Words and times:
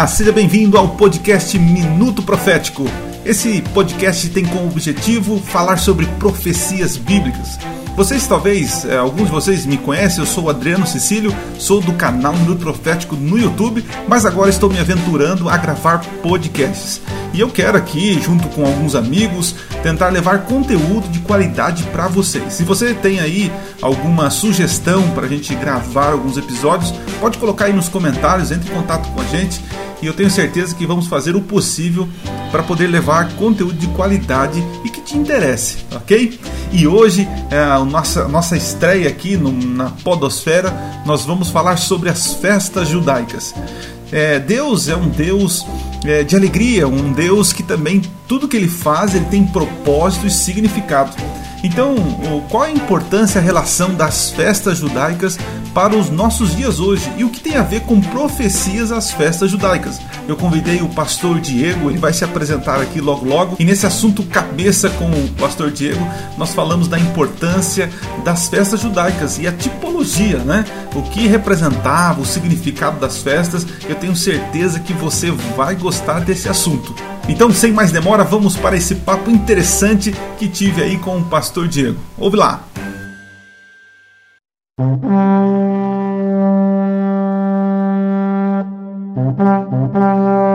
Olá, 0.00 0.06
seja 0.06 0.32
bem-vindo 0.32 0.78
ao 0.78 0.96
podcast 0.96 1.58
Minuto 1.58 2.22
Profético. 2.22 2.86
Esse 3.22 3.60
podcast 3.74 4.30
tem 4.30 4.46
como 4.46 4.66
objetivo 4.66 5.38
falar 5.38 5.76
sobre 5.76 6.06
profecias 6.18 6.96
bíblicas. 6.96 7.58
Vocês 7.94 8.26
talvez, 8.26 8.86
é, 8.86 8.96
alguns 8.96 9.26
de 9.26 9.30
vocês 9.30 9.66
me 9.66 9.76
conhecem, 9.76 10.20
eu 10.20 10.26
sou 10.26 10.44
o 10.44 10.48
Adriano 10.48 10.86
Cecílio, 10.86 11.36
sou 11.58 11.82
do 11.82 11.92
canal 11.92 12.32
Minuto 12.32 12.60
Profético 12.60 13.14
no 13.14 13.38
YouTube, 13.38 13.84
mas 14.08 14.24
agora 14.24 14.48
estou 14.48 14.70
me 14.70 14.78
aventurando 14.78 15.50
a 15.50 15.58
gravar 15.58 15.98
podcasts. 16.22 17.02
E 17.34 17.40
eu 17.40 17.50
quero 17.50 17.76
aqui, 17.76 18.18
junto 18.22 18.48
com 18.48 18.64
alguns 18.64 18.94
amigos, 18.94 19.54
tentar 19.82 20.08
levar 20.08 20.46
conteúdo 20.46 21.08
de 21.10 21.18
qualidade 21.18 21.82
para 21.92 22.08
vocês. 22.08 22.54
Se 22.54 22.64
você 22.64 22.94
tem 22.94 23.20
aí 23.20 23.52
alguma 23.82 24.30
sugestão 24.30 25.10
para 25.10 25.26
a 25.26 25.28
gente 25.28 25.54
gravar 25.54 26.12
alguns 26.12 26.38
episódios, 26.38 26.94
pode 27.20 27.36
colocar 27.36 27.66
aí 27.66 27.72
nos 27.74 27.90
comentários, 27.90 28.50
entre 28.50 28.70
em 28.70 28.74
contato 28.74 29.06
com 29.10 29.20
a 29.20 29.24
gente 29.24 29.60
e 30.02 30.06
eu 30.06 30.14
tenho 30.14 30.30
certeza 30.30 30.74
que 30.74 30.86
vamos 30.86 31.06
fazer 31.06 31.36
o 31.36 31.40
possível 31.40 32.08
para 32.50 32.62
poder 32.62 32.86
levar 32.86 33.32
conteúdo 33.34 33.74
de 33.74 33.86
qualidade 33.88 34.62
e 34.84 34.90
que 34.90 35.00
te 35.00 35.16
interesse, 35.16 35.78
ok? 35.92 36.38
E 36.72 36.86
hoje, 36.86 37.28
é, 37.50 37.58
a 37.58 37.78
nossa, 37.84 38.26
nossa 38.28 38.56
estreia 38.56 39.08
aqui 39.08 39.36
no, 39.36 39.52
na 39.52 39.90
Podosfera, 39.90 40.72
nós 41.04 41.24
vamos 41.24 41.50
falar 41.50 41.76
sobre 41.76 42.08
as 42.08 42.34
festas 42.34 42.88
judaicas. 42.88 43.54
É, 44.12 44.38
Deus 44.40 44.88
é 44.88 44.96
um 44.96 45.08
Deus 45.08 45.64
é, 46.04 46.24
de 46.24 46.34
alegria, 46.34 46.88
um 46.88 47.12
Deus 47.12 47.52
que 47.52 47.62
também 47.62 48.02
tudo 48.26 48.48
que 48.48 48.56
ele 48.56 48.68
faz 48.68 49.14
ele 49.14 49.26
tem 49.26 49.46
propósito 49.46 50.26
e 50.26 50.30
significado. 50.30 51.12
Então, 51.62 51.94
qual 52.48 52.64
a 52.64 52.70
importância, 52.70 53.40
a 53.40 53.44
relação 53.44 53.94
das 53.94 54.30
festas 54.30 54.78
judaicas 54.78 55.38
para 55.74 55.94
os 55.94 56.10
nossos 56.10 56.56
dias 56.56 56.80
hoje 56.80 57.10
e 57.16 57.24
o 57.24 57.28
que 57.28 57.40
tem 57.40 57.56
a 57.56 57.62
ver 57.62 57.80
com 57.82 58.00
profecias 58.00 58.90
às 58.90 59.12
festas 59.12 59.50
judaicas? 59.50 60.00
Eu 60.26 60.36
convidei 60.36 60.80
o 60.80 60.88
pastor 60.88 61.40
Diego, 61.40 61.90
ele 61.90 61.98
vai 61.98 62.12
se 62.12 62.24
apresentar 62.24 62.80
aqui 62.80 63.00
logo 63.00 63.26
logo. 63.26 63.56
E 63.58 63.64
nesse 63.64 63.86
assunto 63.86 64.22
cabeça 64.22 64.88
com 64.90 65.04
o 65.10 65.28
pastor 65.38 65.70
Diego, 65.70 66.06
nós 66.38 66.54
falamos 66.54 66.88
da 66.88 66.98
importância 66.98 67.90
das 68.24 68.48
festas 68.48 68.80
judaicas 68.80 69.38
e 69.38 69.46
a 69.46 69.52
tipologia, 69.52 70.38
né? 70.38 70.64
O 70.94 71.02
que 71.02 71.26
representava, 71.26 72.20
o 72.20 72.26
significado 72.26 72.98
das 72.98 73.18
festas. 73.18 73.66
Eu 73.88 73.96
tenho 73.96 74.16
certeza 74.16 74.80
que 74.80 74.92
você 74.92 75.30
vai 75.56 75.74
gostar 75.74 76.20
desse 76.20 76.48
assunto. 76.48 76.94
Então, 77.30 77.50
sem 77.52 77.72
mais 77.72 77.92
demora, 77.92 78.24
vamos 78.24 78.56
para 78.56 78.76
esse 78.76 78.96
papo 78.96 79.30
interessante 79.30 80.12
que 80.36 80.48
tive 80.48 80.82
aí 80.82 80.98
com 80.98 81.16
o 81.16 81.24
pastor 81.24 81.68
Diego. 81.68 82.00
Ouve 82.18 82.36
lá. 82.36 82.64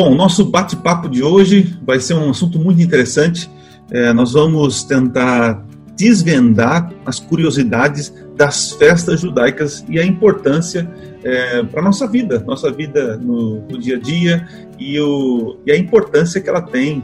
Bom, 0.00 0.14
nosso 0.14 0.44
bate-papo 0.44 1.08
de 1.08 1.24
hoje 1.24 1.76
vai 1.84 1.98
ser 1.98 2.14
um 2.14 2.30
assunto 2.30 2.56
muito 2.56 2.80
interessante. 2.80 3.50
É, 3.90 4.12
nós 4.12 4.32
vamos 4.32 4.84
tentar 4.84 5.66
desvendar 5.96 6.92
as 7.04 7.18
curiosidades 7.18 8.14
das 8.36 8.70
festas 8.70 9.18
judaicas 9.18 9.84
e 9.88 9.98
a 9.98 10.06
importância 10.06 10.88
é, 11.24 11.64
para 11.64 11.82
nossa 11.82 12.06
vida, 12.06 12.38
nossa 12.46 12.70
vida 12.70 13.16
no, 13.16 13.56
no 13.62 13.76
dia 13.76 13.96
a 13.96 13.98
dia 13.98 14.48
e, 14.78 15.00
o, 15.00 15.58
e, 15.66 15.72
a 15.72 15.76
importância 15.76 16.40
que 16.40 16.48
ela 16.48 16.62
tem, 16.62 17.02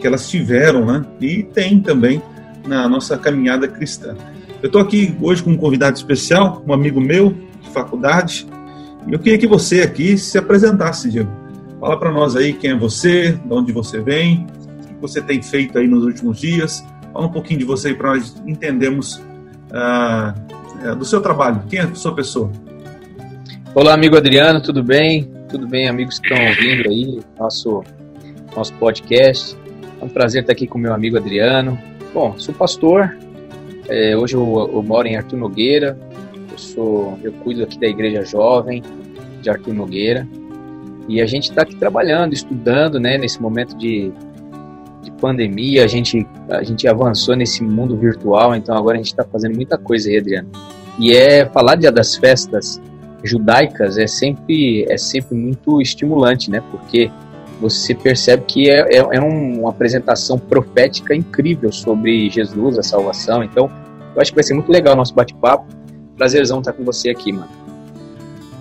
que 0.00 0.06
elas 0.06 0.30
tiveram, 0.30 0.86
né? 0.86 1.04
E 1.20 1.42
tem 1.42 1.80
também 1.80 2.22
na 2.64 2.88
nossa 2.88 3.18
caminhada 3.18 3.66
cristã. 3.66 4.14
Eu 4.62 4.68
estou 4.68 4.80
aqui 4.80 5.16
hoje 5.20 5.42
com 5.42 5.50
um 5.50 5.56
convidado 5.56 5.96
especial, 5.96 6.62
um 6.64 6.72
amigo 6.72 7.00
meu 7.00 7.34
de 7.60 7.70
faculdade, 7.70 8.46
e 9.04 9.12
eu 9.12 9.18
queria 9.18 9.36
que 9.36 9.48
você 9.48 9.80
aqui 9.80 10.16
se 10.16 10.38
apresentasse, 10.38 11.10
Diego. 11.10 11.45
Fala 11.80 11.98
para 11.98 12.10
nós 12.10 12.34
aí 12.34 12.54
quem 12.54 12.70
é 12.70 12.74
você, 12.74 13.32
de 13.32 13.52
onde 13.52 13.70
você 13.70 14.00
vem, 14.00 14.46
o 14.82 14.86
que 14.86 14.94
você 15.00 15.20
tem 15.20 15.42
feito 15.42 15.78
aí 15.78 15.86
nos 15.86 16.04
últimos 16.04 16.40
dias. 16.40 16.82
Fala 17.12 17.26
um 17.26 17.30
pouquinho 17.30 17.58
de 17.58 17.66
você 17.66 17.88
aí 17.88 17.94
para 17.94 18.14
nós 18.14 18.42
entendermos 18.46 19.16
uh, 19.70 20.94
do 20.96 21.04
seu 21.04 21.20
trabalho. 21.20 21.62
Quem 21.68 21.80
é 21.80 21.82
a 21.82 21.94
sua 21.94 22.14
pessoa? 22.14 22.50
Olá, 23.74 23.92
amigo 23.92 24.16
Adriano, 24.16 24.62
tudo 24.62 24.82
bem? 24.82 25.30
Tudo 25.50 25.68
bem, 25.68 25.86
amigos 25.86 26.18
que 26.18 26.32
estão 26.32 26.46
ouvindo 26.46 26.88
aí 26.88 27.20
nosso, 27.38 27.84
nosso 28.56 28.72
podcast. 28.74 29.56
É 30.00 30.04
um 30.04 30.08
prazer 30.08 30.42
estar 30.42 30.54
aqui 30.54 30.66
com 30.66 30.78
meu 30.78 30.94
amigo 30.94 31.18
Adriano. 31.18 31.78
Bom, 32.14 32.38
sou 32.38 32.54
pastor, 32.54 33.14
é, 33.86 34.16
hoje 34.16 34.34
eu, 34.34 34.70
eu, 34.72 34.82
moro 34.82 35.06
em 35.06 35.16
Arthur 35.16 35.36
Nogueira, 35.36 35.98
eu, 36.50 36.58
sou, 36.58 37.18
eu 37.22 37.32
cuido 37.32 37.62
aqui 37.62 37.78
da 37.78 37.86
Igreja 37.86 38.24
Jovem 38.24 38.82
de 39.42 39.50
Arthur 39.50 39.74
Nogueira. 39.74 40.26
E 41.08 41.20
a 41.20 41.26
gente 41.26 41.50
está 41.50 41.62
aqui 41.62 41.76
trabalhando, 41.76 42.32
estudando, 42.32 42.98
né, 42.98 43.16
nesse 43.16 43.40
momento 43.40 43.76
de, 43.76 44.12
de 45.02 45.10
pandemia, 45.12 45.84
a 45.84 45.86
gente, 45.86 46.26
a 46.50 46.62
gente 46.62 46.86
avançou 46.88 47.36
nesse 47.36 47.62
mundo 47.62 47.96
virtual, 47.96 48.54
então 48.54 48.76
agora 48.76 48.94
a 48.94 48.98
gente 48.98 49.12
está 49.12 49.24
fazendo 49.24 49.54
muita 49.54 49.78
coisa 49.78 50.08
aí, 50.08 50.18
Adriano. 50.18 50.48
E 50.98 51.12
é 51.12 51.46
falar 51.46 51.76
de, 51.76 51.90
das 51.90 52.16
festas 52.16 52.80
judaicas 53.22 53.98
é 53.98 54.06
sempre, 54.06 54.84
é 54.88 54.96
sempre 54.96 55.36
muito 55.36 55.80
estimulante, 55.80 56.50
né, 56.50 56.62
porque 56.70 57.10
você 57.60 57.94
percebe 57.94 58.44
que 58.46 58.70
é, 58.70 58.96
é, 58.96 58.98
é 58.98 59.20
uma 59.20 59.70
apresentação 59.70 60.38
profética 60.38 61.14
incrível 61.14 61.72
sobre 61.72 62.28
Jesus, 62.28 62.78
a 62.78 62.82
salvação, 62.82 63.42
então 63.42 63.70
eu 64.14 64.22
acho 64.22 64.30
que 64.30 64.34
vai 64.34 64.44
ser 64.44 64.54
muito 64.54 64.72
legal 64.72 64.94
o 64.94 64.96
nosso 64.96 65.14
bate-papo. 65.14 65.66
Prazerzão 66.16 66.60
estar 66.60 66.72
com 66.72 66.82
você 66.82 67.10
aqui, 67.10 67.32
mano. 67.32 67.50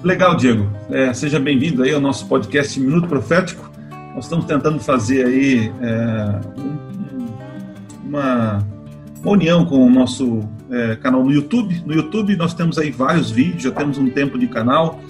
Legal, 0.06 0.36
Diego. 0.36 0.70
É, 0.92 1.12
seja 1.16 1.40
bem-vindo 1.40 1.82
aí 1.82 1.92
ao 1.92 2.00
nosso 2.00 2.28
podcast 2.28 2.80
Minuto 2.80 3.08
Profético. 3.08 3.72
Nós 4.14 4.26
estamos 4.26 4.46
tentando 4.46 4.80
fazer 4.80 5.26
aí 5.26 5.74
é, 5.82 6.40
uma, 8.06 8.64
uma, 9.20 9.32
união 9.32 9.66
com 9.66 9.84
o 9.84 9.90
nosso 9.90 10.48
é, 10.70 10.96
canal 10.98 11.24
no 11.24 11.32
YouTube. 11.32 11.82
No 11.88 11.92
YouTube 11.92 12.36
nós 12.36 12.54
temos 12.54 12.78
aí 12.78 12.92
vários 12.92 13.32
vídeos, 13.32 13.64
já 13.64 13.72
temos 13.72 13.98
um 13.98 14.08
tempo 14.08 14.38
de 14.38 14.46
canal, 14.46 15.02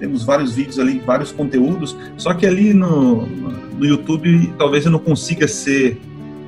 temos 0.00 0.24
vários 0.24 0.52
vídeos 0.52 0.80
ali, 0.80 0.98
vários 0.98 1.30
conteúdos. 1.30 1.96
Só 2.16 2.34
que 2.34 2.44
ali 2.44 2.74
no, 2.74 3.24
no 3.26 3.86
YouTube 3.86 4.52
talvez 4.58 4.84
eu 4.84 4.90
não 4.90 4.98
consiga 4.98 5.46
ser 5.46 5.96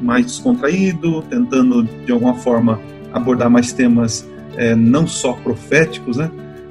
mais 0.01 0.27
descontraído, 0.27 1.23
tentando 1.31 1.85
de 1.85 2.11
alguma 2.11 2.35
forma 2.35 2.81
abordar 3.13 3.49
mais 3.49 3.73
temas 3.73 4.29
é, 4.57 4.75
não 4.75 5.07
só 5.07 5.35
proféticos, 5.35 6.17
né? 6.17 6.29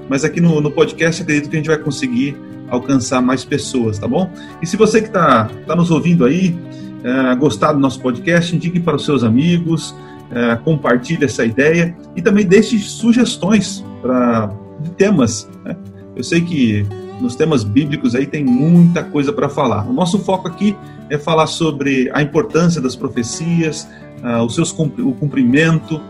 Mas 0.09 0.23
aqui 0.23 0.41
no, 0.41 0.61
no 0.61 0.71
podcast 0.71 1.21
acredito 1.21 1.49
que 1.49 1.55
a 1.55 1.59
gente 1.59 1.67
vai 1.67 1.77
conseguir 1.77 2.35
alcançar 2.69 3.21
mais 3.21 3.43
pessoas, 3.43 3.99
tá 3.99 4.07
bom? 4.07 4.31
E 4.61 4.65
se 4.65 4.77
você 4.77 5.01
que 5.01 5.07
está 5.07 5.45
tá 5.67 5.75
nos 5.75 5.91
ouvindo 5.91 6.25
aí, 6.25 6.57
é, 7.03 7.35
gostar 7.35 7.73
do 7.73 7.79
nosso 7.79 7.99
podcast, 7.99 8.55
indique 8.55 8.79
para 8.79 8.95
os 8.95 9.03
seus 9.03 9.23
amigos, 9.23 9.93
é, 10.31 10.55
compartilhe 10.57 11.25
essa 11.25 11.45
ideia 11.45 11.95
e 12.15 12.21
também 12.21 12.45
deixe 12.45 12.79
sugestões 12.79 13.83
para 14.01 14.51
temas. 14.97 15.49
Né? 15.65 15.75
Eu 16.15 16.23
sei 16.23 16.41
que 16.41 16.85
nos 17.19 17.35
temas 17.35 17.63
bíblicos 17.63 18.15
aí 18.15 18.25
tem 18.25 18.43
muita 18.43 19.03
coisa 19.03 19.31
para 19.31 19.49
falar. 19.49 19.87
O 19.87 19.93
nosso 19.93 20.19
foco 20.19 20.47
aqui 20.47 20.75
é 21.09 21.17
falar 21.17 21.47
sobre 21.47 22.09
a 22.13 22.21
importância 22.21 22.81
das 22.81 22.95
profecias, 22.95 23.87
uh, 24.23 24.43
os 24.43 24.55
seus, 24.55 24.71
o 24.71 25.11
cumprimento, 25.13 25.97
uh, 25.97 26.01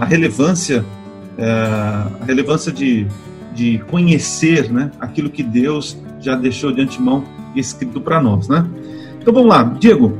a 0.00 0.04
relevância 0.04 0.84
a 1.44 2.24
relevância 2.24 2.72
de, 2.72 3.06
de 3.54 3.78
conhecer 3.90 4.70
né, 4.70 4.90
aquilo 5.00 5.30
que 5.30 5.42
Deus 5.42 5.96
já 6.20 6.34
deixou 6.34 6.72
de 6.72 6.82
antemão 6.82 7.24
escrito 7.54 8.00
para 8.00 8.20
nós. 8.20 8.48
Né? 8.48 8.66
Então 9.20 9.32
vamos 9.32 9.48
lá, 9.48 9.62
Diego, 9.78 10.18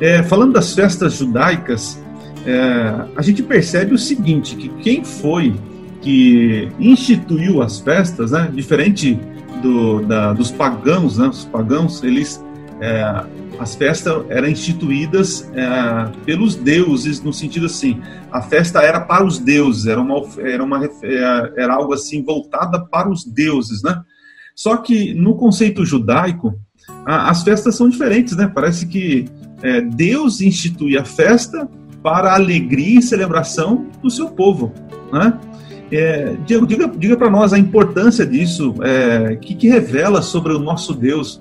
é, 0.00 0.22
falando 0.22 0.52
das 0.52 0.74
festas 0.74 1.14
judaicas, 1.14 2.00
é, 2.46 2.94
a 3.16 3.22
gente 3.22 3.42
percebe 3.42 3.94
o 3.94 3.98
seguinte, 3.98 4.56
que 4.56 4.68
quem 4.82 5.04
foi 5.04 5.54
que 6.00 6.68
instituiu 6.78 7.60
as 7.60 7.80
festas, 7.80 8.30
né, 8.30 8.48
diferente 8.52 9.18
do, 9.60 10.00
da, 10.02 10.32
dos 10.32 10.50
pagãos, 10.50 11.18
né, 11.18 11.28
os 11.28 11.44
pagãos, 11.44 12.02
eles 12.04 12.42
é, 12.80 13.24
as 13.58 13.74
festas 13.74 14.24
eram 14.28 14.48
instituídas 14.48 15.50
é, 15.54 16.10
pelos 16.24 16.54
deuses 16.54 17.20
no 17.20 17.32
sentido 17.32 17.66
assim 17.66 18.00
a 18.30 18.40
festa 18.40 18.82
era 18.82 19.00
para 19.00 19.24
os 19.24 19.38
deuses 19.38 19.86
era 19.86 20.00
uma 20.00 20.22
era 20.38 20.62
uma 20.62 20.84
é, 20.84 21.52
era 21.56 21.74
algo 21.74 21.92
assim 21.92 22.22
voltada 22.22 22.80
para 22.86 23.10
os 23.10 23.24
deuses 23.24 23.82
né? 23.82 24.00
Só 24.54 24.76
que 24.76 25.14
no 25.14 25.36
conceito 25.36 25.84
judaico 25.84 26.54
a, 27.04 27.30
as 27.30 27.42
festas 27.42 27.74
são 27.74 27.88
diferentes 27.88 28.36
né? 28.36 28.50
Parece 28.52 28.86
que 28.86 29.26
é, 29.62 29.80
Deus 29.80 30.40
institui 30.40 30.96
a 30.96 31.04
festa 31.04 31.68
para 32.02 32.30
a 32.30 32.34
alegria 32.34 33.00
e 33.00 33.02
celebração 33.02 33.86
do 34.02 34.10
seu 34.10 34.30
povo 34.30 34.72
né? 35.12 35.38
É, 35.90 36.36
Diego, 36.44 36.66
diga, 36.66 36.86
diga 36.86 37.16
para 37.16 37.30
nós 37.30 37.52
a 37.54 37.58
importância 37.58 38.26
disso, 38.26 38.74
o 38.76 38.84
é, 38.84 39.36
que, 39.36 39.54
que, 39.54 39.68
revela 39.68 40.20
sobre 40.20 40.52
o 40.52 40.58
nosso 40.58 40.92
Deus, 40.92 41.40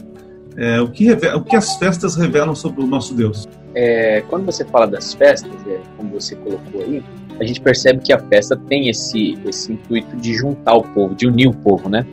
é, 0.58 0.82
o, 0.82 0.88
que 0.90 1.06
revela, 1.06 1.38
o 1.38 1.44
que 1.44 1.56
as 1.56 1.76
festas 1.76 2.16
revelam 2.16 2.56
sobre 2.56 2.84
o 2.84 2.88
nosso 2.88 3.14
Deus. 3.14 3.48
É, 3.76 4.22
quando 4.28 4.46
você 4.46 4.66
fala 4.66 4.88
das 4.88 5.14
festas, 5.14 5.52
é, 5.68 5.80
como 5.96 6.10
você 6.12 6.36
colocou 6.36 6.82
aí, 6.82 7.04
a 7.40 7.46
gente 7.46 7.62
percebe 7.62 8.02
que 8.02 8.12
a 8.12 8.18
festa 8.18 8.58
tem 8.58 8.90
esse, 8.90 9.38
esse 9.48 9.74
intuito 9.74 10.16
de 10.18 10.34
juntar 10.34 10.74
o 10.74 10.82
povo, 10.82 11.14
de 11.14 11.28
unir 11.28 11.48
o 11.48 11.54
povo, 11.54 11.88
né? 11.88 12.06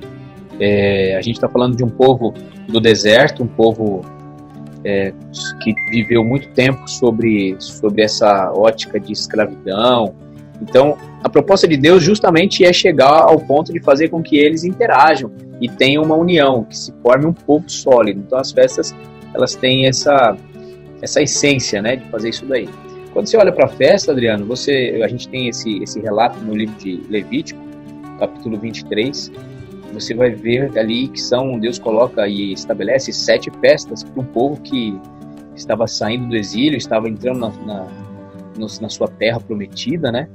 É, 0.61 1.17
a 1.17 1.23
gente 1.23 1.37
está 1.37 1.49
falando 1.49 1.75
de 1.75 1.83
um 1.83 1.89
povo 1.89 2.35
do 2.69 2.81
deserto, 2.81 3.43
um 3.43 3.47
povo 3.47 4.03
é, 4.85 5.13
que 5.63 5.75
viveu 5.91 6.23
muito 6.23 6.49
tempo 6.51 6.89
sobre, 6.89 7.57
sobre 7.59 8.03
essa 8.03 8.53
ótica 8.53 9.01
de 9.01 9.13
escravidão. 9.13 10.15
Então, 10.61 10.97
a 11.23 11.29
proposta 11.29 11.67
de 11.67 11.77
Deus 11.77 12.03
justamente 12.03 12.65
é 12.65 12.73
chegar 12.73 13.23
ao 13.23 13.39
ponto 13.39 13.73
de 13.73 13.81
fazer 13.81 14.09
com 14.09 14.23
que 14.23 14.37
eles 14.37 14.65
interajam 14.65 15.31
e 15.61 15.69
tenham 15.69 16.03
uma 16.03 16.17
união, 16.17 16.65
que 16.65 16.77
se 16.77 16.93
forme 17.03 17.27
um 17.27 17.33
povo 17.33 17.69
sólido. 17.69 18.21
Então, 18.27 18.39
as 18.39 18.53
festas 18.53 18.95
elas 19.35 19.55
têm 19.55 19.87
essa 19.87 20.37
essa 21.03 21.21
essência, 21.21 21.83
né, 21.83 21.97
de 21.97 22.05
fazer 22.07 22.31
isso 22.31 22.47
daí. 22.47 22.67
Quando 23.13 23.27
você 23.27 23.37
olha 23.37 23.53
para 23.53 23.67
a 23.67 23.69
festa, 23.69 24.11
Adriano, 24.11 24.47
você 24.47 25.01
a 25.05 25.09
gente 25.09 25.29
tem 25.29 25.49
esse 25.49 25.83
esse 25.83 26.01
relato 26.01 26.39
no 26.41 26.55
livro 26.57 26.75
de 26.79 27.03
Levítico, 27.11 27.61
capítulo 28.19 28.59
23, 28.59 29.31
você 29.93 30.15
vai 30.15 30.31
ver 30.31 30.77
ali 30.79 31.09
que 31.09 31.21
são 31.21 31.59
Deus 31.59 31.79
coloca 31.79 32.27
e 32.27 32.53
estabelece 32.53 33.13
sete 33.13 33.51
festas 33.61 34.03
para 34.03 34.21
um 34.21 34.25
povo 34.25 34.61
que 34.61 34.99
estava 35.55 35.87
saindo 35.87 36.29
do 36.29 36.37
exílio, 36.37 36.77
estava 36.77 37.09
entrando 37.09 37.39
na, 37.39 37.49
na, 37.65 37.87
na 38.57 38.89
sua 38.89 39.09
terra 39.09 39.41
prometida, 39.41 40.11
né? 40.13 40.29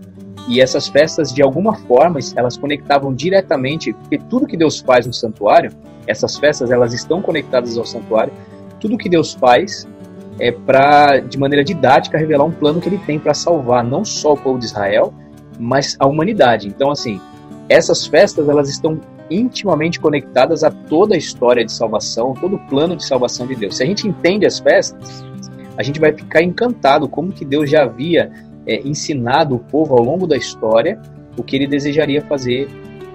E 0.47 0.61
essas 0.61 0.87
festas, 0.87 1.31
de 1.33 1.41
alguma 1.41 1.75
forma, 1.75 2.19
elas 2.35 2.57
conectavam 2.57 3.13
diretamente, 3.13 3.93
porque 3.93 4.17
tudo 4.17 4.47
que 4.47 4.57
Deus 4.57 4.79
faz 4.79 5.05
no 5.05 5.13
santuário, 5.13 5.71
essas 6.07 6.37
festas, 6.37 6.71
elas 6.71 6.93
estão 6.93 7.21
conectadas 7.21 7.77
ao 7.77 7.85
santuário, 7.85 8.33
tudo 8.79 8.97
que 8.97 9.09
Deus 9.09 9.33
faz 9.33 9.87
é 10.39 10.51
para, 10.51 11.19
de 11.19 11.37
maneira 11.37 11.63
didática, 11.63 12.17
revelar 12.17 12.45
um 12.45 12.51
plano 12.51 12.79
que 12.79 12.87
ele 12.87 12.97
tem 12.99 13.19
para 13.19 13.33
salvar 13.33 13.83
não 13.83 14.05
só 14.05 14.33
o 14.33 14.37
povo 14.37 14.57
de 14.57 14.65
Israel, 14.65 15.13
mas 15.59 15.95
a 15.99 16.07
humanidade. 16.07 16.67
Então, 16.67 16.89
assim, 16.89 17.19
essas 17.67 18.07
festas, 18.07 18.47
elas 18.47 18.69
estão 18.69 18.99
intimamente 19.29 19.99
conectadas 19.99 20.63
a 20.63 20.71
toda 20.71 21.13
a 21.13 21.17
história 21.17 21.63
de 21.63 21.71
salvação, 21.71 22.33
todo 22.33 22.55
o 22.55 22.59
plano 22.67 22.95
de 22.95 23.05
salvação 23.05 23.45
de 23.45 23.55
Deus. 23.55 23.77
Se 23.77 23.83
a 23.83 23.85
gente 23.85 24.07
entende 24.07 24.45
as 24.45 24.59
festas, 24.59 25.23
a 25.79 25.83
gente 25.83 25.97
vai 25.97 26.11
ficar 26.11 26.43
encantado 26.43 27.07
como 27.07 27.31
que 27.31 27.45
Deus 27.45 27.69
já 27.69 27.83
havia 27.83 28.29
é, 28.67 28.85
ensinado 28.85 29.55
o 29.55 29.59
povo 29.59 29.95
ao 29.95 30.03
longo 30.03 30.27
da 30.27 30.35
história 30.35 31.01
o 31.37 31.41
que 31.41 31.55
ele 31.55 31.67
desejaria 31.67 32.21
fazer 32.21 32.67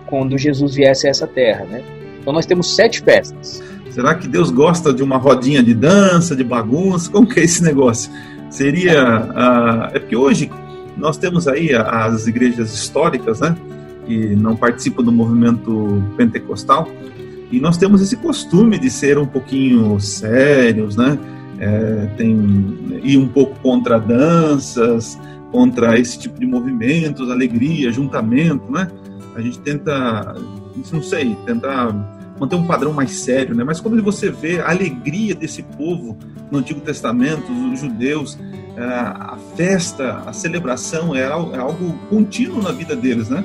quando 0.07 0.39
Jesus 0.39 0.75
viesse 0.75 1.07
a 1.07 1.11
essa 1.11 1.27
terra, 1.27 1.67
né? 1.67 1.85
Então 2.19 2.33
nós 2.33 2.47
temos 2.47 2.75
sete 2.75 3.03
festas. 3.03 3.63
Será 3.91 4.15
que 4.15 4.27
Deus 4.27 4.51
gosta 4.51 4.95
de 4.95 5.03
uma 5.03 5.19
rodinha 5.19 5.63
de 5.63 5.75
dança, 5.75 6.35
de 6.35 6.43
bagunça? 6.43 7.11
Como 7.11 7.27
que 7.29 7.39
é 7.39 7.45
esse 7.45 7.63
negócio? 7.63 8.11
Seria... 8.49 9.21
Uh, 9.21 9.97
é 9.97 9.99
porque 9.99 10.17
hoje 10.17 10.51
nós 10.97 11.19
temos 11.19 11.47
aí 11.47 11.75
as 11.75 12.27
igrejas 12.27 12.73
históricas, 12.73 13.41
né? 13.41 13.55
que 14.07 14.35
não 14.35 14.57
participam 14.57 15.03
do 15.03 15.13
movimento 15.13 16.03
pentecostal. 16.17 16.89
E 17.53 17.61
nós 17.61 17.77
temos 17.77 18.01
esse 18.01 18.17
costume 18.17 18.79
de 18.79 18.89
ser 18.89 19.19
um 19.19 19.27
pouquinho 19.27 20.01
sérios, 20.01 20.97
né? 20.97 21.19
É, 21.65 22.07
tem 22.19 23.01
ir 23.03 23.17
um 23.17 23.27
pouco 23.27 23.59
contra 23.61 23.99
danças, 23.99 25.19
contra 25.51 25.99
esse 25.99 26.19
tipo 26.19 26.39
de 26.39 26.47
movimentos, 26.47 27.31
alegria, 27.31 27.91
juntamento, 27.91 28.71
né? 28.71 28.91
A 29.35 29.41
gente 29.41 29.59
tenta, 29.61 30.35
não 30.93 31.03
sei, 31.03 31.35
tentar 31.47 31.93
manter 32.39 32.57
um 32.57 32.67
padrão 32.67 32.93
mais 32.93 33.13
sério, 33.13 33.55
né? 33.55 33.65
Mas 33.65 33.81
quando 33.81 34.03
você 34.03 34.31
vê 34.31 34.61
a 34.61 34.69
alegria 34.71 35.35
desse 35.35 35.63
povo 35.63 36.19
no 36.51 36.59
Antigo 36.59 36.81
Testamento, 36.81 37.51
os 37.73 37.81
judeus, 37.81 38.39
é, 38.77 38.83
a 38.85 39.39
festa, 39.57 40.23
a 40.27 40.33
celebração 40.33 41.15
é 41.15 41.25
algo 41.25 41.95
contínuo 42.11 42.61
na 42.61 42.73
vida 42.73 42.95
deles, 42.95 43.31
né? 43.31 43.43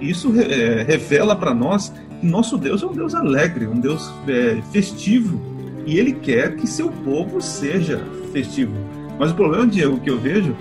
Isso 0.00 0.32
é, 0.40 0.82
revela 0.82 1.36
para 1.36 1.54
nós 1.54 1.92
que 2.20 2.26
nosso 2.26 2.58
Deus 2.58 2.82
é 2.82 2.86
um 2.86 2.92
Deus 2.92 3.14
alegre, 3.14 3.66
um 3.66 3.78
Deus 3.78 4.10
é, 4.26 4.60
festivo, 4.72 5.40
e 5.86 5.98
Ele 5.98 6.12
quer 6.12 6.56
que 6.56 6.66
seu 6.66 6.90
povo 6.90 7.40
seja 7.40 8.00
festivo. 8.32 8.72
Mas 9.18 9.30
o 9.30 9.34
problema, 9.34 9.66
Diego, 9.66 9.98
que 10.00 10.10
eu 10.10 10.18
vejo 10.18 10.56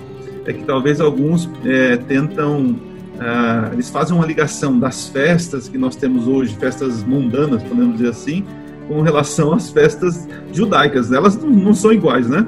é 0.45 0.53
que 0.53 0.63
talvez 0.63 0.99
alguns 0.99 1.49
é, 1.65 1.97
tentam, 1.97 2.75
ah, 3.19 3.69
eles 3.71 3.89
fazem 3.89 4.15
uma 4.15 4.25
ligação 4.25 4.77
das 4.79 5.07
festas 5.07 5.69
que 5.69 5.77
nós 5.77 5.95
temos 5.95 6.27
hoje, 6.27 6.55
festas 6.55 7.03
mundanas, 7.03 7.61
podemos 7.63 7.97
dizer 7.97 8.09
assim, 8.09 8.45
com 8.87 9.01
relação 9.01 9.53
às 9.53 9.69
festas 9.69 10.27
judaicas. 10.51 11.11
Elas 11.11 11.37
não, 11.37 11.49
não 11.49 11.73
são 11.73 11.93
iguais, 11.93 12.27
né? 12.27 12.45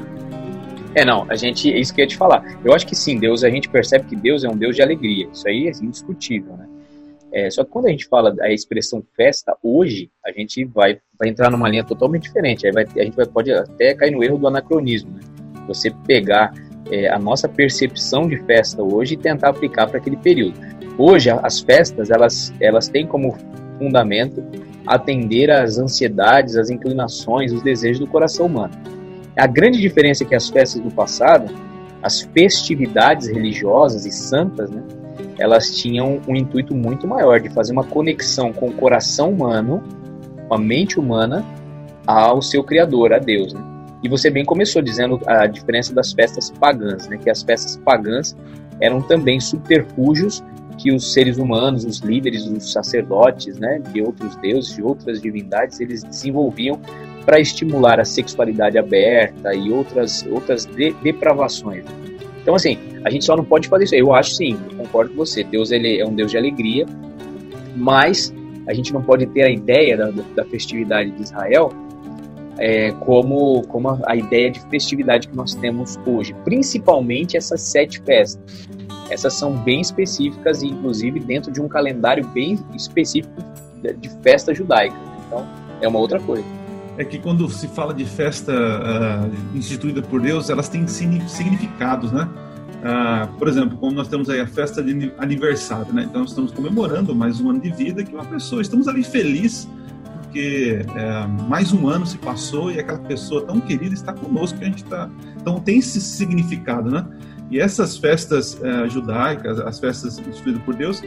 É, 0.93 1.05
não, 1.05 1.25
a 1.29 1.35
gente, 1.35 1.71
é 1.71 1.79
isso 1.79 1.93
que 1.93 2.01
eu 2.01 2.03
ia 2.03 2.09
te 2.09 2.17
falar. 2.17 2.43
Eu 2.65 2.73
acho 2.73 2.85
que 2.85 2.95
sim, 2.95 3.17
Deus, 3.17 3.43
a 3.43 3.49
gente 3.49 3.69
percebe 3.69 4.05
que 4.05 4.15
Deus 4.15 4.43
é 4.43 4.49
um 4.49 4.57
Deus 4.57 4.75
de 4.75 4.81
alegria. 4.81 5.29
Isso 5.31 5.47
aí 5.47 5.67
é 5.67 5.71
indiscutível, 5.81 6.57
né? 6.57 6.65
É, 7.33 7.49
só 7.49 7.63
que 7.63 7.71
quando 7.71 7.85
a 7.85 7.89
gente 7.89 8.07
fala 8.07 8.35
a 8.41 8.51
expressão 8.51 9.03
festa, 9.15 9.55
hoje, 9.63 10.09
a 10.25 10.31
gente 10.31 10.65
vai, 10.65 10.99
vai 11.17 11.29
entrar 11.29 11.49
numa 11.49 11.69
linha 11.69 11.83
totalmente 11.83 12.23
diferente. 12.23 12.65
Aí 12.65 12.73
vai, 12.73 12.83
a 12.83 13.03
gente 13.03 13.15
vai, 13.15 13.25
pode 13.25 13.51
até 13.53 13.93
cair 13.93 14.11
no 14.11 14.23
erro 14.23 14.37
do 14.37 14.47
anacronismo. 14.47 15.11
Né? 15.11 15.21
Você 15.67 15.91
pegar 16.05 16.53
é, 16.91 17.09
a 17.09 17.17
nossa 17.17 17.47
percepção 17.47 18.27
de 18.27 18.37
festa 18.43 18.83
hoje 18.83 19.13
e 19.13 19.17
tentar 19.17 19.49
aplicar 19.49 19.87
para 19.87 19.97
aquele 19.97 20.17
período. 20.17 20.59
Hoje, 20.97 21.29
as 21.29 21.61
festas, 21.61 22.09
elas, 22.09 22.53
elas 22.59 22.89
têm 22.89 23.07
como 23.07 23.37
fundamento 23.79 24.43
atender 24.85 25.49
às 25.49 25.77
ansiedades, 25.77 26.57
às 26.57 26.69
inclinações, 26.69 27.53
os 27.53 27.61
desejos 27.61 27.99
do 27.99 28.07
coração 28.07 28.47
humano. 28.47 28.73
A 29.37 29.47
grande 29.47 29.79
diferença 29.79 30.23
é 30.23 30.27
que 30.27 30.35
as 30.35 30.49
festas 30.49 30.81
do 30.81 30.91
passado, 30.91 31.53
as 32.03 32.21
festividades 32.21 33.27
religiosas 33.29 34.05
e 34.05 34.11
santas, 34.11 34.69
né, 34.69 34.83
elas 35.41 35.75
tinham 35.75 36.21
um 36.27 36.35
intuito 36.35 36.75
muito 36.75 37.07
maior 37.07 37.39
de 37.39 37.49
fazer 37.49 37.73
uma 37.73 37.83
conexão 37.83 38.53
com 38.53 38.67
o 38.67 38.73
coração 38.73 39.31
humano, 39.31 39.83
com 40.47 40.53
a 40.53 40.57
mente 40.57 40.99
humana, 40.99 41.43
ao 42.05 42.41
seu 42.41 42.63
Criador, 42.63 43.13
a 43.13 43.19
Deus. 43.19 43.53
Né? 43.53 43.61
E 44.03 44.09
você 44.09 44.29
bem 44.29 44.45
começou 44.45 44.81
dizendo 44.81 45.19
a 45.25 45.47
diferença 45.47 45.93
das 45.93 46.13
festas 46.13 46.51
pagãs, 46.51 47.07
né? 47.07 47.17
que 47.17 47.29
as 47.29 47.41
festas 47.41 47.77
pagãs 47.77 48.35
eram 48.79 49.01
também 49.01 49.39
subterfúgios 49.39 50.43
que 50.77 50.91
os 50.91 51.13
seres 51.13 51.37
humanos, 51.37 51.85
os 51.85 51.99
líderes, 51.99 52.45
os 52.47 52.71
sacerdotes, 52.71 53.59
né, 53.59 53.79
de 53.93 54.01
outros 54.01 54.35
deuses, 54.37 54.75
de 54.75 54.81
outras 54.81 55.21
divindades, 55.21 55.79
eles 55.79 56.03
desenvolviam 56.03 56.79
para 57.23 57.39
estimular 57.39 57.99
a 57.99 58.05
sexualidade 58.05 58.79
aberta 58.79 59.53
e 59.53 59.71
outras 59.71 60.25
outras 60.25 60.65
de, 60.65 60.91
depravações. 61.03 61.85
Então, 62.41 62.55
assim, 62.55 62.77
a 63.05 63.09
gente 63.09 63.25
só 63.25 63.35
não 63.35 63.43
pode 63.43 63.67
fazer 63.67 63.85
isso. 63.85 63.95
Eu 63.95 64.13
acho 64.13 64.31
sim, 64.31 64.57
eu 64.69 64.77
concordo 64.77 65.11
com 65.11 65.17
você. 65.17 65.43
Deus 65.43 65.71
ele 65.71 65.99
é 65.99 66.05
um 66.05 66.13
Deus 66.13 66.31
de 66.31 66.37
alegria, 66.37 66.85
mas 67.75 68.33
a 68.67 68.73
gente 68.73 68.93
não 68.93 69.01
pode 69.01 69.25
ter 69.27 69.43
a 69.43 69.49
ideia 69.49 69.97
da, 69.97 70.11
da 70.35 70.45
festividade 70.45 71.11
de 71.11 71.21
Israel 71.21 71.71
é, 72.57 72.91
como, 72.91 73.61
como 73.67 73.89
a, 73.89 73.99
a, 74.07 74.15
ideia 74.15 74.51
de 74.51 74.59
festividade 74.69 75.27
que 75.27 75.35
nós 75.35 75.53
temos 75.55 75.99
hoje. 76.05 76.33
Principalmente 76.43 77.37
essas 77.37 77.61
sete 77.61 78.01
festas. 78.01 78.67
Essas 79.09 79.33
são 79.33 79.53
bem 79.53 79.81
específicas 79.81 80.63
e, 80.63 80.67
inclusive, 80.67 81.19
dentro 81.19 81.51
de 81.51 81.61
um 81.61 81.67
calendário 81.67 82.25
bem 82.27 82.57
específico 82.73 83.33
de, 83.81 83.93
de 83.93 84.09
festa 84.21 84.53
judaica. 84.53 84.95
Então, 85.27 85.45
é 85.81 85.87
uma 85.87 85.99
outra 85.99 86.19
coisa 86.19 86.60
é 86.97 87.05
que 87.05 87.17
quando 87.19 87.49
se 87.49 87.67
fala 87.67 87.93
de 87.93 88.05
festa 88.05 88.51
uh, 88.53 89.57
instituída 89.57 90.01
por 90.01 90.21
Deus, 90.21 90.49
elas 90.49 90.69
têm 90.69 90.87
significados, 90.87 92.11
né? 92.11 92.27
Uh, 92.81 93.37
por 93.37 93.47
exemplo, 93.47 93.77
como 93.77 93.93
nós 93.93 94.07
temos 94.07 94.29
aí 94.29 94.39
a 94.39 94.47
festa 94.47 94.81
de 94.81 95.11
aniversário, 95.17 95.93
né? 95.93 96.03
Então, 96.03 96.23
estamos 96.23 96.51
comemorando 96.51 97.15
mais 97.15 97.39
um 97.39 97.49
ano 97.49 97.59
de 97.61 97.71
vida 97.71 98.03
que 98.03 98.13
uma 98.13 98.25
pessoa, 98.25 98.61
estamos 98.61 98.87
ali 98.87 99.03
felizes 99.03 99.67
porque 100.31 100.85
é, 100.95 101.27
mais 101.49 101.73
um 101.73 101.89
ano 101.89 102.05
se 102.05 102.17
passou 102.17 102.71
e 102.71 102.79
aquela 102.79 102.99
pessoa 102.99 103.45
tão 103.45 103.59
querida 103.59 103.93
está 103.93 104.13
conosco 104.13 104.57
que 104.57 104.63
a 104.63 104.67
gente 104.67 104.81
está. 104.81 105.09
Então, 105.35 105.59
tem 105.59 105.79
esse 105.79 105.99
significado, 105.99 106.89
né? 106.89 107.05
E 107.49 107.59
essas 107.59 107.97
festas 107.97 108.53
uh, 108.53 108.89
judaicas, 108.89 109.59
as 109.59 109.77
festas 109.77 110.17
instituídas 110.19 110.63
por 110.63 110.73
Deus, 110.73 111.03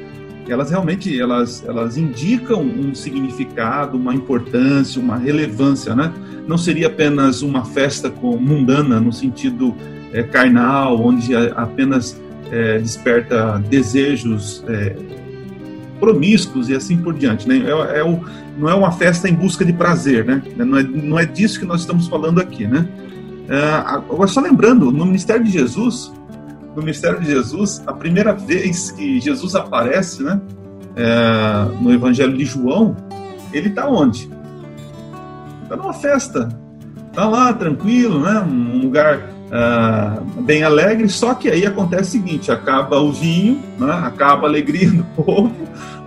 elas 0.48 0.70
realmente 0.70 1.18
elas, 1.18 1.64
elas 1.66 1.96
indicam 1.96 2.62
um 2.62 2.94
significado, 2.94 3.96
uma 3.96 4.14
importância, 4.14 5.00
uma 5.00 5.16
relevância, 5.16 5.94
né? 5.94 6.12
Não 6.46 6.58
seria 6.58 6.88
apenas 6.88 7.42
uma 7.42 7.64
festa 7.64 8.12
mundana 8.22 9.00
no 9.00 9.12
sentido 9.12 9.74
é, 10.12 10.22
carnal, 10.22 11.00
onde 11.00 11.34
apenas 11.34 12.20
é, 12.50 12.78
desperta 12.78 13.58
desejos 13.68 14.62
é, 14.68 14.96
promíscuos 15.98 16.68
e 16.68 16.74
assim 16.74 16.98
por 16.98 17.14
diante, 17.14 17.48
né? 17.48 17.62
É, 17.66 17.98
é, 18.00 18.04
o, 18.04 18.20
não 18.58 18.68
é 18.68 18.74
uma 18.74 18.92
festa 18.92 19.28
em 19.28 19.34
busca 19.34 19.64
de 19.64 19.72
prazer, 19.72 20.24
né? 20.24 20.42
Não 20.56 20.78
é, 20.78 20.82
não 20.82 21.18
é 21.18 21.24
disso 21.24 21.58
que 21.58 21.66
nós 21.66 21.80
estamos 21.80 22.06
falando 22.06 22.40
aqui, 22.40 22.66
né? 22.66 22.86
É, 23.48 23.58
agora 23.86 24.26
só 24.28 24.40
lembrando, 24.40 24.90
no 24.90 25.04
ministério 25.04 25.44
de 25.44 25.50
Jesus 25.50 26.12
no 26.75 26.83
mistério 26.83 27.21
de 27.21 27.26
Jesus, 27.26 27.83
a 27.87 27.93
primeira 27.93 28.33
vez 28.33 28.90
que 28.90 29.21
Jesus 29.21 29.54
aparece, 29.54 30.23
né? 30.23 30.40
é, 30.97 31.81
no 31.81 31.93
Evangelho 31.93 32.37
de 32.37 32.45
João, 32.45 32.97
ele 33.52 33.69
está 33.69 33.88
onde? 33.88 34.31
Está 35.62 35.76
numa 35.76 35.93
festa. 35.93 36.49
Está 37.09 37.28
lá, 37.28 37.52
tranquilo, 37.52 38.21
né? 38.21 38.40
Um 38.40 38.81
lugar 38.81 39.19
uh, 39.19 40.43
bem 40.43 40.64
alegre, 40.64 41.09
só 41.09 41.35
que 41.35 41.49
aí 41.49 41.64
acontece 41.64 42.19
o 42.19 42.23
seguinte, 42.23 42.50
acaba 42.50 42.99
o 43.00 43.12
vinho, 43.12 43.61
né? 43.78 43.93
acaba 44.04 44.47
a 44.47 44.50
alegria 44.50 44.90
do 44.90 45.04
povo, 45.23 45.52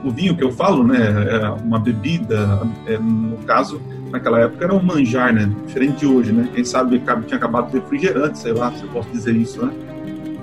o 0.03 0.11
vinho 0.11 0.35
que 0.35 0.43
eu 0.43 0.51
falo, 0.51 0.83
né, 0.83 0.97
é 1.29 1.49
uma 1.63 1.79
bebida, 1.79 2.61
é, 2.85 2.97
no 2.97 3.37
caso, 3.45 3.81
naquela 4.11 4.41
época 4.41 4.65
era 4.65 4.73
um 4.73 4.81
manjar, 4.81 5.33
né, 5.33 5.49
diferente 5.65 5.99
de 5.99 6.05
hoje, 6.05 6.31
né, 6.31 6.47
quem 6.53 6.63
sabe 6.63 7.01
tinha 7.25 7.37
acabado 7.37 7.69
o 7.69 7.73
refrigerante, 7.73 8.37
sei 8.37 8.53
lá, 8.53 8.71
se 8.71 8.83
eu 8.83 8.89
posso 8.89 9.09
dizer 9.09 9.35
isso, 9.35 9.65
né, 9.65 9.71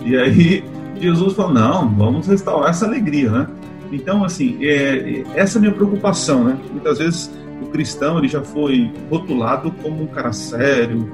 e 0.04 0.16
aí 0.16 0.64
Jesus 1.00 1.34
falou, 1.34 1.52
não, 1.52 1.88
vamos 1.94 2.26
restaurar 2.26 2.70
essa 2.70 2.86
alegria, 2.86 3.30
né, 3.30 3.48
então, 3.92 4.24
assim, 4.24 4.58
é, 4.60 5.24
essa 5.34 5.56
é 5.56 5.58
a 5.58 5.62
minha 5.62 5.74
preocupação, 5.74 6.44
né, 6.44 6.58
muitas 6.70 6.98
vezes 6.98 7.30
o 7.62 7.66
cristão, 7.66 8.18
ele 8.18 8.28
já 8.28 8.42
foi 8.42 8.92
rotulado 9.10 9.70
como 9.82 10.02
um 10.02 10.06
cara 10.06 10.32
sério, 10.32 11.10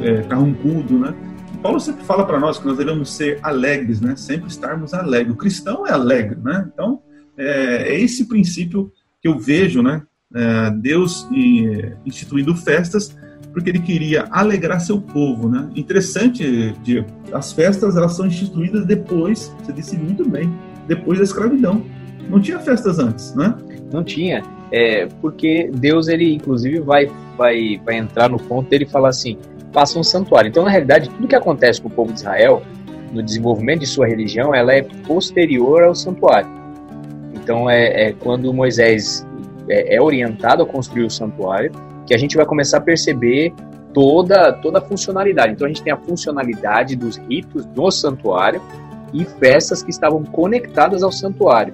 é, 0.00 0.22
carrancudo, 0.22 0.98
né, 0.98 1.14
Paulo 1.64 1.80
sempre 1.80 2.04
fala 2.04 2.26
para 2.26 2.38
nós 2.38 2.58
que 2.58 2.66
nós 2.66 2.76
devemos 2.76 3.10
ser 3.14 3.38
alegres, 3.42 3.98
né? 3.98 4.14
Sempre 4.16 4.48
estarmos 4.48 4.92
alegres. 4.92 5.32
O 5.32 5.38
cristão 5.38 5.86
é 5.86 5.92
alegre, 5.92 6.38
né? 6.38 6.68
Então, 6.70 7.00
é, 7.38 7.94
é 7.94 8.00
esse 8.02 8.28
princípio 8.28 8.92
que 9.18 9.26
eu 9.26 9.38
vejo, 9.38 9.82
né? 9.82 10.02
É, 10.34 10.70
Deus 10.72 11.26
instituindo 12.04 12.54
festas 12.54 13.16
porque 13.54 13.70
ele 13.70 13.78
queria 13.78 14.26
alegrar 14.32 14.80
seu 14.80 15.00
povo, 15.00 15.48
né? 15.48 15.70
Interessante, 15.76 16.74
Diego, 16.82 17.06
as 17.32 17.52
festas 17.52 17.96
elas 17.96 18.16
são 18.16 18.26
instituídas 18.26 18.84
depois, 18.84 19.54
você 19.62 19.72
disse 19.72 19.96
muito 19.96 20.28
bem, 20.28 20.52
depois 20.88 21.18
da 21.18 21.24
escravidão. 21.24 21.82
Não 22.28 22.40
tinha 22.40 22.58
festas 22.58 22.98
antes, 22.98 23.32
né? 23.34 23.54
Não 23.92 24.02
tinha, 24.02 24.42
é, 24.72 25.06
porque 25.20 25.70
Deus 25.72 26.08
ele 26.08 26.34
inclusive 26.34 26.80
vai 26.80 27.08
vai 27.38 27.80
vai 27.84 27.96
entrar 27.96 28.28
no 28.28 28.38
ponto 28.38 28.68
dele 28.68 28.86
falar 28.86 29.10
assim, 29.10 29.38
faça 29.72 29.98
um 29.98 30.02
santuário. 30.02 30.48
Então, 30.48 30.64
na 30.64 30.70
realidade, 30.70 31.08
tudo 31.08 31.28
que 31.28 31.36
acontece 31.36 31.80
com 31.80 31.88
o 31.88 31.90
povo 31.92 32.12
de 32.12 32.18
Israel 32.18 32.60
no 33.12 33.22
desenvolvimento 33.22 33.80
de 33.80 33.86
sua 33.86 34.08
religião, 34.08 34.52
ela 34.52 34.74
é 34.74 34.82
posterior 35.06 35.84
ao 35.84 35.94
santuário. 35.94 36.50
Então 37.34 37.70
é, 37.70 38.08
é 38.08 38.12
quando 38.12 38.52
Moisés 38.52 39.24
é, 39.68 39.94
é, 39.94 40.02
orientado 40.02 40.62
a 40.62 40.66
construir 40.66 41.04
o 41.04 41.10
santuário 41.10 41.70
que 42.06 42.14
a 42.14 42.18
gente 42.18 42.36
vai 42.36 42.44
começar 42.44 42.78
a 42.78 42.80
perceber 42.80 43.52
toda, 43.92 44.52
toda 44.52 44.78
a 44.78 44.80
funcionalidade. 44.80 45.52
Então 45.52 45.66
a 45.66 45.68
gente 45.68 45.82
tem 45.82 45.92
a 45.92 45.96
funcionalidade 45.96 46.96
dos 46.96 47.16
ritos 47.16 47.64
do 47.66 47.90
santuário 47.90 48.60
e 49.12 49.24
festas 49.24 49.82
que 49.82 49.90
estavam 49.90 50.24
conectadas 50.24 51.02
ao 51.02 51.12
santuário. 51.12 51.72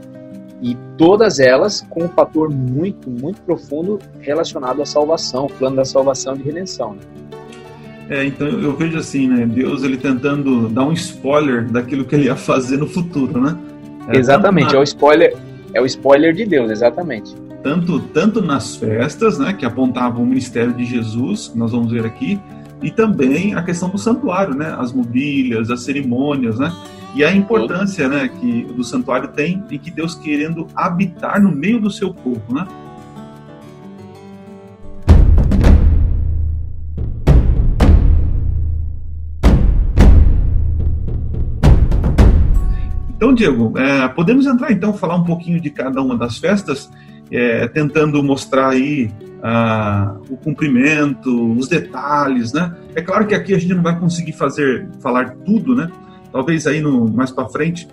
E 0.63 0.77
todas 0.99 1.41
elas 1.41 1.81
com 1.89 2.05
um 2.05 2.09
fator 2.09 2.51
muito, 2.51 3.09
muito 3.09 3.41
profundo 3.41 3.99
relacionado 4.21 4.83
à 4.83 4.87
salvação, 4.87 5.47
o 5.47 5.49
plano 5.49 5.77
da 5.77 5.85
salvação 5.87 6.35
de 6.35 6.43
redenção. 6.43 6.95
Né? 6.95 7.01
É, 8.11 8.25
então 8.25 8.47
eu 8.47 8.77
vejo 8.77 8.99
assim, 8.99 9.29
né? 9.29 9.47
Deus 9.47 9.83
ele 9.83 9.97
tentando 9.97 10.69
dar 10.69 10.85
um 10.85 10.93
spoiler 10.93 11.71
daquilo 11.71 12.05
que 12.05 12.15
ele 12.15 12.25
ia 12.25 12.37
fazer 12.37 12.77
no 12.77 12.87
futuro, 12.87 13.41
né? 13.41 13.57
É, 14.09 14.19
Exatamente, 14.19 14.73
na... 14.73 14.79
é 14.79 14.81
o 14.81 14.83
spoiler, 14.83 15.37
é 15.73 15.81
o 15.81 15.87
spoiler 15.87 16.35
de 16.35 16.45
Deus, 16.45 16.71
exatamente. 16.71 17.35
Tanto, 17.63 18.01
tanto 18.01 18.41
nas 18.41 18.75
festas, 18.77 19.39
né, 19.39 19.53
que 19.53 19.67
apontavam 19.67 20.23
o 20.23 20.27
ministério 20.27 20.73
de 20.73 20.85
Jesus, 20.85 21.49
que 21.49 21.59
nós 21.59 21.73
vamos 21.73 21.93
ver 21.93 22.07
aqui, 22.07 22.41
e 22.83 22.91
também 22.91 23.55
a 23.55 23.63
questão 23.63 23.91
do 23.91 23.99
santuário, 23.99 24.55
né, 24.55 24.75
as 24.79 24.93
mobílias, 24.93 25.71
as 25.71 25.83
cerimônias, 25.83 26.59
né, 26.59 26.73
e 27.15 27.23
a 27.23 27.31
importância, 27.31 28.09
né, 28.09 28.29
que 28.29 28.63
do 28.63 28.83
santuário 28.83 29.29
tem 29.29 29.63
e 29.71 29.79
que 29.79 29.91
Deus 29.91 30.15
querendo 30.15 30.67
habitar 30.75 31.43
no 31.43 31.53
meio 31.53 31.79
do 31.79 31.91
seu 31.91 32.15
povo, 32.15 32.43
né. 32.49 32.67
Então, 43.21 43.35
Diego, 43.35 43.79
é, 43.79 44.09
podemos 44.09 44.47
entrar 44.47 44.73
então 44.73 44.95
falar 44.95 45.17
um 45.17 45.25
pouquinho 45.25 45.61
de 45.61 45.69
cada 45.69 46.01
uma 46.01 46.17
das 46.17 46.39
festas, 46.39 46.91
é, 47.31 47.67
tentando 47.69 48.23
mostrar 48.23 48.71
aí 48.71 49.11
ah, 49.43 50.17
o 50.29 50.37
cumprimento, 50.37 51.53
os 51.53 51.69
detalhes, 51.69 52.53
né? 52.53 52.75
É 52.95 53.03
claro 53.03 53.27
que 53.27 53.35
aqui 53.35 53.55
a 53.55 53.59
gente 53.59 53.75
não 53.75 53.83
vai 53.83 53.99
conseguir 53.99 54.33
fazer 54.33 54.89
falar 55.01 55.31
tudo, 55.45 55.75
né? 55.75 55.91
Talvez 56.33 56.67
aí 56.67 56.81
no 56.81 57.09
mais 57.09 57.31
para 57.31 57.49
frente 57.49 57.89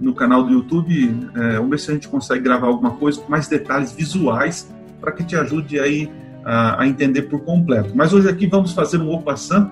no 0.00 0.14
canal 0.14 0.42
do 0.42 0.52
YouTube, 0.52 1.14
é, 1.36 1.56
vamos 1.56 1.70
ver 1.70 1.78
se 1.78 1.90
a 1.90 1.94
gente 1.94 2.08
consegue 2.08 2.42
gravar 2.42 2.66
alguma 2.66 2.92
coisa 2.92 3.20
com 3.20 3.30
mais 3.30 3.46
detalhes 3.46 3.92
visuais 3.92 4.72
para 5.00 5.12
que 5.12 5.22
te 5.22 5.36
ajude 5.36 5.78
aí 5.78 6.10
a, 6.44 6.82
a, 6.82 6.88
entender 6.88 7.22
por 7.22 7.40
completo. 7.44 7.92
Mas 7.94 8.12
hoje 8.12 8.28
aqui 8.28 8.46
vamos 8.46 8.72
fazer 8.72 8.98
um 8.98 9.10
Opassant 9.12 9.70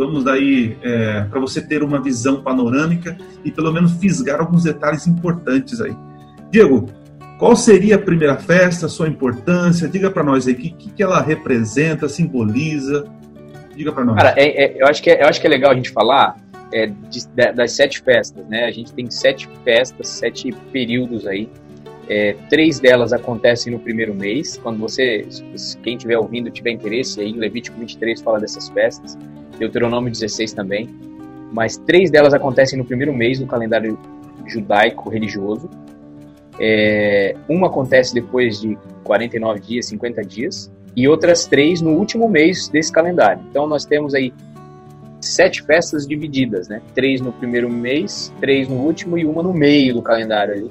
Vamos 0.00 0.24
daí 0.24 0.78
é, 0.82 1.24
para 1.24 1.38
você 1.38 1.60
ter 1.60 1.82
uma 1.82 2.00
visão 2.00 2.42
panorâmica 2.42 3.18
e 3.44 3.50
pelo 3.50 3.70
menos 3.70 3.92
fisgar 3.92 4.40
alguns 4.40 4.64
detalhes 4.64 5.06
importantes 5.06 5.78
aí. 5.78 5.94
Diego, 6.50 6.88
qual 7.40 7.56
seria 7.56 7.96
a 7.96 7.98
primeira 7.98 8.36
festa, 8.36 8.86
sua 8.86 9.08
importância? 9.08 9.88
Diga 9.88 10.10
para 10.10 10.22
nós 10.22 10.46
aí 10.46 10.52
o 10.52 10.56
que, 10.56 10.70
que 10.70 11.02
ela 11.02 11.22
representa, 11.22 12.06
simboliza. 12.06 13.06
Diga 13.74 13.90
para 13.92 14.04
nós. 14.04 14.16
Cara, 14.16 14.34
é, 14.36 14.64
é, 14.64 14.82
eu, 14.82 14.86
acho 14.86 15.02
que 15.02 15.10
é, 15.10 15.22
eu 15.22 15.26
acho 15.26 15.40
que 15.40 15.46
é 15.46 15.50
legal 15.50 15.70
a 15.70 15.74
gente 15.74 15.88
falar 15.88 16.36
é, 16.70 16.86
de, 16.86 17.26
de, 17.26 17.52
das 17.52 17.72
sete 17.72 18.02
festas, 18.02 18.46
né? 18.46 18.66
A 18.66 18.70
gente 18.70 18.92
tem 18.92 19.10
sete 19.10 19.48
festas, 19.64 20.06
sete 20.08 20.52
períodos 20.70 21.26
aí. 21.26 21.48
É, 22.10 22.36
três 22.50 22.78
delas 22.78 23.10
acontecem 23.10 23.72
no 23.72 23.78
primeiro 23.78 24.14
mês. 24.14 24.58
Quando 24.58 24.78
você, 24.78 25.26
quem 25.82 25.96
estiver 25.96 26.18
ouvindo, 26.18 26.50
tiver 26.50 26.72
interesse, 26.72 27.22
aí 27.22 27.32
Levítico 27.32 27.78
23 27.78 28.20
fala 28.20 28.38
dessas 28.38 28.68
festas. 28.68 29.16
Deuteronômio 29.58 30.12
16 30.12 30.52
também, 30.52 30.90
mas 31.50 31.78
três 31.78 32.10
delas 32.10 32.34
acontecem 32.34 32.78
no 32.78 32.84
primeiro 32.84 33.14
mês 33.14 33.38
do 33.38 33.46
calendário 33.46 33.98
judaico 34.46 35.08
religioso. 35.08 35.70
É, 36.60 37.34
uma 37.48 37.68
acontece 37.68 38.12
depois 38.12 38.60
de 38.60 38.76
49 39.02 39.60
dias, 39.60 39.86
50 39.86 40.22
dias, 40.22 40.70
e 40.94 41.08
outras 41.08 41.46
três 41.46 41.80
no 41.80 41.92
último 41.92 42.28
mês 42.28 42.68
desse 42.68 42.92
calendário. 42.92 43.42
Então 43.50 43.66
nós 43.66 43.84
temos 43.84 44.14
aí 44.14 44.32
sete 45.20 45.62
festas 45.62 46.06
divididas, 46.06 46.68
né? 46.68 46.80
Três 46.94 47.20
no 47.20 47.32
primeiro 47.32 47.70
mês, 47.70 48.32
três 48.40 48.68
no 48.68 48.76
último 48.76 49.16
e 49.18 49.24
uma 49.24 49.42
no 49.42 49.52
meio 49.52 49.94
do 49.94 50.02
calendário 50.02 50.54
ali, 50.54 50.70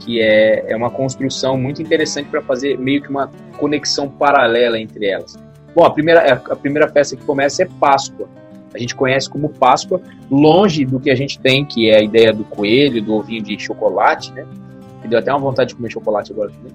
que 0.00 0.20
é, 0.20 0.70
é 0.72 0.76
uma 0.76 0.90
construção 0.90 1.56
muito 1.56 1.80
interessante 1.80 2.28
para 2.28 2.42
fazer 2.42 2.78
meio 2.78 3.02
que 3.02 3.08
uma 3.08 3.30
conexão 3.58 4.08
paralela 4.08 4.78
entre 4.78 5.06
elas. 5.06 5.38
Bom, 5.74 5.84
a 5.84 5.90
primeira, 5.90 6.34
a 6.34 6.56
primeira 6.56 6.88
festa 6.88 7.16
que 7.16 7.24
começa 7.24 7.62
é 7.62 7.68
Páscoa. 7.80 8.28
A 8.74 8.78
gente 8.78 8.94
conhece 8.94 9.28
como 9.28 9.50
Páscoa, 9.50 10.00
longe 10.30 10.84
do 10.84 10.98
que 10.98 11.10
a 11.10 11.14
gente 11.14 11.38
tem, 11.38 11.64
que 11.64 11.90
é 11.90 11.98
a 11.98 12.02
ideia 12.02 12.32
do 12.32 12.44
coelho, 12.44 13.02
do 13.02 13.14
ovinho 13.14 13.42
de 13.42 13.58
chocolate, 13.58 14.32
né? 14.32 14.46
Deu 15.12 15.18
até 15.18 15.30
uma 15.30 15.40
vontade 15.40 15.68
de 15.68 15.74
comer 15.74 15.90
chocolate 15.90 16.32
agora 16.32 16.50
também. 16.50 16.72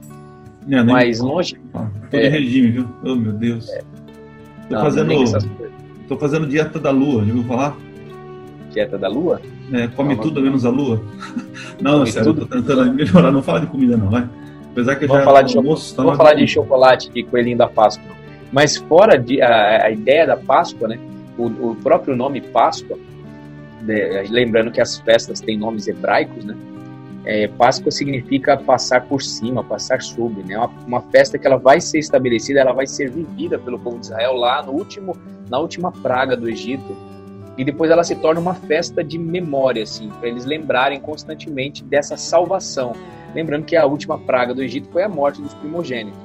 Não, 0.68 0.94
Mas 0.94 1.20
longe. 1.20 1.60
Ah, 1.74 1.88
tô 2.12 2.18
é, 2.18 2.28
regime, 2.28 2.70
viu? 2.70 2.88
Oh, 3.04 3.16
meu 3.16 3.32
Deus. 3.32 3.68
É, 3.68 3.80
tô, 4.70 4.76
não, 4.76 4.82
fazendo, 4.84 5.12
não 5.12 6.08
tô 6.08 6.18
fazendo 6.20 6.46
dieta 6.46 6.78
da 6.78 6.92
lua, 6.92 7.26
já 7.26 7.34
ouviu 7.34 7.44
falar? 7.46 7.76
Dieta 8.70 8.96
da 8.96 9.08
lua? 9.08 9.42
É, 9.74 9.88
come 9.88 10.14
não, 10.14 10.22
tudo 10.22 10.40
menos 10.40 10.68
a 10.68 10.70
lua. 10.70 11.02
Não, 11.82 12.06
sério, 12.06 12.32
tudo? 12.32 12.46
tô 12.46 12.56
tentando 12.56 12.94
melhorar. 12.94 13.32
Não 13.32 13.42
fala 13.42 13.62
de 13.62 13.68
comida, 13.68 13.98
não, 13.98 14.10
vai. 14.10 14.28
Apesar 14.72 14.96
que 14.96 15.08
vamos 15.08 15.22
já 15.22 15.26
falar 15.26 15.42
de 15.42 15.58
almoço, 15.58 15.96
tá 15.96 16.04
Vamos 16.04 16.18
falar 16.18 16.34
de 16.36 16.48
chocolate 16.48 17.10
de 17.12 17.24
coelhinho 17.24 17.58
da 17.58 17.68
Páscoa. 17.68 18.16
Mas 18.52 18.78
fora 18.78 19.18
de, 19.18 19.42
a, 19.42 19.86
a 19.86 19.92
ideia 19.92 20.28
da 20.28 20.38
Páscoa, 20.38 20.88
né, 20.88 21.00
o, 21.38 21.46
o 21.46 21.76
próprio 21.76 22.16
nome 22.16 22.42
Páscoa, 22.42 22.98
né, 23.82 24.24
lembrando 24.30 24.72
que 24.72 24.80
as 24.80 25.00
festas 25.00 25.42
têm 25.42 25.58
nomes 25.58 25.88
hebraicos, 25.88 26.46
né, 26.46 26.56
é, 27.28 27.46
Páscoa 27.46 27.92
significa 27.92 28.56
passar 28.56 29.02
por 29.02 29.22
cima, 29.22 29.62
passar 29.62 30.02
sobre, 30.02 30.44
né? 30.44 30.58
Uma, 30.58 30.72
uma, 30.88 31.02
festa 31.02 31.38
que 31.38 31.46
ela 31.46 31.58
vai 31.58 31.82
ser 31.82 32.00
estabelecida, 32.00 32.62
ela 32.62 32.72
vai 32.72 32.88
ser 32.88 33.12
vivida 33.12 33.60
pelo 33.60 33.78
povo 33.78 34.00
de 34.00 34.06
Israel 34.06 34.34
lá 34.34 34.64
no 34.64 34.72
último, 34.72 35.14
na 35.50 35.60
última 35.60 35.92
praga 35.92 36.38
do 36.38 36.48
Egito, 36.48 36.96
e 37.58 37.66
depois 37.66 37.92
ela 37.92 38.06
se 38.06 38.16
torna 38.16 38.40
uma 38.40 38.54
festa 38.54 39.04
de 39.04 39.18
memória, 39.20 39.84
assim, 39.84 40.08
para 40.08 40.30
eles 40.30 40.46
lembrarem 40.46 41.02
constantemente 41.02 41.84
dessa 41.84 42.16
salvação. 42.16 42.94
Lembrando 43.36 43.66
que 43.66 43.76
a 43.76 43.86
última 43.86 44.18
praga 44.18 44.54
do 44.56 44.64
Egito 44.64 44.88
foi 44.90 45.04
a 45.04 45.10
morte 45.10 45.42
dos 45.42 45.54
primogênitos. 45.56 46.18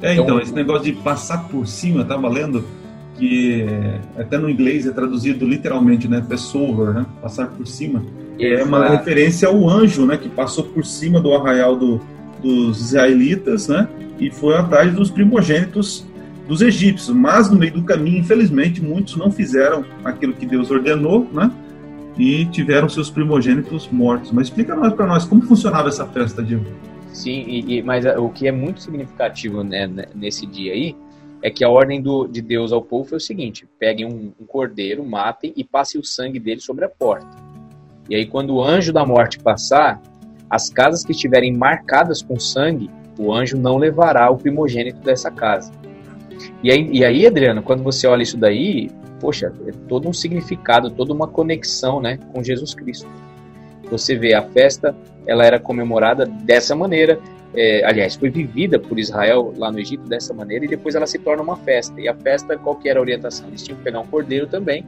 É, 0.00 0.14
então, 0.14 0.24
então, 0.24 0.40
esse 0.40 0.54
negócio 0.54 0.84
de 0.84 0.92
passar 0.92 1.46
por 1.48 1.66
cima, 1.66 2.00
eu 2.00 2.08
tava 2.08 2.26
lendo 2.26 2.64
que 3.18 3.66
até 4.16 4.38
no 4.38 4.48
inglês 4.48 4.86
é 4.86 4.92
traduzido 4.92 5.46
literalmente, 5.46 6.08
né? 6.08 6.24
Passover, 6.26 6.94
né? 6.94 7.06
Passar 7.20 7.48
por 7.48 7.66
cima. 7.66 8.02
Exato. 8.38 8.60
É 8.60 8.64
uma 8.64 8.88
referência 8.88 9.48
ao 9.48 9.68
anjo, 9.68 10.06
né? 10.06 10.16
Que 10.16 10.28
passou 10.28 10.64
por 10.64 10.84
cima 10.84 11.20
do 11.20 11.34
arraial 11.34 11.76
do, 11.76 12.00
dos 12.42 12.80
israelitas, 12.80 13.68
né? 13.68 13.88
E 14.18 14.30
foi 14.30 14.56
atrás 14.56 14.92
dos 14.92 15.10
primogênitos 15.10 16.06
dos 16.46 16.60
egípcios. 16.60 17.14
Mas 17.14 17.50
no 17.50 17.56
meio 17.56 17.72
do 17.72 17.82
caminho, 17.82 18.18
infelizmente, 18.18 18.82
muitos 18.82 19.16
não 19.16 19.30
fizeram 19.30 19.84
aquilo 20.04 20.32
que 20.32 20.46
Deus 20.46 20.70
ordenou, 20.70 21.28
né? 21.32 21.50
e 22.18 22.46
tiveram 22.46 22.88
seus 22.88 23.10
primogênitos 23.10 23.88
mortos. 23.88 24.32
Mas 24.32 24.48
explica 24.48 24.74
mais 24.74 24.92
para 24.94 25.06
nós 25.06 25.24
como 25.24 25.42
funcionava 25.42 25.88
essa 25.88 26.06
festa, 26.06 26.42
Diego. 26.42 26.64
Sim, 27.12 27.44
e, 27.46 27.78
e, 27.78 27.82
mas 27.82 28.04
o 28.04 28.28
que 28.28 28.46
é 28.46 28.52
muito 28.52 28.82
significativo 28.82 29.62
né, 29.62 29.86
nesse 30.14 30.46
dia 30.46 30.72
aí 30.72 30.96
é 31.42 31.50
que 31.50 31.64
a 31.64 31.68
ordem 31.68 32.00
do, 32.00 32.26
de 32.26 32.42
Deus 32.42 32.72
ao 32.72 32.82
povo 32.82 33.08
foi 33.10 33.18
o 33.18 33.20
seguinte: 33.20 33.66
peguem 33.78 34.06
um, 34.06 34.32
um 34.40 34.46
cordeiro, 34.46 35.04
matem 35.04 35.52
e 35.56 35.64
passem 35.64 36.00
o 36.00 36.04
sangue 36.04 36.38
dele 36.38 36.60
sobre 36.60 36.84
a 36.84 36.88
porta. 36.88 37.45
E 38.08 38.14
aí, 38.14 38.26
quando 38.26 38.54
o 38.54 38.62
anjo 38.62 38.92
da 38.92 39.04
morte 39.04 39.38
passar, 39.38 40.00
as 40.48 40.70
casas 40.70 41.04
que 41.04 41.12
estiverem 41.12 41.52
marcadas 41.52 42.22
com 42.22 42.38
sangue, 42.38 42.90
o 43.18 43.32
anjo 43.32 43.56
não 43.56 43.76
levará 43.76 44.30
o 44.30 44.36
primogênito 44.36 45.00
dessa 45.00 45.30
casa. 45.30 45.72
E 46.62 46.70
aí, 46.70 46.88
e 46.92 47.04
aí, 47.04 47.26
Adriano, 47.26 47.62
quando 47.62 47.82
você 47.82 48.06
olha 48.06 48.22
isso 48.22 48.36
daí, 48.36 48.90
poxa, 49.20 49.52
é 49.66 49.72
todo 49.88 50.08
um 50.08 50.12
significado, 50.12 50.90
toda 50.90 51.12
uma 51.12 51.26
conexão 51.26 52.00
né, 52.00 52.18
com 52.32 52.42
Jesus 52.42 52.74
Cristo. 52.74 53.08
Você 53.90 54.16
vê 54.16 54.34
a 54.34 54.42
festa, 54.42 54.94
ela 55.26 55.44
era 55.44 55.58
comemorada 55.58 56.26
dessa 56.26 56.74
maneira, 56.74 57.18
é, 57.54 57.84
aliás, 57.84 58.16
foi 58.16 58.28
vivida 58.28 58.78
por 58.78 58.98
Israel 58.98 59.54
lá 59.56 59.70
no 59.70 59.78
Egito 59.78 60.06
dessa 60.08 60.34
maneira 60.34 60.64
e 60.64 60.68
depois 60.68 60.94
ela 60.94 61.06
se 61.06 61.18
torna 61.18 61.42
uma 61.42 61.56
festa. 61.56 61.98
E 62.00 62.08
a 62.08 62.14
festa, 62.14 62.56
qual 62.58 62.76
que 62.76 62.88
era 62.88 62.98
a 62.98 63.02
orientação? 63.02 63.48
Eles 63.48 63.62
tinham 63.62 63.78
que 63.78 63.84
pegar 63.84 64.00
um 64.00 64.06
cordeiro 64.06 64.46
também 64.46 64.84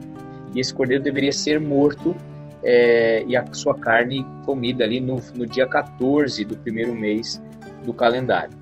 e 0.53 0.59
esse 0.59 0.73
cordeiro 0.73 1.03
deveria 1.03 1.31
ser 1.31 1.59
morto 1.59 2.15
é, 2.63 3.23
e 3.27 3.35
a 3.35 3.45
sua 3.53 3.75
carne 3.75 4.25
comida 4.45 4.83
ali 4.83 4.99
no, 4.99 5.21
no 5.35 5.45
dia 5.45 5.67
14 5.67 6.43
do 6.45 6.57
primeiro 6.57 6.93
mês 6.93 7.41
do 7.85 7.93
calendário. 7.93 8.57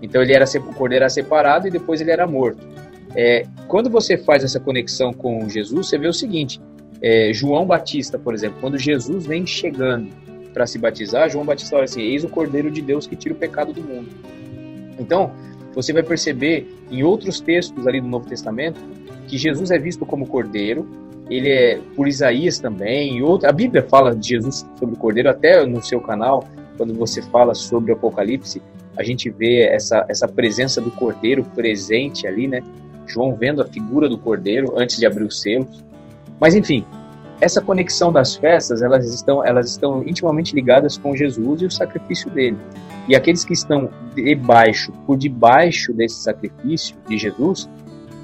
Então 0.00 0.20
ele 0.22 0.32
era 0.32 0.44
o 0.44 0.74
cordeiro 0.74 1.04
era 1.04 1.10
separado 1.10 1.68
e 1.68 1.70
depois 1.70 2.00
ele 2.00 2.10
era 2.10 2.26
morto. 2.26 2.66
É, 3.14 3.46
quando 3.68 3.90
você 3.90 4.16
faz 4.16 4.42
essa 4.42 4.58
conexão 4.58 5.12
com 5.12 5.48
Jesus, 5.48 5.88
você 5.88 5.98
vê 5.98 6.08
o 6.08 6.12
seguinte: 6.12 6.60
é, 7.00 7.32
João 7.32 7.66
Batista, 7.66 8.18
por 8.18 8.34
exemplo, 8.34 8.58
quando 8.60 8.78
Jesus 8.78 9.26
vem 9.26 9.46
chegando 9.46 10.08
para 10.52 10.66
se 10.66 10.78
batizar, 10.78 11.30
João 11.30 11.44
Batista 11.44 11.70
fala 11.70 11.84
assim: 11.84 12.00
Eis 12.00 12.24
o 12.24 12.28
Cordeiro 12.28 12.70
de 12.70 12.82
Deus 12.82 13.06
que 13.06 13.14
tira 13.14 13.34
o 13.34 13.38
pecado 13.38 13.72
do 13.72 13.82
mundo. 13.82 14.08
Então, 14.98 15.32
você 15.74 15.92
vai 15.92 16.02
perceber 16.02 16.66
em 16.90 17.02
outros 17.02 17.40
textos 17.40 17.86
ali 17.86 18.00
do 18.00 18.08
Novo 18.08 18.26
Testamento 18.28 18.80
que 19.26 19.38
Jesus 19.38 19.70
é 19.70 19.78
visto 19.78 20.04
como 20.04 20.26
Cordeiro, 20.26 20.86
ele 21.36 21.48
é 21.50 21.80
por 21.96 22.08
Isaías 22.08 22.58
também, 22.58 23.18
e 23.18 23.22
outra, 23.22 23.50
a 23.50 23.52
Bíblia 23.52 23.82
fala 23.82 24.14
de 24.14 24.28
Jesus 24.28 24.66
sobre 24.78 24.94
o 24.94 24.98
Cordeiro, 24.98 25.30
até 25.30 25.64
no 25.66 25.82
seu 25.82 26.00
canal, 26.00 26.44
quando 26.76 26.94
você 26.94 27.22
fala 27.22 27.54
sobre 27.54 27.92
o 27.92 27.94
Apocalipse, 27.94 28.62
a 28.96 29.02
gente 29.02 29.30
vê 29.30 29.62
essa, 29.62 30.04
essa 30.08 30.28
presença 30.28 30.80
do 30.80 30.90
Cordeiro 30.90 31.44
presente 31.54 32.26
ali, 32.26 32.46
né? 32.46 32.62
João 33.06 33.34
vendo 33.34 33.62
a 33.62 33.64
figura 33.64 34.08
do 34.08 34.18
Cordeiro 34.18 34.74
antes 34.76 34.98
de 34.98 35.06
abrir 35.06 35.24
os 35.24 35.40
selos. 35.40 35.82
Mas 36.38 36.54
enfim, 36.54 36.84
essa 37.40 37.60
conexão 37.60 38.12
das 38.12 38.36
festas, 38.36 38.82
elas 38.82 39.12
estão, 39.12 39.44
elas 39.44 39.70
estão 39.70 40.02
intimamente 40.06 40.54
ligadas 40.54 40.96
com 40.96 41.16
Jesus 41.16 41.62
e 41.62 41.66
o 41.66 41.70
sacrifício 41.70 42.30
dele. 42.30 42.56
E 43.08 43.16
aqueles 43.16 43.44
que 43.44 43.52
estão 43.52 43.90
debaixo, 44.14 44.92
por 45.06 45.16
debaixo 45.16 45.92
desse 45.92 46.22
sacrifício 46.22 46.96
de 47.08 47.18
Jesus, 47.18 47.68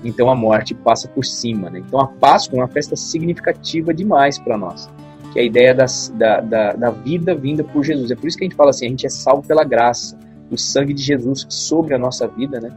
então 0.05 0.31
a 0.31 0.35
morte 0.35 0.75
passa 0.75 1.09
por 1.09 1.25
cima. 1.25 1.71
Né? 1.71 1.83
Então 1.87 2.01
a 2.01 2.07
Páscoa 2.07 2.59
é 2.59 2.63
uma 2.63 2.69
festa 2.69 2.97
significativa 2.97 3.93
demais 3.93 4.39
para 4.39 4.57
nós, 4.57 4.89
que 5.33 5.39
é 5.39 5.43
a 5.43 5.45
ideia 5.45 5.75
das, 5.75 6.13
da, 6.17 6.41
da, 6.41 6.73
da 6.75 6.91
vida 6.91 7.35
vinda 7.35 7.65
por 7.65 7.85
Jesus. 7.85 8.11
É 8.11 8.15
por 8.15 8.27
isso 8.29 8.37
que 8.37 8.45
a 8.45 8.49
gente 8.49 8.57
fala 8.57 8.71
assim: 8.71 8.87
a 8.87 8.91
gente 8.91 9.07
é 9.07 9.11
salvo 9.11 9.47
pela 9.47 9.65
graça, 9.65 10.19
o 10.51 10.57
sangue 10.57 10.95
de 10.95 11.03
Jesus 11.03 11.47
sobre 11.49 11.95
a 11.95 11.99
nossa 11.99 12.27
vida, 12.27 12.61
né? 12.61 12.73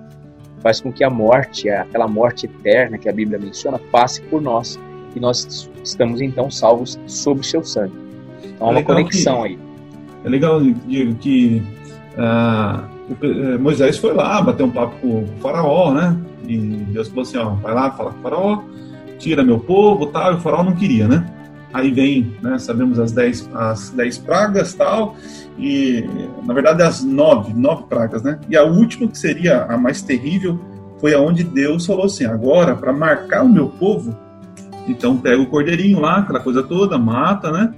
faz 0.62 0.80
com 0.80 0.92
que 0.92 1.04
a 1.04 1.10
morte, 1.10 1.70
aquela 1.70 2.08
morte 2.08 2.46
eterna 2.46 2.98
que 2.98 3.10
a 3.10 3.12
Bíblia 3.12 3.40
menciona, 3.40 3.80
passe 3.92 4.22
por 4.22 4.42
nós 4.42 4.80
e 5.16 5.20
nós 5.20 5.70
estamos 5.84 6.22
então 6.22 6.50
salvos 6.50 7.00
sob 7.08 7.42
o 7.42 7.44
seu 7.44 7.64
sangue. 7.64 7.96
Então 8.44 8.68
há 8.68 8.72
é 8.72 8.76
uma 8.76 8.84
conexão 8.84 9.42
que, 9.42 9.50
aí. 9.50 9.60
É 10.24 10.30
legal, 10.30 10.62
Diego, 10.62 11.16
que 11.16 11.62
uh, 12.14 12.88
Moisés 13.60 13.98
foi 13.98 14.14
lá 14.14 14.42
bater 14.42 14.64
um 14.64 14.72
papo 14.72 14.96
com 15.02 15.24
o 15.24 15.28
faraó, 15.42 15.94
né? 15.94 16.16
E 16.48 16.58
Deus 16.58 17.08
falou 17.08 17.24
assim, 17.24 17.38
ó, 17.38 17.52
vai 17.56 17.74
lá, 17.74 17.92
fala 17.92 18.12
com 18.12 18.20
o 18.20 18.22
faraó, 18.22 18.64
tira 19.18 19.44
meu 19.44 19.60
povo, 19.60 20.08
tal, 20.08 20.34
e 20.34 20.36
o 20.36 20.40
faraó 20.40 20.64
não 20.64 20.74
queria, 20.74 21.08
né? 21.08 21.26
Aí 21.74 21.90
vem, 21.90 22.36
né, 22.42 22.60
sabemos 22.60 23.00
as 23.00 23.14
dez, 23.14 23.50
as 23.54 23.92
dez 23.92 24.18
pragas, 24.18 24.74
tal, 24.74 25.16
e 25.58 26.04
na 26.44 26.54
verdade 26.54 26.84
as 26.84 27.02
nove, 27.02 27.54
nove 27.54 27.84
pragas, 27.88 28.24
né? 28.24 28.40
E 28.50 28.58
a 28.58 28.64
última, 28.64 29.08
que 29.08 29.18
seria 29.18 29.64
a 29.64 29.78
mais 29.78 30.02
terrível, 30.02 30.60
foi 31.00 31.14
aonde 31.14 31.44
Deus 31.44 31.86
falou 31.86 32.06
assim: 32.06 32.26
agora, 32.26 32.76
para 32.76 32.92
marcar 32.92 33.44
o 33.44 33.50
meu 33.50 33.70
povo, 33.70 34.16
então 34.88 35.18
pega 35.18 35.42
o 35.42 35.48
cordeirinho 35.48 36.00
lá, 36.00 36.20
aquela 36.20 36.40
coisa 36.40 36.62
toda, 36.62 36.98
mata, 36.98 37.52
né? 37.52 37.74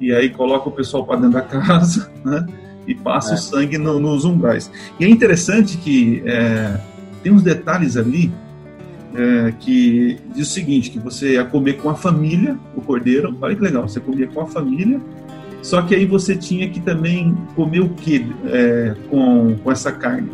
E 0.00 0.12
aí 0.12 0.30
coloca 0.30 0.68
o 0.68 0.72
pessoal 0.72 1.04
para 1.04 1.16
dentro 1.16 1.32
da 1.32 1.42
casa, 1.42 2.10
né? 2.24 2.46
E 2.86 2.94
passa 2.94 3.32
é. 3.32 3.34
o 3.34 3.38
sangue 3.38 3.78
no, 3.78 3.98
nos 3.98 4.24
umbrais. 4.24 4.70
E 5.00 5.04
é 5.04 5.08
interessante 5.08 5.78
que 5.78 6.22
é, 6.26 6.78
tem 7.22 7.32
uns 7.32 7.42
detalhes 7.42 7.96
ali 7.96 8.32
é, 9.14 9.52
que 9.58 10.18
diz 10.34 10.48
o 10.48 10.52
seguinte, 10.52 10.90
que 10.90 10.98
você 10.98 11.34
ia 11.34 11.44
comer 11.44 11.74
com 11.74 11.88
a 11.88 11.94
família 11.94 12.58
o 12.76 12.80
cordeiro, 12.80 13.36
olha 13.40 13.54
que 13.54 13.62
legal, 13.62 13.88
você 13.88 14.00
comia 14.00 14.26
com 14.26 14.40
a 14.40 14.46
família, 14.46 15.00
só 15.62 15.80
que 15.82 15.94
aí 15.94 16.04
você 16.04 16.36
tinha 16.36 16.68
que 16.68 16.80
também 16.80 17.34
comer 17.54 17.80
o 17.80 17.88
que 17.88 18.26
é, 18.46 18.94
com, 19.08 19.56
com 19.62 19.72
essa 19.72 19.90
carne? 19.92 20.30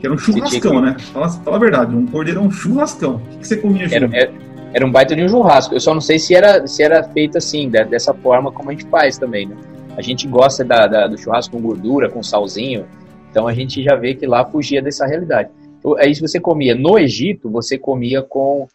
Que 0.00 0.06
era 0.06 0.14
um 0.14 0.18
churrascão, 0.18 0.80
né? 0.80 0.96
Fala, 1.12 1.28
fala 1.28 1.56
a 1.56 1.60
verdade, 1.60 1.94
um 1.94 2.06
cordeiro 2.06 2.40
é 2.40 2.42
um 2.42 2.50
churrascão. 2.50 3.16
O 3.16 3.38
que, 3.38 3.46
você 3.46 3.56
comia 3.56 3.86
era, 3.90 4.08
era, 4.12 4.32
era, 4.72 4.86
um 4.86 4.90
baita 4.90 5.14
de 5.14 5.22
um 5.22 5.28
churrasco. 5.28 5.74
Eu 5.74 5.80
só 5.80 5.92
não 5.92 6.00
sei 6.00 6.18
se 6.18 6.34
era, 6.34 6.66
se 6.66 6.82
era 6.82 7.02
feito 7.02 7.36
assim, 7.36 7.68
dessa 7.68 8.14
forma 8.14 8.50
como 8.50 8.70
a 8.70 8.72
gente 8.72 8.86
faz 8.86 9.18
também, 9.18 9.46
né? 9.46 9.56
A 9.96 10.02
gente 10.02 10.26
gosta 10.26 10.64
da, 10.64 10.86
da, 10.86 11.06
do 11.06 11.16
churrasco 11.16 11.56
com 11.56 11.62
gordura, 11.62 12.10
com 12.10 12.22
salzinho, 12.22 12.86
então 13.30 13.46
a 13.46 13.54
gente 13.54 13.82
já 13.82 13.94
vê 13.96 14.14
que 14.14 14.26
lá 14.26 14.44
fugia 14.44 14.82
dessa 14.82 15.06
realidade. 15.06 15.50
Aí 15.98 16.14
se 16.14 16.20
você 16.20 16.40
comia 16.40 16.74
no 16.74 16.98
Egito, 16.98 17.50
você 17.50 17.76
comia 17.76 18.22
com... 18.22 18.66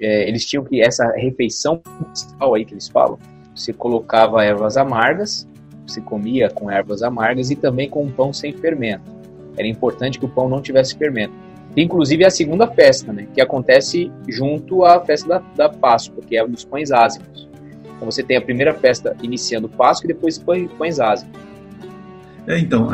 É, 0.00 0.28
eles 0.28 0.44
tinham 0.46 0.64
que, 0.64 0.80
essa 0.80 1.06
refeição 1.12 1.80
aí 2.54 2.64
que 2.64 2.72
eles 2.72 2.88
falam, 2.88 3.18
você 3.54 3.72
colocava 3.72 4.44
ervas 4.44 4.76
amargas, 4.76 5.46
você 5.86 6.00
comia 6.00 6.48
com 6.48 6.70
ervas 6.70 7.02
amargas 7.02 7.50
e 7.50 7.56
também 7.56 7.88
com 7.88 8.04
um 8.04 8.10
pão 8.10 8.32
sem 8.32 8.52
fermento. 8.52 9.10
Era 9.56 9.66
importante 9.66 10.18
que 10.18 10.24
o 10.24 10.28
pão 10.28 10.48
não 10.48 10.62
tivesse 10.62 10.96
fermento. 10.96 11.34
Inclusive 11.76 12.24
é 12.24 12.26
a 12.26 12.30
segunda 12.30 12.66
festa, 12.66 13.12
né, 13.12 13.28
que 13.32 13.40
acontece 13.40 14.10
junto 14.28 14.84
à 14.84 15.00
festa 15.04 15.28
da, 15.28 15.38
da 15.56 15.68
Páscoa, 15.68 16.22
que 16.26 16.36
é 16.36 16.46
dos 16.46 16.64
pães 16.64 16.90
ázimos. 16.90 17.49
Então 18.00 18.10
você 18.10 18.22
tem 18.22 18.38
a 18.38 18.40
primeira 18.40 18.72
festa 18.72 19.14
iniciando 19.22 19.68
Páscoa 19.68 20.10
e 20.10 20.14
depois 20.14 20.42
pães 20.78 20.98
ázimos. 20.98 21.38
É, 22.46 22.58
então, 22.58 22.88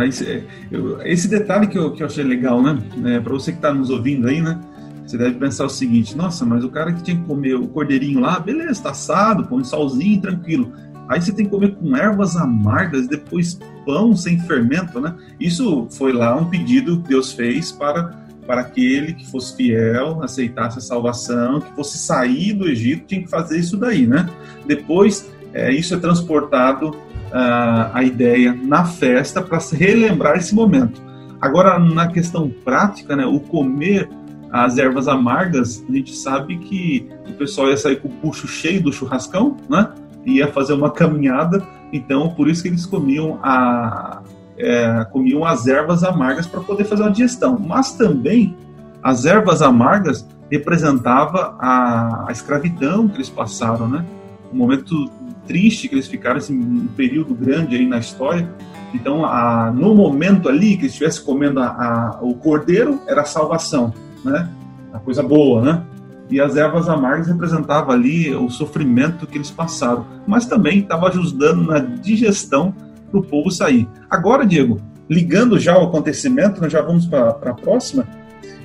esse 1.05 1.29
detalhe 1.29 1.69
que 1.69 1.79
eu, 1.79 1.93
que 1.93 2.03
eu 2.03 2.07
achei 2.09 2.25
legal, 2.25 2.61
né? 2.61 2.77
É, 3.05 3.21
Para 3.21 3.33
você 3.33 3.53
que 3.53 3.59
está 3.59 3.73
nos 3.73 3.89
ouvindo 3.89 4.27
aí, 4.29 4.41
né? 4.41 4.61
Você 5.07 5.17
deve 5.17 5.39
pensar 5.39 5.65
o 5.65 5.71
seguinte: 5.71 6.17
nossa, 6.17 6.45
mas 6.45 6.65
o 6.65 6.69
cara 6.69 6.93
que 6.93 7.05
tinha 7.05 7.17
que 7.17 7.23
comer 7.23 7.55
o 7.55 7.69
cordeirinho 7.69 8.19
lá, 8.19 8.41
beleza, 8.41 8.83
tá 8.83 8.91
assado, 8.91 9.47
põe 9.47 9.63
salzinho, 9.63 10.21
tranquilo. 10.21 10.73
Aí 11.09 11.23
você 11.23 11.33
tem 11.33 11.45
que 11.45 11.51
comer 11.53 11.77
com 11.77 11.97
ervas 11.97 12.37
amargas, 12.37 13.07
depois 13.07 13.61
pão 13.85 14.17
sem 14.17 14.41
fermento, 14.41 15.01
né? 15.01 15.15
Isso 15.39 15.87
foi 15.93 16.13
lá 16.13 16.35
um 16.35 16.47
pedido 16.51 17.01
que 17.03 17.11
Deus 17.11 17.33
fez 17.33 17.71
para 17.71 18.26
para 18.47 18.61
aquele 18.63 19.13
que 19.15 19.27
fosse 19.27 19.57
fiel, 19.57 20.23
aceitasse 20.23 20.79
a 20.79 20.81
salvação, 20.81 21.61
que 21.61 21.75
fosse 21.75 21.99
sair 21.99 22.53
do 22.53 22.69
Egito, 22.69 23.07
tinha 23.07 23.23
que 23.23 23.29
fazer 23.29 23.59
isso 23.59 23.77
daí, 23.77 24.07
né? 24.07 24.29
Depois, 24.67 25.31
é, 25.53 25.73
isso 25.73 25.95
é 25.95 25.99
transportado 25.99 26.91
uh, 26.91 27.91
a 27.93 28.03
ideia 28.03 28.53
na 28.55 28.85
festa 28.85 29.43
para 29.43 29.59
relembrar 29.73 30.37
esse 30.37 30.55
momento. 30.55 31.03
Agora, 31.41 31.79
na 31.79 32.09
questão 32.09 32.51
prática, 32.65 33.15
né, 33.15 33.27
o 33.27 33.41
comer 33.41 34.09
as 34.51 34.79
ervas 34.79 35.07
amargas, 35.09 35.85
a 35.89 35.93
gente 35.93 36.15
sabe 36.15 36.57
que 36.59 37.09
o 37.29 37.33
pessoal 37.35 37.69
ia 37.69 37.77
sair 37.77 37.97
com 37.97 38.09
o 38.09 38.11
puxo 38.11 38.47
cheio 38.47 38.83
do 38.83 38.93
churrascão, 38.93 39.57
né? 39.69 39.93
Ia 40.25 40.49
fazer 40.49 40.73
uma 40.73 40.91
caminhada, 40.91 41.67
então 41.93 42.31
por 42.35 42.49
isso 42.49 42.63
que 42.63 42.69
eles 42.69 42.87
comiam 42.87 43.39
a 43.43 44.23
é, 44.59 45.05
comiam 45.13 45.45
as 45.45 45.67
ervas 45.67 46.03
amargas 46.03 46.47
para 46.47 46.61
poder 46.61 46.85
fazer 46.85 47.03
uma 47.03 47.11
digestão. 47.11 47.59
Mas 47.59 47.93
também 47.93 48.57
as 49.03 49.25
ervas 49.25 49.63
amargas 49.63 50.27
representava 50.51 51.57
a, 51.61 52.27
a 52.29 52.33
escravidão 52.33 53.09
que 53.09 53.17
eles 53.17 53.31
passaram, 53.31 53.89
né? 53.89 54.05
Um 54.53 54.57
momento 54.57 55.11
triste 55.47 55.89
que 55.89 55.95
eles 55.95 56.07
ficaram, 56.07 56.39
assim, 56.39 56.59
um 56.59 56.87
período 56.97 57.35
grande 57.35 57.77
aí 57.77 57.87
na 57.87 57.99
história. 57.99 58.49
Então, 58.95 59.25
a, 59.25 59.71
no 59.71 59.95
momento 59.95 60.49
ali 60.49 60.77
que 60.77 60.83
eles 60.83 60.93
estivessem 60.93 61.25
comendo 61.25 61.61
a, 61.61 62.19
o 62.23 62.35
cordeiro, 62.35 63.01
era 63.07 63.23
a 63.23 63.25
salvação 63.25 63.93
né? 64.27 64.49
A 64.93 64.99
coisa 64.99 65.23
boa, 65.23 65.63
né? 65.63 65.83
E 66.29 66.41
as 66.41 66.57
ervas 66.57 66.89
amargas 66.89 67.29
representavam 67.29 67.93
ali 67.93 68.35
o 68.35 68.51
sofrimento 68.51 69.27
que 69.27 69.39
eles 69.39 69.51
passaram, 69.51 70.05
mas 70.27 70.47
também 70.47 70.81
estava 70.81 71.09
ajudando 71.09 71.65
na 71.65 71.79
digestão 71.79 72.75
para 73.11 73.21
o 73.21 73.23
povo 73.23 73.51
sair. 73.51 73.89
Agora, 74.11 74.47
Diego, 74.47 74.81
ligando 75.09 75.59
já 75.59 75.75
ao 75.75 75.85
acontecimento, 75.85 76.61
nós 76.61 76.73
já 76.73 76.83
vamos 76.83 77.07
para 77.07 77.31
a 77.31 77.55
próxima. 77.55 78.07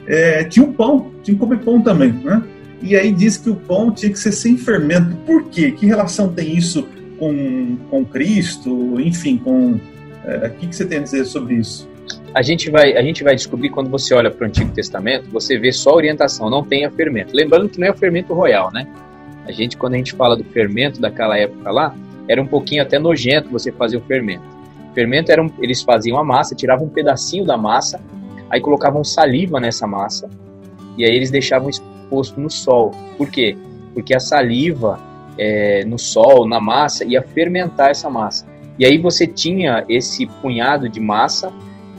É, 0.07 0.43
tinha 0.43 0.65
um 0.65 0.73
pão, 0.73 1.11
tinha 1.23 1.35
que 1.35 1.39
comer 1.39 1.59
pão 1.59 1.81
também, 1.81 2.11
né? 2.11 2.43
e 2.81 2.95
aí 2.95 3.11
diz 3.11 3.37
que 3.37 3.49
o 3.49 3.55
pão 3.55 3.91
tinha 3.91 4.11
que 4.11 4.19
ser 4.19 4.31
sem 4.31 4.57
fermento. 4.57 5.15
Por 5.17 5.45
quê? 5.49 5.71
Que 5.71 5.85
relação 5.85 6.33
tem 6.33 6.55
isso 6.57 6.87
com, 7.17 7.77
com 7.89 8.03
Cristo? 8.03 8.99
Enfim, 8.99 9.37
com. 9.37 9.79
É, 10.25 10.47
o 10.47 10.51
que, 10.51 10.67
que 10.67 10.75
você 10.75 10.85
tem 10.85 10.99
a 10.99 11.01
dizer 11.01 11.25
sobre 11.25 11.55
isso? 11.55 11.89
A 12.33 12.41
gente 12.41 12.69
vai, 12.69 12.95
a 12.97 13.01
gente 13.01 13.23
vai 13.23 13.35
descobrir 13.35 13.69
quando 13.69 13.89
você 13.89 14.13
olha 14.13 14.31
para 14.31 14.45
o 14.45 14.47
Antigo 14.47 14.71
Testamento, 14.71 15.29
você 15.29 15.59
vê 15.59 15.71
só 15.71 15.93
orientação, 15.93 16.49
não 16.49 16.63
tem 16.63 16.85
a 16.85 16.91
fermento. 16.91 17.35
Lembrando 17.35 17.69
que 17.69 17.79
não 17.79 17.87
é 17.87 17.91
o 17.91 17.95
fermento 17.95 18.33
royal, 18.33 18.71
né? 18.71 18.87
A 19.45 19.51
gente, 19.51 19.77
quando 19.77 19.95
a 19.95 19.97
gente 19.97 20.13
fala 20.13 20.35
do 20.35 20.43
fermento 20.43 20.99
daquela 20.99 21.37
época 21.37 21.71
lá, 21.71 21.95
era 22.31 22.41
um 22.41 22.47
pouquinho 22.47 22.81
até 22.81 22.97
nojento 22.97 23.49
você 23.49 23.73
fazer 23.73 23.97
o 23.97 24.01
fermento. 24.01 24.45
O 24.89 24.93
fermento 24.93 25.33
era 25.33 25.43
um, 25.43 25.51
eles 25.59 25.81
faziam 25.81 26.17
a 26.17 26.23
massa, 26.23 26.55
tiravam 26.55 26.85
um 26.85 26.89
pedacinho 26.89 27.43
da 27.43 27.57
massa, 27.57 27.99
aí 28.49 28.61
colocavam 28.61 29.03
saliva 29.03 29.59
nessa 29.59 29.85
massa, 29.85 30.29
e 30.97 31.03
aí 31.03 31.13
eles 31.13 31.29
deixavam 31.29 31.69
exposto 31.69 32.39
no 32.39 32.49
sol. 32.49 32.91
Por 33.17 33.29
quê? 33.29 33.57
Porque 33.93 34.15
a 34.15 34.19
saliva 34.19 34.97
é, 35.37 35.83
no 35.83 35.99
sol, 35.99 36.47
na 36.47 36.61
massa, 36.61 37.03
ia 37.03 37.21
fermentar 37.21 37.89
essa 37.89 38.09
massa. 38.09 38.45
E 38.79 38.85
aí 38.85 38.97
você 38.97 39.27
tinha 39.27 39.83
esse 39.89 40.25
punhado 40.41 40.87
de 40.87 41.01
massa 41.01 41.51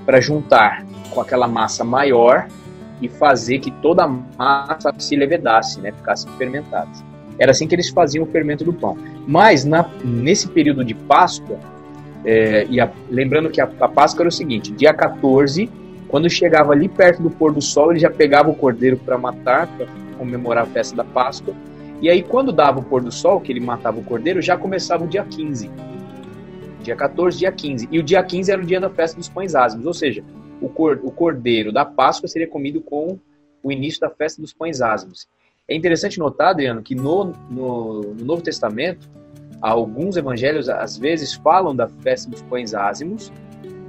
para 0.06 0.18
juntar 0.18 0.86
com 1.10 1.20
aquela 1.20 1.46
massa 1.46 1.84
maior 1.84 2.48
e 3.02 3.08
fazer 3.08 3.58
que 3.58 3.70
toda 3.70 4.04
a 4.04 4.08
massa 4.08 4.94
se 4.96 5.14
levedasse, 5.14 5.78
né, 5.78 5.92
ficasse 5.92 6.26
fermentada. 6.38 7.11
Era 7.42 7.50
assim 7.50 7.66
que 7.66 7.74
eles 7.74 7.88
faziam 7.88 8.22
o 8.22 8.26
fermento 8.28 8.62
do 8.62 8.72
pão. 8.72 8.96
Mas 9.26 9.64
na, 9.64 9.90
nesse 10.04 10.46
período 10.46 10.84
de 10.84 10.94
Páscoa, 10.94 11.58
é, 12.24 12.64
e 12.70 12.80
a, 12.80 12.88
lembrando 13.10 13.50
que 13.50 13.60
a, 13.60 13.68
a, 13.80 13.88
Páscoa 13.88 14.22
era 14.22 14.28
o 14.28 14.32
seguinte: 14.32 14.70
dia 14.70 14.94
14, 14.94 15.68
quando 16.06 16.30
chegava 16.30 16.72
ali 16.72 16.88
perto 16.88 17.20
do 17.20 17.28
pôr 17.28 17.52
do 17.52 17.60
sol, 17.60 17.90
ele 17.90 17.98
já 17.98 18.08
pegava 18.08 18.48
o 18.48 18.54
cordeiro 18.54 18.96
para 18.96 19.18
matar, 19.18 19.66
para 19.66 19.88
comemorar 20.16 20.62
a 20.62 20.66
festa 20.68 20.94
da 20.94 21.02
Páscoa. 21.02 21.52
E 22.00 22.08
aí, 22.08 22.22
quando 22.22 22.52
dava 22.52 22.78
o 22.78 22.84
pôr 22.84 23.02
do 23.02 23.10
sol, 23.10 23.40
que 23.40 23.50
ele 23.50 23.58
matava 23.58 23.98
o 23.98 24.04
cordeiro, 24.04 24.40
já 24.40 24.56
começava 24.56 25.02
o 25.02 25.08
dia 25.08 25.24
15. 25.24 25.68
Dia 26.80 26.94
14, 26.94 27.38
dia 27.38 27.50
15. 27.50 27.88
E 27.90 27.98
o 27.98 28.04
dia 28.04 28.22
15 28.22 28.52
era 28.52 28.62
o 28.62 28.64
dia 28.64 28.78
da 28.78 28.88
festa 28.88 29.16
dos 29.16 29.28
pães 29.28 29.56
ázimos, 29.56 29.84
ou 29.84 29.94
seja, 29.94 30.22
o, 30.60 30.68
cor, 30.68 31.00
o 31.02 31.10
cordeiro 31.10 31.72
da 31.72 31.84
Páscoa 31.84 32.28
seria 32.28 32.46
comido 32.46 32.80
com 32.80 33.18
o 33.64 33.72
início 33.72 34.00
da 34.00 34.10
festa 34.10 34.40
dos 34.40 34.52
pães 34.52 34.80
ázimos. 34.80 35.26
É 35.68 35.76
interessante 35.76 36.18
notar, 36.18 36.50
Adriano, 36.50 36.82
que 36.82 36.94
no, 36.94 37.32
no, 37.48 38.00
no 38.00 38.24
Novo 38.24 38.42
Testamento, 38.42 39.08
alguns 39.60 40.16
evangelhos 40.16 40.68
às 40.68 40.98
vezes 40.98 41.34
falam 41.34 41.74
da 41.74 41.86
festa 41.86 42.28
dos 42.28 42.42
pães 42.42 42.74
ázimos, 42.74 43.32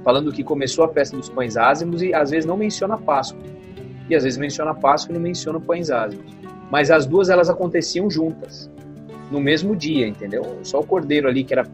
falando 0.04 0.32
que 0.32 0.44
começou 0.44 0.84
a 0.84 0.88
festa 0.88 1.16
dos 1.16 1.28
pães 1.28 1.56
ázimos 1.56 2.00
e 2.00 2.14
às 2.14 2.30
vezes 2.30 2.46
não 2.46 2.56
menciona 2.56 2.94
a 2.94 2.98
Páscoa. 2.98 3.42
E 4.08 4.14
às 4.14 4.22
vezes 4.22 4.38
menciona 4.38 4.70
a 4.70 4.74
Páscoa 4.74 5.12
e 5.12 5.14
não 5.14 5.20
menciona 5.20 5.58
pães 5.58 5.90
ázimos. 5.90 6.32
Mas 6.70 6.92
as 6.92 7.06
duas 7.06 7.28
elas 7.28 7.50
aconteciam 7.50 8.08
juntas, 8.08 8.70
no 9.30 9.40
mesmo 9.40 9.74
dia, 9.74 10.06
entendeu? 10.06 10.60
Só 10.62 10.78
o 10.78 10.86
cordeiro 10.86 11.26
ali 11.26 11.42
que 11.42 11.54
era 11.54 11.66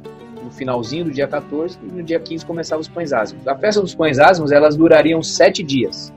no 0.43 0.51
finalzinho 0.51 1.05
do 1.05 1.11
dia 1.11 1.29
14 1.29 1.79
e 1.83 1.93
no 1.93 2.03
dia 2.03 2.19
15 2.19 2.47
começavam 2.47 2.81
os 2.81 2.89
pães 2.89 3.13
ázimos. 3.13 3.47
A 3.47 3.55
festa 3.55 3.83
dos 3.83 3.95
pães 3.95 4.19
ázimos 4.19 4.51
elas 4.51 4.77
durariam 4.77 5.23
sete 5.23 5.63
dias. 5.63 6.11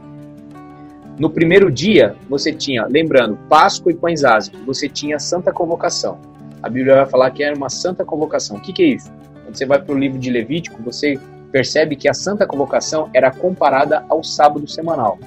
No 1.20 1.30
primeiro 1.30 1.72
dia, 1.72 2.16
você 2.28 2.52
tinha, 2.52 2.86
lembrando, 2.88 3.38
Páscoa 3.48 3.92
e 3.92 3.96
pães 3.96 4.24
ázimos, 4.24 4.62
você 4.66 4.90
tinha 4.90 5.20
Santa 5.20 5.52
Convocação. 5.52 6.20
A 6.62 6.70
Bíblia 6.70 6.96
vai 6.96 7.06
falar 7.06 7.32
que 7.32 7.44
era 7.44 7.56
uma 7.56 7.70
Santa 7.70 8.04
Convocação. 8.04 8.58
O 8.58 8.62
que, 8.62 8.74
que 8.74 8.84
é 8.84 8.88
isso? 8.88 9.12
Quando 9.44 9.56
você 9.56 9.66
vai 9.66 9.82
para 9.82 9.94
o 9.94 9.98
livro 9.98 10.18
de 10.18 10.32
Levítico, 10.32 10.82
você 10.82 11.20
percebe 11.52 11.96
que 11.96 12.10
a 12.10 12.14
Santa 12.14 12.48
Convocação 12.48 13.10
era 13.14 13.30
comparada 13.30 14.04
ao 14.10 14.24
sábado 14.24 14.68
semanal. 14.68 15.20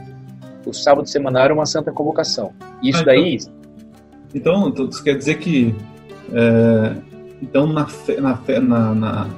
O 0.67 0.73
sábado 0.73 1.09
semanal 1.09 1.45
era 1.45 1.55
uma 1.55 1.67
Santa 1.67 1.93
Convocação. 1.93 2.53
Isso 2.83 2.99
ah, 2.99 3.03
então, 3.03 3.05
daí. 3.05 3.39
Então, 4.35 4.69
então, 4.69 4.89
isso 4.89 5.05
quer 5.05 5.17
dizer 5.17 5.39
que. 5.39 5.73
É, 6.33 6.97
então, 7.41 7.69
na, 7.69 7.87
na, 8.19 8.61
na, 8.61 8.95
na, 8.95 9.31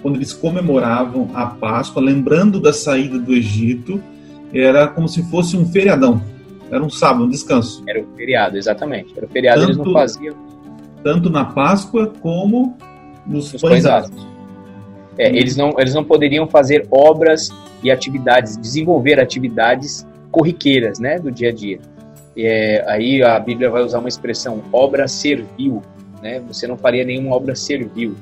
quando 0.00 0.16
eles 0.16 0.32
comemoravam 0.32 1.30
a 1.34 1.46
Páscoa, 1.46 2.00
lembrando 2.00 2.60
da 2.60 2.72
saída 2.72 3.18
do 3.18 3.32
Egito, 3.34 4.00
era 4.52 4.88
como 4.88 5.08
se 5.08 5.22
fosse 5.24 5.56
um 5.56 5.66
feriadão. 5.66 6.22
Era 6.70 6.82
um 6.82 6.90
sábado, 6.90 7.24
um 7.24 7.28
descanso. 7.28 7.82
Era 7.86 8.00
um 8.00 8.16
feriado, 8.16 8.56
exatamente. 8.56 9.12
Era 9.16 9.26
um 9.26 9.28
feriado, 9.28 9.60
tanto, 9.60 9.70
eles 9.70 9.76
não 9.78 9.92
faziam. 9.92 10.36
Tanto 11.02 11.30
na 11.30 11.44
Páscoa 11.44 12.12
como 12.20 12.76
nos, 13.26 13.52
nos 13.52 13.62
pães 13.62 13.84
É, 15.18 15.28
eles, 15.28 15.56
não, 15.56 15.72
eles 15.78 15.94
não 15.94 16.04
poderiam 16.04 16.46
fazer 16.46 16.86
obras 16.90 17.50
e 17.82 17.90
atividades, 17.90 18.56
desenvolver 18.56 19.20
atividades 19.20 20.06
corriqueiras 20.30 20.98
né, 20.98 21.18
do 21.18 21.30
dia 21.30 21.50
a 21.50 21.52
dia. 21.52 21.78
É, 22.36 22.84
aí 22.88 23.22
a 23.22 23.38
Bíblia 23.38 23.70
vai 23.70 23.82
usar 23.82 23.98
uma 23.98 24.08
expressão, 24.08 24.62
obra 24.72 25.08
servil. 25.08 25.82
Né? 26.22 26.40
Você 26.48 26.66
não 26.66 26.76
faria 26.76 27.04
nenhuma 27.04 27.34
obra 27.34 27.54
servil. 27.54 28.14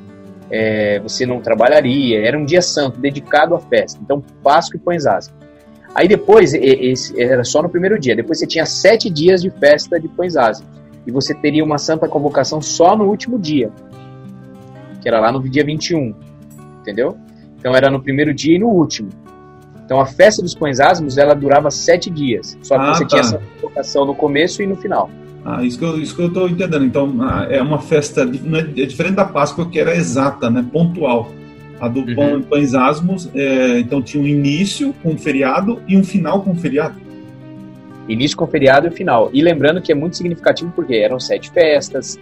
É, 0.51 1.01
você 1.01 1.25
não 1.25 1.41
trabalharia. 1.41 2.25
Era 2.25 2.39
um 2.39 2.45
dia 2.45 2.63
santo, 2.63 3.01
dedicado 3.01 3.55
à 3.55 3.61
festa. 3.61 3.99
Então, 4.03 4.23
Páscoa 4.43 4.77
e 4.77 4.81
Pães 4.81 5.07
Ázimos. 5.07 5.44
Aí 5.95 6.09
depois, 6.09 6.53
esse, 6.55 7.21
era 7.21 7.45
só 7.45 7.63
no 7.63 7.69
primeiro 7.69 7.99
dia. 7.99 8.17
Depois 8.17 8.39
você 8.39 8.47
tinha 8.47 8.67
sete 8.67 9.09
dias 9.09 9.41
de 9.43 9.51
festa 9.51 10.01
de 10.01 10.09
pães 10.09 10.37
ázimos. 10.37 10.69
E 11.07 11.13
você 11.13 11.35
teria 11.35 11.63
uma 11.63 11.79
santa 11.79 12.09
convocação 12.09 12.61
só 12.61 12.97
no 12.97 13.05
último 13.05 13.39
dia. 13.39 13.71
Que 15.01 15.09
era 15.09 15.21
lá 15.21 15.31
no 15.31 15.41
dia 15.49 15.65
21. 15.65 16.15
Entendeu? 16.81 17.17
Então 17.59 17.75
era 17.75 17.91
no 17.91 18.03
primeiro 18.03 18.35
dia 18.35 18.57
e 18.57 18.59
no 18.59 18.69
último. 18.69 19.09
Então 19.85 20.01
a 20.01 20.07
festa 20.07 20.43
dos 20.43 20.55
pães 20.55 20.81
ázimos, 20.81 21.17
ela 21.17 21.35
durava 21.35 21.71
sete 21.71 22.11
dias. 22.11 22.59
Só 22.63 22.77
que 22.77 22.85
ah, 22.85 22.95
você 22.95 23.03
tá. 23.05 23.09
tinha 23.09 23.21
essa 23.21 23.43
convocação 23.61 24.05
no 24.05 24.15
começo 24.15 24.63
e 24.63 24.67
no 24.67 24.77
final. 24.77 25.11
Ah, 25.45 25.63
isso 25.63 25.79
que 25.79 25.85
eu, 25.85 26.01
isso 26.01 26.17
que 26.17 26.23
eu 26.23 26.33
tô 26.33 26.49
entendendo. 26.49 26.85
Então 26.85 27.17
ah, 27.21 27.47
é 27.49 27.63
uma 27.63 27.79
festa, 27.79 28.23
é, 28.23 28.83
é 28.83 28.87
diferente 28.87 29.15
da 29.15 29.27
Páscoa 29.27 29.69
que 29.69 29.79
era 29.79 29.95
exata, 29.95 30.51
né? 30.51 30.65
Pontual. 30.73 31.31
A 31.81 31.89
do 31.89 32.01
uhum. 32.01 32.15
Pão, 32.15 32.43
Pães 32.43 32.75
Asmos, 32.75 33.29
é, 33.35 33.81
então 33.81 34.01
tinha 34.01 34.23
um 34.23 34.27
início 34.27 34.95
com 35.03 35.11
um 35.11 35.19
feriado 35.19 35.81
e 35.89 35.97
um 35.97 36.05
final 36.05 36.43
com 36.43 36.51
um 36.51 36.57
feriado. 36.57 36.95
Início 38.09 38.37
com 38.37 38.47
feriado 38.47 38.87
e 38.87 38.91
final. 38.91 39.31
E 39.33 39.43
lembrando 39.43 39.81
que 39.81 39.91
é 39.91 39.95
muito 39.95 40.17
significativo 40.17 40.71
porque 40.75 40.95
eram 40.95 41.19
sete 41.19 41.51
festas, 41.51 42.19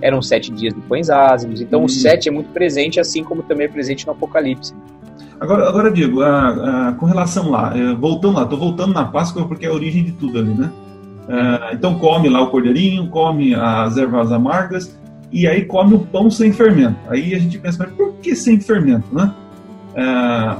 eram 0.00 0.20
sete 0.20 0.52
dias 0.52 0.74
de 0.74 0.80
Pães 0.82 1.08
Asmos, 1.10 1.60
então 1.60 1.80
uhum. 1.80 1.86
o 1.86 1.88
sete 1.88 2.28
é 2.28 2.32
muito 2.32 2.50
presente, 2.50 3.00
assim 3.00 3.24
como 3.24 3.42
também 3.42 3.66
é 3.66 3.68
presente 3.68 4.06
no 4.06 4.12
Apocalipse. 4.12 4.74
Agora, 5.40 5.68
agora 5.68 5.90
Diego, 5.90 6.22
a, 6.22 6.88
a, 6.88 6.92
com 6.92 7.06
relação 7.06 7.50
lá, 7.50 7.72
é, 7.76 7.94
voltando 7.94 8.36
lá, 8.36 8.44
estou 8.44 8.58
voltando 8.58 8.94
na 8.94 9.04
Páscoa 9.04 9.46
porque 9.46 9.66
é 9.66 9.68
a 9.68 9.72
origem 9.72 10.04
de 10.04 10.12
tudo 10.12 10.38
ali, 10.38 10.54
né? 10.54 10.70
É, 11.28 11.74
então 11.74 11.98
come 11.98 12.28
lá 12.28 12.42
o 12.42 12.50
cordeirinho, 12.50 13.08
come 13.08 13.54
as 13.54 13.96
ervas 13.96 14.30
amargas, 14.30 14.96
e 15.32 15.46
aí 15.46 15.64
come 15.64 15.94
o 15.94 16.00
pão 16.00 16.30
sem 16.30 16.52
fermento. 16.52 16.98
Aí 17.08 17.34
a 17.34 17.38
gente 17.38 17.58
pensa, 17.58 17.84
mas 17.84 17.94
por 17.94 18.12
que 18.14 18.36
sem 18.36 18.60
fermento, 18.60 19.06
né? 19.12 19.34
É, 19.94 20.56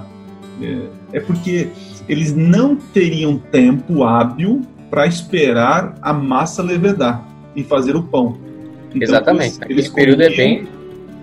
é, 0.64 0.78
é 1.14 1.20
porque 1.20 1.68
eles 2.08 2.34
não 2.34 2.76
teriam 2.76 3.36
tempo 3.36 4.02
hábil 4.02 4.62
para 4.90 5.06
esperar 5.06 5.94
a 6.00 6.12
massa 6.12 6.62
levedar 6.62 7.26
e 7.54 7.62
fazer 7.62 7.96
o 7.96 8.02
pão. 8.02 8.38
Então, 8.90 9.02
Exatamente. 9.02 9.58
Eles, 9.68 9.86
Aquele 9.86 9.90
período 9.90 10.22
é 10.22 10.30
bem 10.30 10.68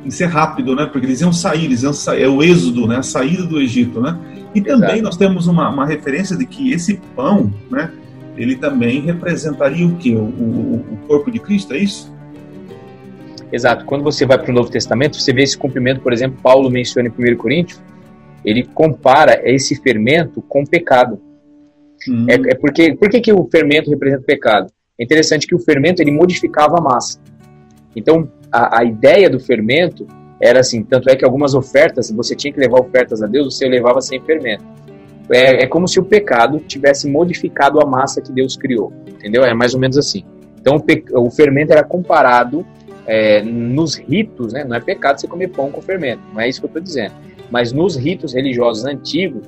ser 0.09 0.25
rápido, 0.25 0.75
né? 0.75 0.85
Porque 0.85 1.05
eles 1.05 1.21
iam 1.21 1.33
sair, 1.33 1.65
eles 1.65 1.83
iam 1.83 1.93
sair, 1.93 2.23
é 2.23 2.27
o 2.27 2.41
êxodo, 2.41 2.87
né? 2.87 2.97
A 2.97 3.03
saída 3.03 3.43
do 3.45 3.59
Egito, 3.59 3.99
né? 3.99 4.17
E 4.55 4.61
também 4.61 4.89
Exato. 4.89 5.03
nós 5.03 5.17
temos 5.17 5.47
uma, 5.47 5.69
uma 5.69 5.85
referência 5.85 6.35
de 6.35 6.45
que 6.45 6.71
esse 6.71 6.99
pão, 7.15 7.53
né? 7.69 7.91
Ele 8.37 8.55
também 8.55 9.01
representaria 9.01 9.85
o 9.85 9.95
que? 9.97 10.15
O, 10.15 10.21
o, 10.21 10.85
o 10.93 10.97
corpo 11.07 11.29
de 11.29 11.39
Cristo, 11.39 11.73
é 11.73 11.79
isso? 11.79 12.11
Exato. 13.51 13.85
Quando 13.85 14.03
você 14.03 14.25
vai 14.25 14.37
para 14.37 14.51
o 14.51 14.53
Novo 14.53 14.69
Testamento, 14.69 15.19
você 15.19 15.33
vê 15.33 15.43
esse 15.43 15.57
cumprimento, 15.57 16.01
por 16.01 16.13
exemplo, 16.13 16.39
Paulo 16.41 16.69
menciona 16.69 17.09
em 17.09 17.33
1 17.33 17.37
Coríntios, 17.37 17.81
ele 18.45 18.63
compara 18.63 19.41
esse 19.43 19.75
fermento 19.75 20.41
com 20.41 20.61
o 20.61 20.67
pecado. 20.67 21.19
Hum. 22.07 22.25
É, 22.29 22.33
é, 22.33 22.55
porque, 22.55 22.95
por 22.95 23.09
que, 23.09 23.19
que 23.19 23.33
o 23.33 23.47
fermento 23.49 23.89
representa 23.89 24.21
o 24.21 24.25
pecado? 24.25 24.67
É 24.97 25.03
interessante 25.03 25.47
que 25.47 25.55
o 25.55 25.59
fermento 25.59 26.01
ele 26.01 26.11
modificava 26.11 26.77
a 26.77 26.81
massa. 26.81 27.19
Então, 27.95 28.31
a, 28.51 28.79
a 28.79 28.83
ideia 28.83 29.29
do 29.29 29.39
fermento 29.39 30.07
era 30.41 30.59
assim, 30.61 30.83
tanto 30.83 31.09
é 31.09 31.15
que 31.15 31.25
algumas 31.25 31.53
ofertas, 31.53 32.11
você 32.11 32.35
tinha 32.35 32.53
que 32.53 32.59
levar 32.59 32.79
ofertas 32.79 33.21
a 33.21 33.27
Deus, 33.27 33.57
você 33.57 33.67
levava 33.67 33.99
sem 34.01 34.21
fermento. 34.21 34.63
É, 35.31 35.63
é 35.63 35.67
como 35.67 35.87
se 35.87 35.99
o 35.99 36.03
pecado 36.03 36.59
tivesse 36.59 37.09
modificado 37.09 37.79
a 37.81 37.85
massa 37.85 38.21
que 38.21 38.31
Deus 38.31 38.55
criou, 38.55 38.93
entendeu? 39.07 39.43
É 39.43 39.53
mais 39.53 39.73
ou 39.73 39.79
menos 39.79 39.97
assim. 39.97 40.23
Então, 40.59 40.77
o, 40.77 41.25
o 41.27 41.31
fermento 41.31 41.71
era 41.71 41.83
comparado 41.83 42.65
é, 43.09 43.41
nos 43.41 43.95
ritos, 43.95 44.53
né, 44.53 44.63
não 44.63 44.75
é 44.75 44.79
pecado 44.79 45.19
você 45.19 45.27
comer 45.27 45.47
pão 45.47 45.71
com 45.71 45.81
fermento, 45.81 46.21
não 46.31 46.39
é 46.39 46.47
isso 46.47 46.59
que 46.59 46.67
eu 46.67 46.69
estou 46.69 46.81
dizendo. 46.81 47.15
Mas 47.49 47.71
nos 47.71 47.95
ritos 47.95 48.35
religiosos 48.35 48.85
antigos, 48.85 49.47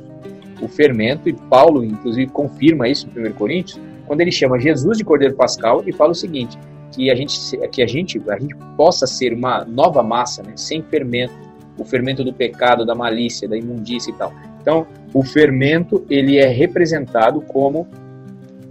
o 0.60 0.68
fermento, 0.68 1.30
e 1.30 1.34
Paulo 1.34 1.86
inclusive 1.86 2.32
confirma 2.32 2.90
isso 2.90 3.08
em 3.16 3.28
1 3.28 3.34
Coríntios, 3.34 3.80
quando 4.08 4.22
ele 4.22 4.32
chama 4.32 4.60
Jesus 4.60 4.98
de 4.98 5.04
Cordeiro 5.04 5.36
Pascal 5.36 5.84
e 5.86 5.92
fala 5.92 6.12
o 6.12 6.16
seguinte, 6.16 6.58
que 6.92 7.12
a 7.12 7.16
gente, 7.16 7.40
que 7.72 7.84
a 7.84 7.88
gente, 7.88 8.20
a 8.30 8.40
gente 8.40 8.56
possa 8.76 9.06
ser 9.06 9.32
uma 9.32 9.64
nova 9.64 10.02
massa, 10.02 10.42
né, 10.42 10.54
sem 10.56 10.82
fermento, 10.82 11.34
o 11.78 11.86
fermento 11.86 12.24
do 12.24 12.34
pecado, 12.34 12.84
da 12.84 12.96
malícia, 12.96 13.48
da 13.48 13.56
imundícia 13.56 14.10
e 14.10 14.14
tal. 14.16 14.34
Então, 14.60 14.88
o 15.14 15.24
fermento 15.24 16.04
ele 16.10 16.40
é 16.40 16.48
representado 16.48 17.42
como 17.42 17.88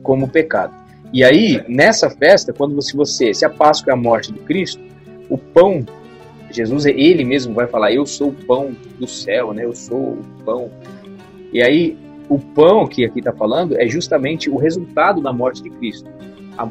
como 0.03 0.29
pecado. 0.29 0.80
E 1.13 1.25
aí, 1.25 1.63
nessa 1.69 2.09
festa, 2.09 2.53
quando 2.53 2.75
você, 2.75 2.97
você, 2.97 3.35
se 3.35 3.45
a 3.45 3.51
Páscoa 3.51 3.93
é 3.93 3.95
a 3.95 3.97
morte 3.97 4.33
de 4.33 4.39
Cristo, 4.41 4.81
o 5.29 5.37
pão, 5.37 5.85
Jesus, 6.51 6.87
ele 6.87 7.25
mesmo 7.25 7.55
vai 7.55 7.67
falar, 7.67 7.93
eu 7.93 8.07
sou 8.07 8.29
o 8.29 8.33
pão 8.33 8.75
do 8.99 9.07
céu, 9.07 9.53
né? 9.53 9.65
Eu 9.65 9.75
sou 9.75 9.99
o 9.99 10.25
pão. 10.45 10.71
E 11.53 11.63
aí, 11.63 11.97
o 12.29 12.39
pão 12.39 12.87
que 12.87 13.05
aqui 13.05 13.19
está 13.19 13.33
falando 13.33 13.77
é 13.77 13.89
justamente 13.89 14.49
o 14.49 14.57
resultado 14.57 15.21
da 15.21 15.33
morte 15.33 15.63
de 15.63 15.71
Cristo. 15.71 16.09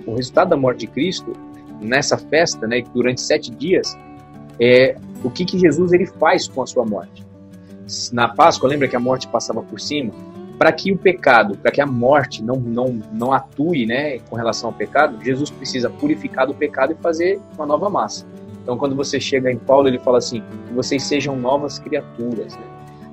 O 0.06 0.16
resultado 0.16 0.50
da 0.50 0.58
morte 0.58 0.80
de 0.82 0.88
Cristo, 0.88 1.34
nessa 1.82 2.18
festa, 2.18 2.66
né, 2.66 2.82
durante 2.94 3.22
sete 3.22 3.52
dias, 3.52 3.98
é 4.60 4.96
o 5.24 5.30
que, 5.30 5.44
que 5.44 5.60
Jesus 5.60 5.92
ele 5.92 6.06
faz 6.06 6.48
com 6.48 6.62
a 6.62 6.66
sua 6.66 6.86
morte. 6.86 7.26
Na 8.14 8.30
Páscoa, 8.30 8.70
lembra 8.70 8.88
que 8.88 8.96
a 8.96 9.00
morte 9.00 9.28
passava 9.28 9.62
por 9.62 9.80
cima? 9.80 10.14
Para 10.60 10.74
que 10.74 10.92
o 10.92 10.98
pecado, 10.98 11.58
para 11.58 11.72
que 11.72 11.80
a 11.80 11.86
morte 11.86 12.44
não, 12.44 12.58
não, 12.58 13.00
não 13.14 13.32
atue 13.32 13.86
né, 13.86 14.20
com 14.30 14.36
relação 14.36 14.70
ao 14.70 14.76
pecado, 14.76 15.18
Jesus 15.24 15.50
precisa 15.50 15.90
purificar 15.90 16.46
do 16.46 16.54
pecado 16.54 16.92
e 16.92 17.02
fazer 17.02 17.40
uma 17.56 17.66
nova 17.66 17.90
massa. 17.90 18.28
Então, 18.62 18.78
quando 18.78 18.94
você 18.94 19.22
chega 19.22 19.50
em 19.50 19.58
Paulo, 19.58 19.88
ele 19.88 19.98
fala 20.00 20.18
assim: 20.18 20.44
que 20.68 20.74
vocês 20.74 21.04
sejam 21.04 21.38
novas 21.38 21.80
criaturas. 21.80 22.58
Né? 22.58 22.64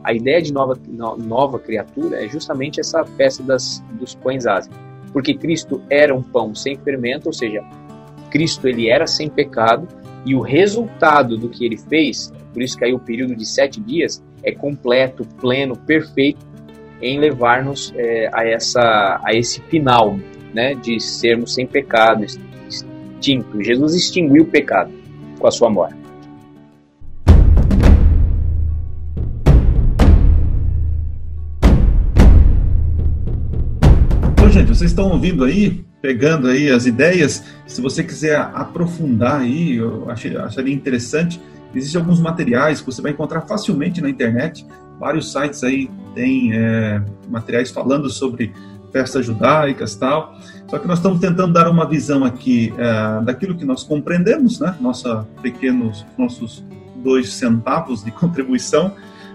A 0.03 0.13
ideia 0.13 0.43
de 0.43 0.53
nova, 0.53 0.77
nova 1.17 1.61
criatura 1.61 2.23
é 2.23 2.29
justamente 2.29 2.81
essa 2.81 3.05
peça 3.05 3.45
das, 3.45 3.81
dos 3.93 4.17
pães 4.17 4.45
ázimos. 4.45 4.77
Porque 5.13 5.33
Cristo 5.33 5.81
era 5.89 6.13
um 6.13 6.23
pão 6.23 6.53
sem 6.53 6.77
fermento, 6.77 7.29
ou 7.29 7.33
seja, 7.33 7.63
Cristo 8.29 8.67
ele 8.67 8.89
era 8.89 9.07
sem 9.07 9.31
pecado, 9.31 9.87
e 10.25 10.35
o 10.35 10.41
resultado 10.41 11.39
do 11.39 11.49
que 11.49 11.65
ele 11.65 11.77
fez, 11.77 12.33
por 12.53 12.61
isso 12.61 12.77
que 12.77 12.85
aí 12.85 12.93
o 12.93 12.99
período 12.99 13.37
de 13.37 13.47
sete 13.47 13.81
dias, 13.81 14.21
é 14.43 14.51
completo, 14.51 15.25
pleno, 15.41 15.77
perfeito, 15.77 16.45
em 17.01 17.19
levar-nos 17.19 17.93
é, 17.97 18.31
a, 18.33 18.47
essa, 18.47 19.21
a 19.23 19.35
esse 19.35 19.61
final, 19.63 20.19
né, 20.55 20.75
de 20.75 20.99
sermos 21.01 21.55
sem 21.55 21.67
pecado, 21.67 22.25
extinto. 22.25 23.63
Jesus 23.63 23.95
extinguiu 23.95 24.45
o 24.45 24.47
pecado 24.47 24.91
com 25.39 25.47
a 25.47 25.51
sua 25.51 25.71
morte. 25.71 25.97
Então, 34.33 34.51
gente, 34.51 34.69
vocês 34.69 34.91
estão 34.91 35.11
ouvindo 35.11 35.45
aí, 35.45 35.85
pegando 36.01 36.49
aí 36.49 36.71
as 36.71 36.87
ideias. 36.87 37.45
Se 37.67 37.81
você 37.81 38.03
quiser 38.03 38.39
aprofundar 38.39 39.41
aí, 39.41 39.77
eu 39.77 40.09
acharia 40.09 40.73
interessante. 40.73 41.41
Existem 41.75 42.01
alguns 42.01 42.21
materiais 42.21 42.81
que 42.81 42.87
você 42.87 43.03
vai 43.03 43.13
encontrar 43.13 43.43
facilmente 43.43 44.01
na 44.01 44.09
internet 44.09 44.65
vários 44.99 45.33
sites 45.33 45.63
aí 45.63 45.91
têm 46.15 46.53
é, 46.53 47.03
materiais 47.29 47.71
falando 47.71 48.09
sobre 48.11 48.53
festas 48.93 49.27
judaicas 49.27 49.95
tal. 49.95 50.37
Só 50.69 50.79
que 50.79 50.89
nós 50.89 50.99
estamos 50.99 51.21
tentando 51.21 51.53
dar 51.53 51.69
uma 51.69 51.87
visão 51.87 52.25
aqui 52.25 52.73
é, 52.79 53.25
daquilo 53.25 53.55
que 53.55 53.65
nós 53.65 53.85
compreendemos, 53.85 54.59
né? 54.59 54.75
Nossa 54.81 55.27
pequenos, 55.43 56.05
nossos 56.17 56.65
dois 56.97 57.33
centavos 57.33 58.03
de 58.03 58.11
contribuição. 58.13 58.93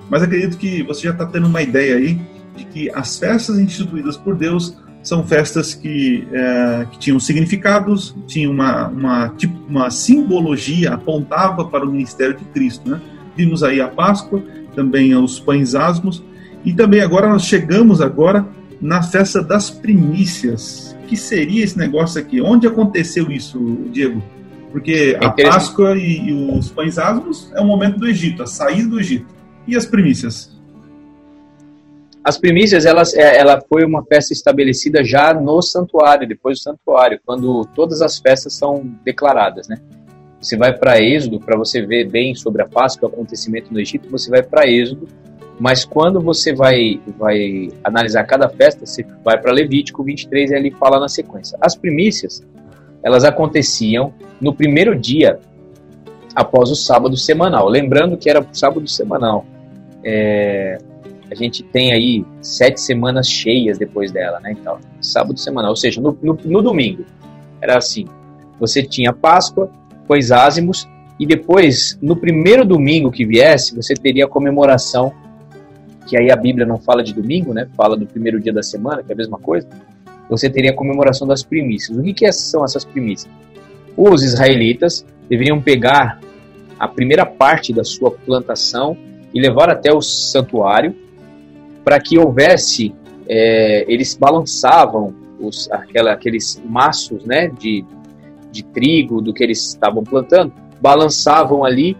Mas 0.10 0.24
acredito 0.24 0.58
que 0.58 0.84
você 0.84 1.04
já 1.04 1.12
está 1.12 1.26
tendo 1.26 1.47
uma 1.47 1.62
ideia 1.62 1.95
aí 1.95 2.19
de 2.56 2.65
que 2.65 2.89
as 2.93 3.17
festas 3.17 3.58
instituídas 3.58 4.17
por 4.17 4.36
Deus 4.36 4.76
são 5.04 5.26
festas 5.26 5.74
que, 5.74 6.28
é, 6.32 6.86
que 6.91 7.00
tinham 7.00 7.19
significados, 7.19 8.15
tinham 8.28 8.52
uma, 8.52 8.88
uma, 8.88 9.34
uma 9.67 9.89
simbologia, 9.89 10.93
apontava 10.93 11.65
para 11.65 11.86
o 11.86 11.91
ministério 11.91 12.36
de 12.36 12.45
Cristo. 12.45 12.89
Né? 12.89 13.02
Vimos 13.36 13.63
aí 13.63 13.82
a 13.82 13.88
Páscoa, 13.88 14.43
também 14.75 15.13
aos 15.13 15.39
pães 15.39 15.75
asmos. 15.75 16.23
E 16.63 16.73
também 16.73 17.01
agora 17.01 17.27
nós 17.27 17.43
chegamos 17.43 18.01
agora 18.01 18.45
na 18.81 19.03
festa 19.03 19.43
das 19.43 19.69
primícias. 19.69 20.95
O 21.03 21.07
que 21.07 21.17
seria 21.17 21.63
esse 21.63 21.77
negócio 21.77 22.19
aqui? 22.19 22.41
Onde 22.41 22.67
aconteceu 22.67 23.31
isso, 23.31 23.60
Diego? 23.91 24.21
Porque 24.71 25.17
a 25.21 25.29
Páscoa 25.29 25.97
e, 25.97 26.29
e, 26.29 26.57
os 26.57 26.69
pães 26.69 26.97
asmos 26.97 27.51
é 27.53 27.60
o 27.60 27.65
momento 27.65 27.99
do 27.99 28.07
Egito, 28.07 28.41
a 28.43 28.47
saída 28.47 28.89
do 28.89 28.99
Egito. 28.99 29.25
E 29.67 29.75
as 29.75 29.86
primícias? 29.86 30.57
As 32.23 32.38
primícias, 32.38 32.86
elas, 32.86 33.13
é, 33.13 33.38
ela 33.38 33.60
foi 33.67 33.84
uma 33.84 34.03
festa 34.05 34.31
estabelecida 34.31 35.03
já 35.03 35.34
no 35.34 35.62
santuário, 35.62 36.27
depois 36.27 36.60
do 36.60 36.62
santuário, 36.62 37.19
quando 37.25 37.65
todas 37.75 38.01
as 38.01 38.19
festas 38.19 38.53
são 38.53 38.95
declaradas, 39.03 39.67
né? 39.67 39.77
Você 40.41 40.58
vai 40.58 40.73
para 40.73 40.99
Êxodo, 40.99 41.39
para 41.39 41.56
você 41.56 41.86
ver 41.86 42.10
bem 42.10 42.34
sobre 42.34 42.63
a 42.63 42.67
Páscoa, 42.67 43.08
o 43.08 43.13
acontecimento 43.13 43.71
no 43.71 43.80
Egito, 43.80 44.10
você 44.10 44.30
vai 44.30 44.41
para 44.41 44.67
Êxodo, 44.67 45.08
mas 45.60 45.86
quando 45.86 46.19
você 46.19 46.51
vai, 46.54 46.99
vai 47.19 47.69
analisar 47.84 48.23
cada 48.23 48.49
festa, 48.49 48.84
você 48.84 49.06
vai 49.23 49.39
para 49.39 49.51
Levítico 49.51 50.04
23 50.04 50.49
e 50.49 50.56
ele 50.56 50.71
fala 50.71 50.99
na 50.99 51.08
sequência. 51.08 51.56
As 51.62 51.75
primícias, 51.75 52.41
elas 53.04 53.23
aconteciam 53.23 54.12
no 54.41 54.56
primeiro 54.56 54.99
dia 54.99 55.39
após 56.36 56.71
o 56.71 56.75
sábado 56.75 57.15
semanal. 57.15 57.69
Lembrando 57.69 58.17
que 58.17 58.27
era 58.27 58.43
sábado 58.51 58.88
semanal. 58.88 59.45
É, 60.04 60.80
a 61.30 61.36
gente 61.36 61.62
tem 61.63 61.93
aí 61.93 62.25
sete 62.41 62.82
semanas 62.82 63.27
cheias 63.30 63.77
depois 63.77 64.12
dela, 64.12 64.39
né? 64.39 64.54
Então, 64.60 64.80
sábado 64.99 65.39
semanal, 65.39 65.69
ou 65.69 65.75
seja, 65.75 66.01
no, 66.01 66.17
no, 66.23 66.38
no 66.43 66.62
domingo. 66.63 67.06
Era 67.62 67.77
assim: 67.77 68.06
você 68.60 68.82
tinha 68.82 69.13
Páscoa, 69.13 69.71
pães 70.12 70.30
ázimos, 70.30 70.89
e 71.17 71.26
depois, 71.26 71.97
no 72.02 72.17
primeiro 72.17 72.65
domingo 72.65 73.10
que 73.10 73.26
viesse, 73.26 73.74
você 73.74 73.93
teria 73.93 74.26
a 74.26 74.28
comemoração, 74.28 75.13
que 76.06 76.19
aí 76.19 76.30
a 76.30 76.36
Bíblia 76.36 76.65
não 76.65 76.78
fala 76.78 77.02
de 77.02 77.13
domingo, 77.13 77.54
né? 77.54 77.69
Fala 77.78 77.95
do 77.95 78.06
primeiro 78.06 78.38
dia 78.38 78.52
da 78.52 78.62
semana, 78.62 79.02
que 79.02 79.10
é 79.10 79.13
a 79.13 79.17
mesma 79.17 79.39
coisa. 79.39 79.69
Você 80.30 80.50
teria 80.50 80.71
a 80.71 80.74
comemoração 80.74 81.26
das 81.26 81.43
primícias. 81.43 81.97
O 81.97 82.04
que, 82.04 82.13
que 82.13 82.32
são 82.34 82.65
essas 82.65 82.84
primícias? 82.84 83.32
Os 83.95 84.21
israelitas 84.21 85.06
deveriam 85.30 85.62
pegar 85.62 86.19
a 86.78 86.89
primeira 86.89 87.26
parte 87.26 87.71
da 87.71 87.86
sua 87.86 88.12
plantação 88.12 88.97
e 89.34 89.39
levar 89.39 89.69
até 89.69 89.93
o 89.93 90.02
santuário 90.02 90.93
para 91.86 92.02
que 92.02 92.17
houvesse, 92.17 92.93
é, 93.30 93.86
eles 93.88 94.13
balançavam 94.17 95.15
os, 95.39 95.71
aquela, 95.71 96.12
aqueles 96.12 96.62
maços 96.65 97.24
né, 97.24 97.47
de, 97.47 97.86
de 98.52 98.64
trigo, 98.64 99.22
do 99.22 99.34
que 99.34 99.44
eles 99.44 99.66
estavam 99.70 100.04
plantando, 100.04 100.54
balançavam 100.82 101.64
ali 101.64 101.98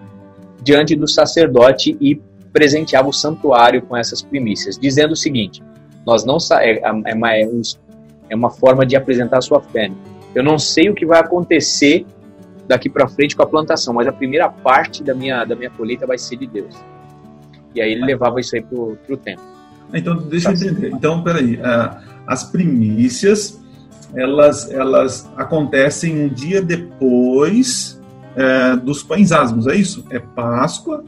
diante 0.64 0.96
do 0.96 1.08
sacerdote 1.08 1.98
e 2.00 2.22
presenteavam 2.52 3.10
o 3.10 3.14
santuário 3.14 3.82
com 3.82 3.96
essas 3.96 4.22
primícias, 4.22 4.78
dizendo 4.78 5.14
o 5.14 5.16
seguinte: 5.16 5.64
nós 6.06 6.26
não 6.26 6.38
é, 6.60 6.80
é, 6.80 7.14
uma, 7.14 7.34
é, 7.34 7.50
é 8.30 8.36
uma 8.36 8.50
forma 8.50 8.86
de 8.86 8.96
apresentar 8.96 9.38
a 9.38 9.42
sua 9.42 9.62
fé. 9.62 9.92
Eu 10.34 10.44
não 10.44 10.58
sei 10.58 10.90
o 10.90 10.96
que 10.96 11.06
vai 11.06 11.20
acontecer 11.20 12.06
daqui 12.68 12.90
para 12.90 13.08
frente 13.08 13.36
com 13.36 13.44
a 13.44 13.46
plantação, 13.46 13.94
mas 13.94 14.08
a 14.08 14.12
primeira 14.12 14.50
parte 14.50 15.04
da 15.04 15.14
minha 15.14 15.44
da 15.44 15.56
minha 15.56 15.70
colheita 15.70 16.08
vai 16.08 16.18
ser 16.18 16.38
de 16.38 16.48
Deus. 16.48 16.76
E 17.76 17.82
aí 17.82 17.92
ele 17.92 18.06
levava 18.06 18.40
isso 18.40 18.56
aí 18.56 18.62
pro, 18.62 18.98
pro 19.06 19.18
tempo. 19.18 19.42
Então 19.94 20.16
deixa 20.18 20.50
eu 20.50 20.54
entender. 20.54 20.92
Então 20.94 21.24
peraí, 21.24 21.56
uh, 21.56 21.98
as 22.28 22.44
primícias 22.46 23.61
elas, 24.16 24.70
elas 24.72 25.30
acontecem 25.38 26.26
um 26.26 26.30
dia 26.30 26.62
depois 26.62 28.00
é, 28.36 28.76
dos 28.76 29.04
pães 29.04 29.32
asmos, 29.32 29.68
é 29.68 29.76
isso? 29.76 30.06
É 30.10 30.20
Páscoa, 30.20 31.04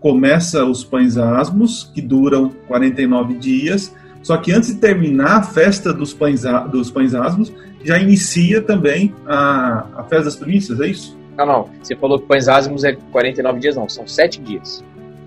começa 0.00 0.64
os 0.64 0.84
pães 0.84 1.16
asmos, 1.16 1.90
que 1.94 2.00
duram 2.00 2.50
49 2.66 3.34
dias, 3.34 3.94
só 4.22 4.36
que 4.36 4.52
antes 4.52 4.74
de 4.74 4.80
terminar 4.80 5.38
a 5.38 5.42
festa 5.42 5.92
dos 5.92 6.12
pães, 6.14 6.42
dos 6.70 6.90
pães 6.90 7.14
asmos, 7.14 7.52
já 7.84 7.98
inicia 7.98 8.62
também 8.62 9.14
a, 9.26 9.86
a 9.96 10.04
festa 10.04 10.24
das 10.24 10.36
primícias, 10.36 10.80
é 10.80 10.86
isso? 10.86 11.18
Não, 11.36 11.46
não. 11.46 11.68
Você 11.82 11.96
falou 11.96 12.18
que 12.18 12.26
pães 12.26 12.48
asmos 12.48 12.84
é 12.84 12.92
49 13.10 13.58
dias, 13.58 13.76
não. 13.76 13.88
São 13.88 14.06
7 14.06 14.40
dias. 14.40 14.84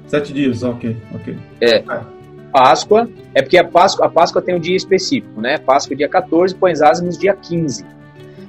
7 0.07 0.33
dias, 0.33 0.63
ok, 0.63 0.95
ok. 1.13 1.37
É. 1.61 1.83
Ah. 1.87 2.03
Páscoa, 2.55 3.09
é 3.33 3.41
porque 3.41 3.57
a 3.57 3.67
Páscoa, 3.67 4.05
a 4.05 4.09
Páscoa 4.09 4.41
tem 4.41 4.55
um 4.55 4.59
dia 4.61 4.77
específico, 4.77 5.41
né? 5.41 5.57
Páscoa 5.57 5.93
dia 5.93 6.07
14, 6.07 6.55
Pães 6.55 6.81
Ázimos 6.81 7.17
dia 7.17 7.33
15. 7.33 7.85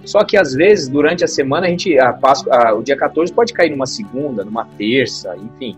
Só 0.04 0.22
que 0.22 0.36
às 0.36 0.54
vezes, 0.54 0.86
durante 0.86 1.24
a 1.24 1.26
semana, 1.26 1.66
a 1.66 1.70
gente, 1.70 1.98
a 1.98 2.12
Páscoa, 2.12 2.54
a, 2.54 2.72
o 2.72 2.84
dia 2.84 2.96
14 2.96 3.32
pode 3.32 3.52
cair 3.52 3.70
numa 3.70 3.84
segunda, 3.84 4.44
numa 4.44 4.64
terça, 4.78 5.36
enfim. 5.36 5.76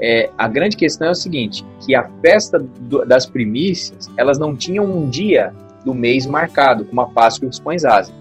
É, 0.00 0.30
a 0.38 0.46
grande 0.46 0.76
questão 0.76 1.08
é 1.08 1.10
o 1.10 1.16
seguinte, 1.16 1.66
que 1.84 1.96
a 1.96 2.08
festa 2.22 2.60
do, 2.60 3.04
das 3.04 3.26
primícias, 3.26 4.08
elas 4.16 4.38
não 4.38 4.54
tinham 4.54 4.84
um 4.84 5.08
dia 5.10 5.52
do 5.84 5.92
mês 5.92 6.26
marcado, 6.26 6.84
como 6.84 7.00
a 7.00 7.06
Páscoa 7.06 7.46
e 7.46 7.48
os 7.48 7.58
Pães 7.58 7.84
Ázimos. 7.84 8.20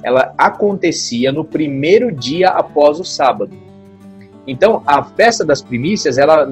Ela 0.00 0.32
acontecia 0.38 1.32
no 1.32 1.44
primeiro 1.44 2.12
dia 2.12 2.50
após 2.50 3.00
o 3.00 3.04
sábado. 3.04 3.50
Então, 4.46 4.82
a 4.86 5.02
festa 5.02 5.44
das 5.44 5.60
primícias, 5.60 6.18
ela 6.18 6.48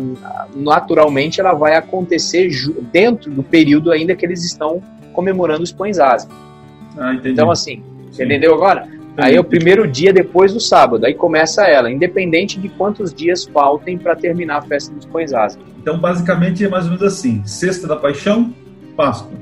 naturalmente 0.55 1.41
ela 1.41 1.53
vai 1.53 1.77
acontecer 1.77 2.51
dentro 2.93 3.31
do 3.31 3.43
período 3.43 3.93
ainda 3.93 4.17
que 4.17 4.27
eles 4.27 4.45
estão 4.45 4.83
comemorando 5.13 5.63
os 5.63 5.73
pães 5.73 5.99
ázimos. 5.99 6.37
Ah, 6.99 7.15
então, 7.25 7.51
assim, 7.51 7.83
Sim. 8.11 8.25
entendeu 8.25 8.55
agora? 8.55 8.87
Entendi. 8.87 9.13
Aí 9.17 9.37
é 9.37 9.41
o 9.41 9.45
primeiro 9.45 9.87
dia 9.87 10.13
depois 10.13 10.53
do 10.53 10.59
sábado, 10.59 11.07
aí 11.07 11.15
começa 11.15 11.63
ela, 11.63 11.89
independente 11.91 12.59
de 12.59 12.69
quantos 12.69 13.15
dias 13.15 13.45
faltem 13.45 13.97
para 13.97 14.17
terminar 14.17 14.59
a 14.59 14.63
festa 14.63 14.93
dos 14.93 15.07
pães 15.07 15.33
ázimos. 15.33 15.67
Então, 15.81 15.99
basicamente 15.99 16.65
é 16.65 16.69
mais 16.69 16.85
ou 16.85 16.93
menos 16.93 17.05
assim: 17.05 17.45
sexta 17.45 17.87
da 17.87 17.95
paixão, 17.95 18.53
Páscoa. 18.97 19.33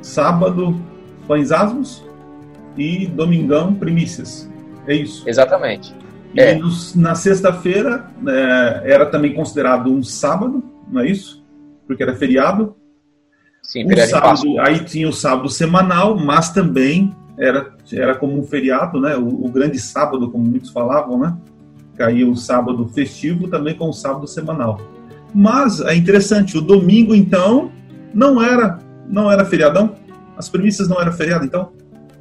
Sábado, 0.00 0.80
pães 1.26 1.52
ázimos. 1.52 2.04
e 2.76 3.06
domingão 3.06 3.74
primícias. 3.74 4.48
É 4.86 4.94
isso. 4.94 5.28
Exatamente. 5.28 5.92
E 6.34 6.40
é. 6.40 6.54
nos, 6.54 6.94
na 6.94 7.14
sexta-feira 7.14 8.10
é, 8.26 8.92
era 8.92 9.06
também 9.06 9.34
considerado 9.34 9.90
um 9.90 10.02
sábado, 10.02 10.62
não 10.90 11.00
é 11.00 11.08
isso? 11.08 11.44
Porque 11.86 12.02
era 12.02 12.14
feriado. 12.14 12.76
Sim, 13.62 13.86
um 13.86 13.96
sábado, 14.06 14.60
aí 14.60 14.80
tinha 14.80 15.08
o 15.08 15.12
sábado 15.12 15.48
semanal, 15.48 16.16
mas 16.16 16.50
também 16.50 17.14
era, 17.38 17.72
era 17.92 18.14
como 18.14 18.38
um 18.38 18.42
feriado, 18.42 19.00
né? 19.00 19.16
O, 19.16 19.46
o, 19.46 19.48
grande 19.50 19.78
sábado, 19.78 20.30
como 20.30 20.44
muitos 20.44 20.70
falavam, 20.70 21.18
né? 21.18 21.36
Caía 21.96 22.28
o 22.28 22.36
sábado 22.36 22.88
festivo 22.88 23.48
também 23.48 23.74
com 23.74 23.88
o 23.88 23.92
sábado 23.92 24.26
semanal. 24.26 24.80
Mas 25.34 25.80
é 25.80 25.94
interessante, 25.94 26.56
o 26.56 26.60
domingo 26.60 27.14
então 27.14 27.70
não 28.14 28.42
era 28.42 28.78
não 29.08 29.30
era 29.30 29.44
feriadão. 29.44 29.94
As 30.36 30.48
premissas 30.48 30.88
não 30.88 31.00
eram 31.00 31.12
feriado, 31.12 31.44
então. 31.44 31.72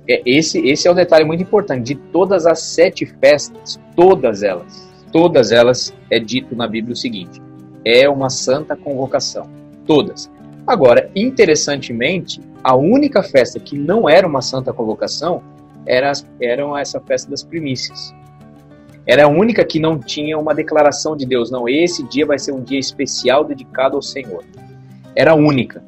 É, 0.10 0.22
esse, 0.26 0.60
esse 0.60 0.88
é 0.88 0.92
um 0.92 0.96
detalhe 0.96 1.26
muito 1.26 1.44
importante. 1.44 1.94
De 1.94 1.96
todas 1.96 2.46
as 2.46 2.60
sete 2.62 3.06
festas, 3.06 3.80
todas 3.96 4.44
elas, 4.44 4.88
todas 5.12 5.52
elas 5.52 5.94
é 6.10 6.20
dito 6.20 6.56
na 6.56 6.68
Bíblia 6.68 6.94
o 6.94 6.98
seguinte: 6.98 7.42
é 7.84 8.10
uma 8.10 8.30
santa 8.30 8.76
convocação. 8.76 9.50
Todas. 9.86 10.30
Agora, 10.66 11.10
interessantemente, 11.16 12.42
a 12.64 12.76
única 12.76 13.24
festa 13.24 13.60
que 13.60 13.78
não 13.78 14.10
era 14.10 14.28
uma 14.28 14.42
santa 14.42 14.74
convocação 14.74 15.42
era, 15.86 16.12
era 16.42 16.82
essa 16.82 17.00
festa 17.00 17.32
das 17.32 17.44
primícias. 17.44 18.14
Era 19.06 19.24
a 19.24 19.30
única 19.30 19.64
que 19.64 19.80
não 19.80 19.98
tinha 19.98 20.38
uma 20.38 20.54
declaração 20.54 21.16
de 21.16 21.26
Deus. 21.26 21.50
Não, 21.50 21.70
esse 21.70 22.04
dia 22.04 22.26
vai 22.26 22.38
ser 22.38 22.52
um 22.52 22.62
dia 22.62 22.78
especial 22.78 23.46
dedicado 23.46 23.96
ao 23.96 24.02
Senhor. 24.02 24.44
Era 25.16 25.32
a 25.32 25.36
única 25.36 25.82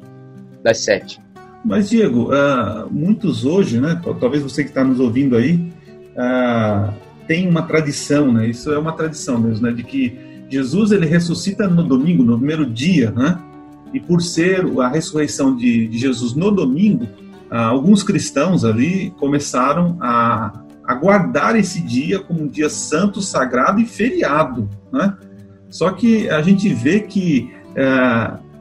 das 0.62 0.78
sete. 0.78 1.20
Mas, 1.64 1.90
Diego, 1.90 2.30
uh, 2.30 2.90
muitos 2.90 3.44
hoje, 3.44 3.80
né, 3.80 4.00
talvez 4.18 4.42
você 4.42 4.62
que 4.62 4.70
está 4.70 4.82
nos 4.82 4.98
ouvindo 4.98 5.36
aí, 5.36 5.56
uh, 6.16 6.92
tem 7.26 7.48
uma 7.48 7.62
tradição, 7.62 8.32
né, 8.32 8.48
isso 8.48 8.72
é 8.72 8.78
uma 8.78 8.92
tradição 8.92 9.38
mesmo, 9.38 9.66
né, 9.66 9.72
de 9.72 9.82
que 9.82 10.18
Jesus 10.48 10.90
ele 10.90 11.06
ressuscita 11.06 11.68
no 11.68 11.84
domingo, 11.84 12.24
no 12.24 12.38
primeiro 12.38 12.64
dia, 12.64 13.10
né, 13.10 13.38
e 13.92 14.00
por 14.00 14.22
ser 14.22 14.64
a 14.80 14.88
ressurreição 14.88 15.54
de, 15.54 15.86
de 15.86 15.98
Jesus 15.98 16.34
no 16.34 16.50
domingo, 16.50 17.04
uh, 17.04 17.56
alguns 17.56 18.02
cristãos 18.02 18.64
ali 18.64 19.12
começaram 19.18 19.98
a, 20.00 20.62
a 20.82 20.94
guardar 20.94 21.56
esse 21.56 21.82
dia 21.82 22.20
como 22.20 22.42
um 22.42 22.48
dia 22.48 22.70
santo, 22.70 23.20
sagrado 23.20 23.80
e 23.80 23.86
feriado, 23.86 24.68
né? 24.92 25.14
Só 25.68 25.92
que 25.92 26.28
a 26.28 26.42
gente 26.42 26.68
vê 26.74 26.98
que, 26.98 27.48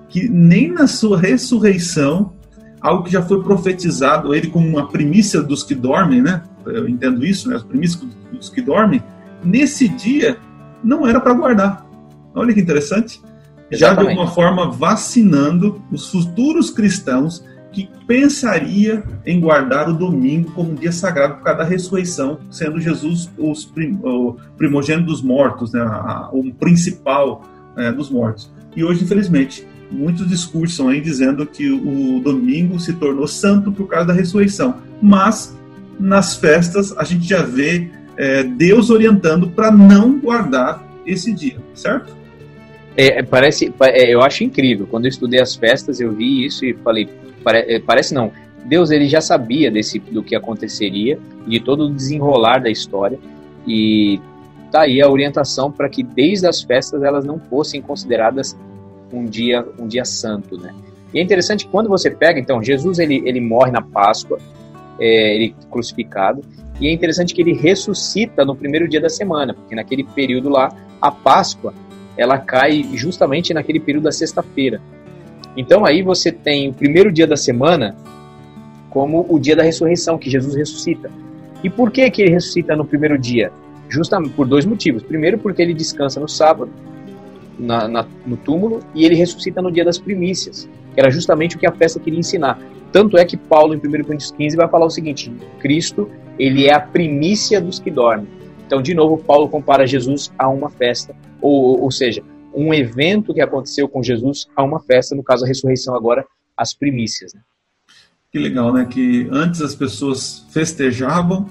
que 0.10 0.30
nem 0.30 0.72
na 0.72 0.86
sua 0.86 1.18
ressurreição 1.18 2.34
algo 2.82 3.04
que 3.04 3.12
já 3.12 3.22
foi 3.22 3.42
profetizado, 3.44 4.34
ele 4.34 4.48
como 4.48 4.68
uma 4.68 4.88
primícia 4.88 5.42
dos 5.42 5.64
que 5.64 5.76
dormem, 5.76 6.22
né? 6.22 6.44
Eu 6.66 6.88
entendo 6.88 7.26
isso, 7.26 7.50
né? 7.50 7.56
As 7.56 7.64
primícias 7.64 8.04
dos 8.32 8.50
que 8.50 8.62
dormem. 8.62 9.02
Nesse 9.44 9.88
dia, 9.88 10.38
não 10.84 11.08
era 11.08 11.20
para 11.20 11.34
guardar. 11.34 11.86
Olha 12.34 12.54
que 12.54 12.60
interessante. 12.60 13.22
Já 13.72 13.94
de 13.94 14.00
alguma 14.00 14.28
forma 14.28 14.72
vacinando 14.72 15.82
os 15.92 16.10
futuros 16.10 16.72
cristãos 16.72 17.44
que 17.72 17.88
pensaria 18.08 19.04
em 19.26 19.40
guardar 19.40 19.90
o 19.90 19.94
domingo 19.94 20.52
como 20.52 20.72
um 20.72 20.76
dia 20.76 20.92
sagrado 20.92 21.36
por 21.36 21.44
causa 21.44 21.60
da 21.60 21.66
ressurreição, 21.66 22.40
sendo 22.50 22.80
Jesus 22.82 23.30
prim, 23.74 24.00
o 24.02 24.38
primogênito 24.58 25.08
dos 25.08 25.22
mortos, 25.22 25.72
né? 25.72 25.84
o 26.32 26.52
principal 26.54 27.44
é, 27.78 27.92
dos 27.92 28.10
mortos. 28.10 28.52
E 28.76 28.84
hoje, 28.84 29.04
infelizmente, 29.04 29.68
muitos 29.92 30.28
discursos 30.28 30.86
aí 30.88 31.02
dizendo 31.02 31.46
que 31.46 31.70
o 31.70 32.20
domingo 32.20 32.80
se 32.80 32.94
tornou 32.94 33.28
santo 33.28 33.72
por 33.72 33.88
causa 33.88 34.08
da 34.08 34.14
ressurreição. 34.14 34.76
Mas 35.02 35.58
nas 36.00 36.36
festas 36.36 36.96
a 36.98 37.04
gente 37.04 37.28
já 37.28 37.42
vê 37.42 37.90
é, 38.18 38.44
Deus 38.44 38.90
orientando 38.90 39.50
para 39.50 39.72
não 39.72 40.20
guardar 40.20 40.84
esse 41.06 41.34
dia, 41.34 41.58
certo? 41.74 42.16
É, 42.96 43.24
parece, 43.24 43.74
é, 43.82 44.14
eu 44.14 44.22
acho 44.22 44.44
incrível. 44.44 44.86
Quando 44.86 45.06
eu 45.06 45.10
estudei 45.10 45.40
as 45.40 45.56
festas, 45.56 46.00
eu 46.00 46.12
vi 46.12 46.46
isso 46.46 46.66
e 46.66 46.74
falei, 46.74 47.08
pare, 47.44 47.60
é, 47.60 47.80
parece 47.80 48.14
não. 48.14 48.32
Deus 48.66 48.92
ele 48.92 49.08
já 49.08 49.22
sabia 49.22 49.72
desse 49.72 50.00
do 50.00 50.22
que 50.22 50.36
aconteceria, 50.36 51.18
de 51.48 51.60
todo 51.60 51.86
o 51.86 51.94
desenrolar 51.94 52.60
da 52.60 52.70
história 52.70 53.18
e 53.66 54.20
tá 54.72 54.82
aí 54.82 55.02
a 55.02 55.10
orientação 55.10 55.72
para 55.72 55.90
que 55.90 56.04
desde 56.04 56.48
as 56.48 56.62
festas 56.62 57.02
elas 57.02 57.26
não 57.26 57.40
fossem 57.40 57.82
consideradas 57.82 58.58
um 59.12 59.26
dia, 59.26 59.66
um 59.78 59.88
dia 59.88 60.06
santo, 60.06 60.58
né? 60.58 60.74
E 61.14 61.20
é 61.20 61.22
interessante 61.22 61.68
quando 61.68 61.90
você 61.90 62.10
pega, 62.10 62.40
então, 62.40 62.64
Jesus 62.64 63.00
ele, 63.00 63.22
ele 63.26 63.42
morre 63.42 63.72
na 63.72 63.82
Páscoa, 63.82 64.38
é, 65.00 65.36
ele 65.36 65.56
crucificado, 65.72 66.42
e 66.80 66.88
é 66.88 66.92
interessante 66.92 67.34
que 67.34 67.42
ele 67.42 67.54
ressuscita 67.54 68.46
no 68.46 68.56
primeiro 68.56 68.88
dia 68.88 69.02
da 69.02 69.10
semana, 69.10 69.54
porque 69.54 69.76
naquele 69.76 70.04
período 70.04 70.50
lá, 70.50 70.72
a 71.02 71.12
Páscoa, 71.12 71.74
ela 72.16 72.38
cai 72.38 72.84
justamente 72.94 73.54
naquele 73.54 73.80
período 73.80 74.04
da 74.04 74.12
sexta-feira. 74.12 74.82
Então 75.58 75.86
aí 75.86 76.02
você 76.02 76.32
tem 76.32 76.70
o 76.70 76.74
primeiro 76.74 77.12
dia 77.12 77.28
da 77.28 77.36
semana 77.36 77.96
como 78.90 79.26
o 79.30 79.40
dia 79.40 79.56
da 79.56 79.64
ressurreição, 79.64 80.18
que 80.18 80.30
Jesus 80.30 80.56
ressuscita. 80.56 81.12
E 81.64 81.70
por 81.70 81.92
que, 81.92 82.10
que 82.10 82.22
ele 82.22 82.32
ressuscita 82.32 82.76
no 82.76 82.86
primeiro 82.86 83.18
dia? 83.18 83.52
Justamente 83.88 84.34
por 84.34 84.48
dois 84.48 84.66
motivos. 84.66 85.04
Primeiro, 85.04 85.38
porque 85.38 85.62
ele 85.62 85.74
descansa 85.74 86.20
no 86.20 86.28
sábado, 86.28 86.72
na, 87.60 87.88
na, 87.88 88.08
no 88.26 88.38
túmulo 88.38 88.80
e 88.96 89.06
ele 89.06 89.16
ressuscita 89.16 89.62
no 89.62 89.72
dia 89.72 89.84
das 89.84 90.00
primícias, 90.00 90.70
que 90.94 91.00
era 91.00 91.12
justamente 91.12 91.56
o 91.56 91.60
que 91.60 91.68
a 91.68 91.72
festa 91.72 92.00
queria 92.00 92.20
ensinar. 92.20 92.60
Tanto 92.92 93.18
é 93.18 93.26
que 93.26 93.38
Paulo, 93.38 93.74
em 93.74 93.78
1 93.78 93.82
Coríntios 94.04 94.32
15, 94.32 94.56
vai 94.56 94.68
falar 94.68 94.86
o 94.86 94.90
seguinte: 94.90 95.32
Cristo, 95.60 96.10
ele 96.40 96.66
é 96.66 96.74
a 96.74 96.80
primícia 96.80 97.62
dos 97.62 97.80
que 97.80 97.92
dormem. 97.92 98.28
Então, 98.66 98.82
de 98.82 98.94
novo, 98.94 99.18
Paulo 99.18 99.50
compara 99.50 99.86
Jesus 99.86 100.32
a 100.38 100.48
uma 100.48 100.70
festa, 100.70 101.16
ou, 101.42 101.82
ou 101.82 101.92
seja, 101.92 102.24
um 102.54 102.74
evento 102.74 103.34
que 103.34 103.42
aconteceu 103.42 103.88
com 103.88 104.02
Jesus 104.02 104.48
a 104.56 104.64
uma 104.64 104.80
festa, 104.80 105.16
no 105.16 105.24
caso 105.24 105.44
a 105.44 105.48
ressurreição 105.48 105.96
agora, 105.96 106.26
as 106.56 106.74
primícias. 106.74 107.34
Né? 107.34 107.42
Que 108.32 108.40
legal, 108.40 108.74
né? 108.74 108.86
Que 108.86 109.28
antes 109.32 109.62
as 109.62 109.76
pessoas 109.76 110.46
festejavam. 110.52 111.48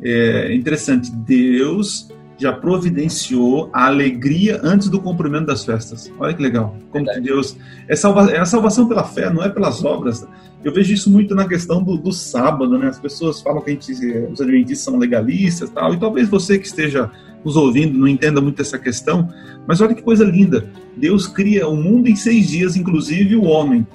É 0.00 0.54
interessante, 0.54 1.10
Deus 1.10 2.08
já 2.38 2.52
providenciou 2.52 3.68
a 3.72 3.86
alegria 3.86 4.60
antes 4.62 4.88
do 4.88 5.00
cumprimento 5.00 5.46
das 5.46 5.64
festas. 5.64 6.10
Olha 6.18 6.32
que 6.32 6.40
legal. 6.40 6.76
Como 6.90 7.04
que 7.04 7.20
Deus. 7.20 7.56
É, 7.88 7.96
salva, 7.96 8.30
é 8.30 8.38
a 8.38 8.46
salvação 8.46 8.86
pela 8.86 9.02
fé, 9.02 9.28
não 9.28 9.42
é 9.42 9.48
pelas 9.48 9.84
obras. 9.84 10.26
Eu 10.64 10.72
vejo 10.72 10.94
isso 10.94 11.10
muito 11.10 11.34
na 11.34 11.46
questão 11.48 11.82
do, 11.82 11.96
do 11.96 12.12
sábado, 12.12 12.78
né? 12.78 12.86
As 12.86 12.98
pessoas 12.98 13.40
falam 13.40 13.60
que 13.60 13.70
a 13.70 13.72
gente, 13.72 13.92
os 14.32 14.40
adventistas 14.40 14.84
são 14.84 14.96
legalistas 14.96 15.68
tal, 15.70 15.92
e 15.94 15.98
talvez 15.98 16.28
você 16.28 16.58
que 16.58 16.66
esteja 16.66 17.10
nos 17.44 17.56
ouvindo 17.56 17.98
não 17.98 18.08
entenda 18.08 18.40
muito 18.40 18.60
essa 18.62 18.78
questão, 18.78 19.28
mas 19.66 19.80
olha 19.80 19.94
que 19.94 20.02
coisa 20.02 20.24
linda. 20.24 20.68
Deus 20.96 21.26
cria 21.26 21.68
o 21.68 21.76
mundo 21.76 22.08
em 22.08 22.16
seis 22.16 22.48
dias, 22.48 22.76
inclusive 22.76 23.36
o 23.36 23.44
homem. 23.44 23.86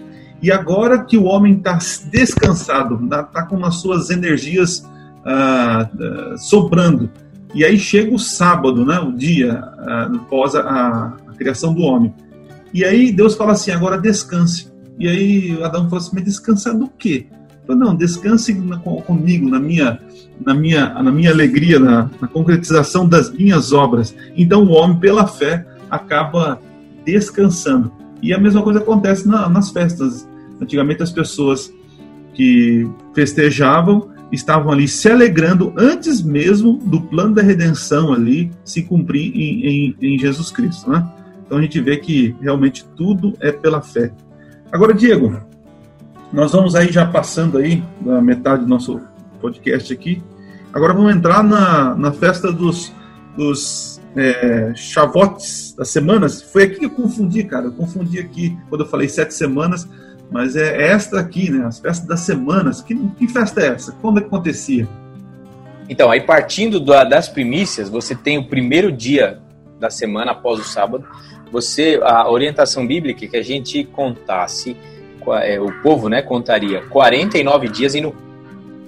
E 0.41 0.51
agora 0.51 1.03
que 1.03 1.17
o 1.17 1.23
homem 1.23 1.55
está 1.55 1.77
descansado, 2.11 2.99
está 3.05 3.45
com 3.45 3.63
as 3.65 3.75
suas 3.75 4.09
energias 4.09 4.83
ah, 5.25 5.89
ah, 5.99 6.37
sobrando, 6.37 7.09
e 7.53 7.63
aí 7.63 7.77
chega 7.77 8.13
o 8.13 8.19
sábado, 8.19 8.85
né, 8.85 8.99
o 8.99 9.11
dia 9.11 9.63
uh, 9.77 10.15
após 10.15 10.55
a, 10.55 10.61
a, 10.61 11.13
a, 11.27 11.33
criação 11.37 11.73
do 11.73 11.81
homem. 11.83 12.13
E 12.73 12.83
aí 12.83 13.11
Deus 13.11 13.35
fala 13.35 13.51
assim: 13.51 13.71
agora 13.71 13.97
descanse. 13.97 14.71
E 14.97 15.07
aí 15.07 15.63
Adão 15.63 15.87
fala 15.89 16.01
assim: 16.01 16.11
mas 16.13 16.23
descansar 16.23 16.75
do 16.75 16.87
quê? 16.87 17.27
Falo, 17.67 17.79
não, 17.79 17.95
descanse 17.95 18.53
comigo, 19.05 19.47
na 19.47 19.59
minha, 19.59 19.99
na 20.45 20.53
minha, 20.53 20.89
na 21.01 21.11
minha 21.11 21.31
alegria, 21.31 21.79
na, 21.79 22.09
na 22.19 22.27
concretização 22.27 23.07
das 23.07 23.31
minhas 23.31 23.71
obras. 23.71 24.15
Então 24.35 24.63
o 24.65 24.71
homem, 24.71 24.99
pela 24.99 25.27
fé, 25.27 25.65
acaba 25.89 26.59
descansando. 27.05 27.91
E 28.21 28.33
a 28.33 28.39
mesma 28.39 28.61
coisa 28.61 28.79
acontece 28.79 29.27
na, 29.27 29.47
nas 29.47 29.69
festas. 29.69 30.27
Antigamente 30.61 31.03
as 31.03 31.11
pessoas 31.11 31.73
que 32.33 32.89
festejavam 33.13 34.12
estavam 34.35 34.71
ali 34.71 34.87
se 34.87 35.09
alegrando 35.09 35.73
antes 35.77 36.21
mesmo 36.21 36.79
do 36.79 37.01
plano 37.01 37.35
da 37.35 37.41
redenção 37.41 38.11
ali 38.11 38.51
se 38.65 38.81
cumprir 38.83 39.31
em, 39.35 39.65
em, 39.65 39.95
em 40.01 40.19
Jesus 40.19 40.51
Cristo, 40.51 40.89
né? 40.89 41.07
Então 41.45 41.57
a 41.57 41.61
gente 41.61 41.79
vê 41.79 41.97
que 41.97 42.35
realmente 42.41 42.85
tudo 42.95 43.35
é 43.39 43.51
pela 43.51 43.81
fé. 43.81 44.11
Agora, 44.71 44.93
Diego, 44.93 45.39
nós 46.31 46.51
vamos 46.51 46.73
aí 46.73 46.91
já 46.91 47.05
passando 47.05 47.59
aí 47.59 47.83
da 48.01 48.21
metade 48.21 48.63
do 48.63 48.67
nosso 48.67 48.99
podcast 49.39 49.93
aqui. 49.93 50.23
Agora 50.73 50.93
vamos 50.93 51.15
entrar 51.15 51.43
na, 51.43 51.93
na 51.95 52.11
festa 52.11 52.51
dos, 52.51 52.91
dos 53.37 54.01
é, 54.15 54.73
chavotes 54.75 55.75
das 55.77 55.89
semanas. 55.89 56.41
Foi 56.41 56.63
aqui 56.63 56.79
que 56.79 56.85
eu 56.85 56.89
confundi, 56.89 57.43
cara. 57.43 57.65
Eu 57.65 57.73
confundi 57.73 58.19
aqui 58.19 58.57
quando 58.67 58.81
eu 58.81 58.87
falei 58.87 59.07
sete 59.07 59.35
semanas 59.35 59.87
mas 60.33 60.55
é 60.55 60.87
esta 60.87 61.19
aqui, 61.19 61.51
né? 61.51 61.63
As 61.63 61.77
festas 61.77 62.07
das 62.07 62.21
semanas. 62.21 62.81
Que, 62.81 62.95
que 62.95 63.27
festa 63.27 63.61
é 63.61 63.67
essa? 63.67 63.91
Quando 64.01 64.17
acontecia? 64.17 64.87
Então, 65.87 66.09
aí 66.09 66.21
partindo 66.21 66.79
da, 66.79 67.03
das 67.03 67.29
primícias, 67.29 67.87
você 67.87 68.15
tem 68.15 68.39
o 68.39 68.47
primeiro 68.47 68.91
dia 68.91 69.39
da 69.79 69.91
semana 69.91 70.31
após 70.31 70.59
o 70.59 70.63
sábado. 70.63 71.05
Você 71.51 71.99
a 72.01 72.27
orientação 72.27 72.87
bíblica 72.87 73.25
é 73.25 73.27
que 73.27 73.37
a 73.37 73.43
gente 73.43 73.83
contasse 73.83 74.75
é, 75.43 75.61
o 75.61 75.71
povo, 75.83 76.09
né, 76.09 76.23
contaria 76.23 76.81
49 76.87 77.69
dias 77.69 77.93
e 77.93 78.01
no 78.01 78.15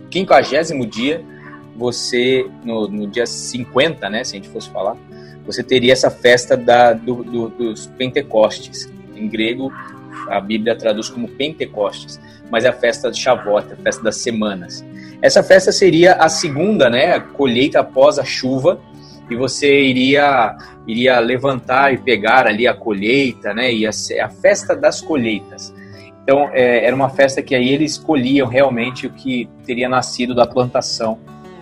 quinquagésimo 0.09 0.83
dia, 0.83 1.23
você, 1.75 2.49
no, 2.63 2.87
no, 2.87 3.07
dia 3.07 3.27
50, 3.27 4.09
né, 4.09 4.23
se 4.23 4.35
a 4.35 4.37
gente 4.37 4.49
fosse 4.49 4.69
falar, 4.71 4.97
você 5.45 5.61
teria 5.61 5.93
essa 5.93 6.09
festa 6.09 6.57
da, 6.57 6.91
do, 6.91 7.23
do, 7.23 7.49
dos 7.49 7.85
Pentecostes. 7.85 8.91
Em 9.15 9.29
grego, 9.29 9.71
a 10.30 10.39
Bíblia 10.39 10.76
traduz 10.76 11.09
como 11.09 11.28
Pentecostes, 11.28 12.19
mas 12.51 12.65
é 12.65 12.69
a 12.69 12.73
festa 12.73 13.11
de 13.11 13.19
Shavuot, 13.19 13.73
a 13.73 13.76
festa 13.78 14.03
das 14.03 14.17
semanas. 14.17 14.86
Essa 15.21 15.41
festa 15.41 15.71
seria 15.71 16.13
a 16.13 16.30
segunda, 16.30 16.89
né, 16.89 17.15
a 17.15 17.19
colheita 17.19 17.80
após 17.80 18.19
a 18.19 18.23
chuva, 18.23 18.80
e 19.30 19.36
você 19.36 19.82
iria 19.82 20.55
iria 20.88 21.19
levantar 21.19 21.93
e 21.93 21.97
pegar 21.97 22.45
ali 22.45 22.67
a 22.67 22.73
colheita, 22.73 23.53
né, 23.53 23.73
e 23.73 23.88
a, 23.88 23.89
a 23.89 24.30
festa 24.30 24.76
das 24.76 25.01
colheitas. 25.01 25.73
Então, 26.21 26.49
é, 26.53 26.86
era 26.86 26.95
uma 26.95 27.09
festa 27.09 27.41
que 27.41 27.55
aí 27.55 27.69
eles 27.69 27.93
escolhiam 27.93 28.47
realmente 28.47 29.07
o 29.07 29.09
que 29.09 29.49
teria 29.65 29.89
nascido 29.89 30.36
da 30.36 30.45
plantação, 30.45 31.17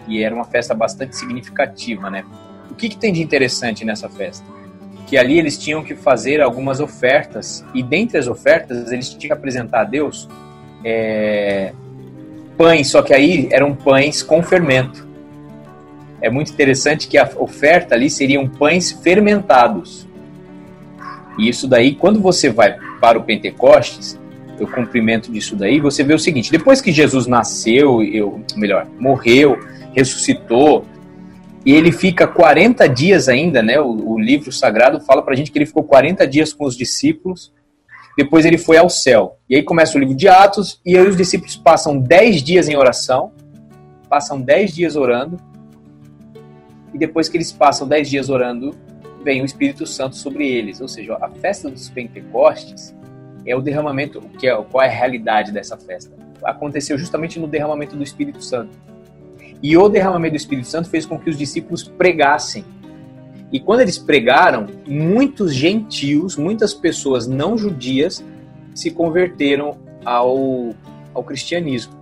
e 0.08 0.22
era 0.22 0.36
uma 0.36 0.44
festa 0.44 0.74
bastante 0.74 1.16
significativa, 1.16 2.10
né. 2.10 2.26
O 2.70 2.76
que, 2.76 2.90
que 2.90 2.98
tem 2.98 3.14
de 3.14 3.22
interessante 3.22 3.86
nessa 3.86 4.10
festa? 4.10 4.46
Que 5.14 5.18
ali 5.20 5.38
eles 5.38 5.60
tinham 5.60 5.84
que 5.84 5.94
fazer 5.94 6.42
algumas 6.42 6.80
ofertas, 6.80 7.64
e 7.72 7.84
dentre 7.84 8.18
as 8.18 8.28
ofertas 8.28 8.92
eles 8.92 9.10
tinham 9.10 9.20
que 9.20 9.32
apresentar 9.32 9.82
a 9.82 9.84
Deus 9.84 10.28
é, 10.84 11.72
pães, 12.58 12.88
só 12.88 13.04
que 13.04 13.14
aí 13.14 13.48
eram 13.52 13.76
pães 13.76 14.24
com 14.24 14.42
fermento. 14.42 15.08
É 16.20 16.32
muito 16.32 16.52
interessante 16.52 17.08
que 17.08 17.20
a 17.20 17.30
oferta 17.38 17.94
ali 17.94 18.10
seriam 18.10 18.50
pães 18.50 18.92
fermentados. 18.92 20.08
E 21.38 21.48
isso 21.48 21.68
daí, 21.68 21.94
quando 21.94 22.20
você 22.20 22.50
vai 22.50 22.76
para 23.00 23.20
o 23.20 23.24
Pentecostes, 23.24 24.20
o 24.60 24.66
cumprimento 24.66 25.32
disso 25.32 25.56
daí, 25.56 25.80
você 25.80 26.04
vê 26.04 26.16
o 26.16 26.20
seguinte: 26.20 26.50
depois 26.52 26.82
que 26.82 26.92
Jesus 26.92 27.28
nasceu, 27.28 28.02
eu, 28.02 28.42
melhor, 28.56 28.88
morreu, 28.98 29.60
ressuscitou, 29.94 30.88
e 31.66 31.74
ele 31.74 31.92
fica 31.92 32.28
40 32.28 32.88
dias 32.90 33.30
ainda, 33.30 33.62
né? 33.62 33.80
O, 33.80 34.14
o 34.14 34.20
livro 34.20 34.52
sagrado 34.52 35.00
fala 35.00 35.22
para 35.22 35.34
a 35.34 35.38
gente 35.38 35.52
que 35.52 35.58
ele 35.58 35.66
ficou 35.66 35.84
40 35.84 36.28
dias 36.28 36.54
com 36.54 36.66
os 36.66 36.76
discípulos 36.76 37.52
depois 38.18 38.46
ele 38.46 38.58
foi 38.58 38.78
ao 38.78 38.90
céu. 38.90 39.38
E 39.50 39.56
aí 39.56 39.64
começa 39.64 39.98
o 39.98 40.00
livro 40.00 40.16
de 40.16 40.28
Atos, 40.28 40.80
e 40.86 40.98
aí 40.98 41.08
os 41.08 41.18
discípulos 41.18 41.56
passam 41.56 41.98
10 41.98 42.44
dias 42.44 42.70
em 42.70 42.76
oração, 42.76 43.32
passam 44.08 44.40
10 44.40 44.74
dias 44.74 44.96
orando, 44.96 45.38
e 46.94 46.98
depois 46.98 47.28
que 47.28 47.38
eles 47.38 47.52
passam 47.52 47.88
10 47.88 48.10
dias 48.10 48.30
orando, 48.30 48.76
vem 49.24 49.42
o 49.42 49.46
Espírito 49.46 49.86
Santo 49.88 50.16
sobre 50.16 50.48
eles. 50.48 50.80
Ou 50.80 50.88
seja, 50.88 51.18
a 51.20 51.30
festa 51.30 51.70
dos 51.70 51.90
Pentecostes 51.90 52.96
é 53.46 53.56
o 53.56 53.62
derramamento, 53.62 54.22
que 54.40 54.48
é, 54.48 54.56
qual 54.56 54.84
é 54.84 54.88
a 54.88 54.92
realidade 54.92 55.52
dessa 55.52 55.76
festa? 55.76 56.16
Aconteceu 56.44 56.98
justamente 56.98 57.40
no 57.40 57.48
derramamento 57.48 57.96
do 57.96 58.04
Espírito 58.04 58.44
Santo. 58.44 58.78
E 59.64 59.78
o 59.78 59.88
derramamento 59.88 60.34
do 60.34 60.38
Espírito 60.38 60.68
Santo 60.68 60.90
fez 60.90 61.06
com 61.06 61.18
que 61.18 61.30
os 61.30 61.38
discípulos 61.38 61.84
pregassem 61.84 62.66
e 63.54 63.60
quando 63.60 63.82
eles 63.82 64.00
pregaram, 64.00 64.66
muitos 64.88 65.54
gentios, 65.54 66.36
muitas 66.36 66.74
pessoas 66.74 67.28
não 67.28 67.56
judias 67.56 68.26
se 68.74 68.90
converteram 68.90 69.78
ao, 70.04 70.74
ao 71.14 71.24
cristianismo. 71.24 71.94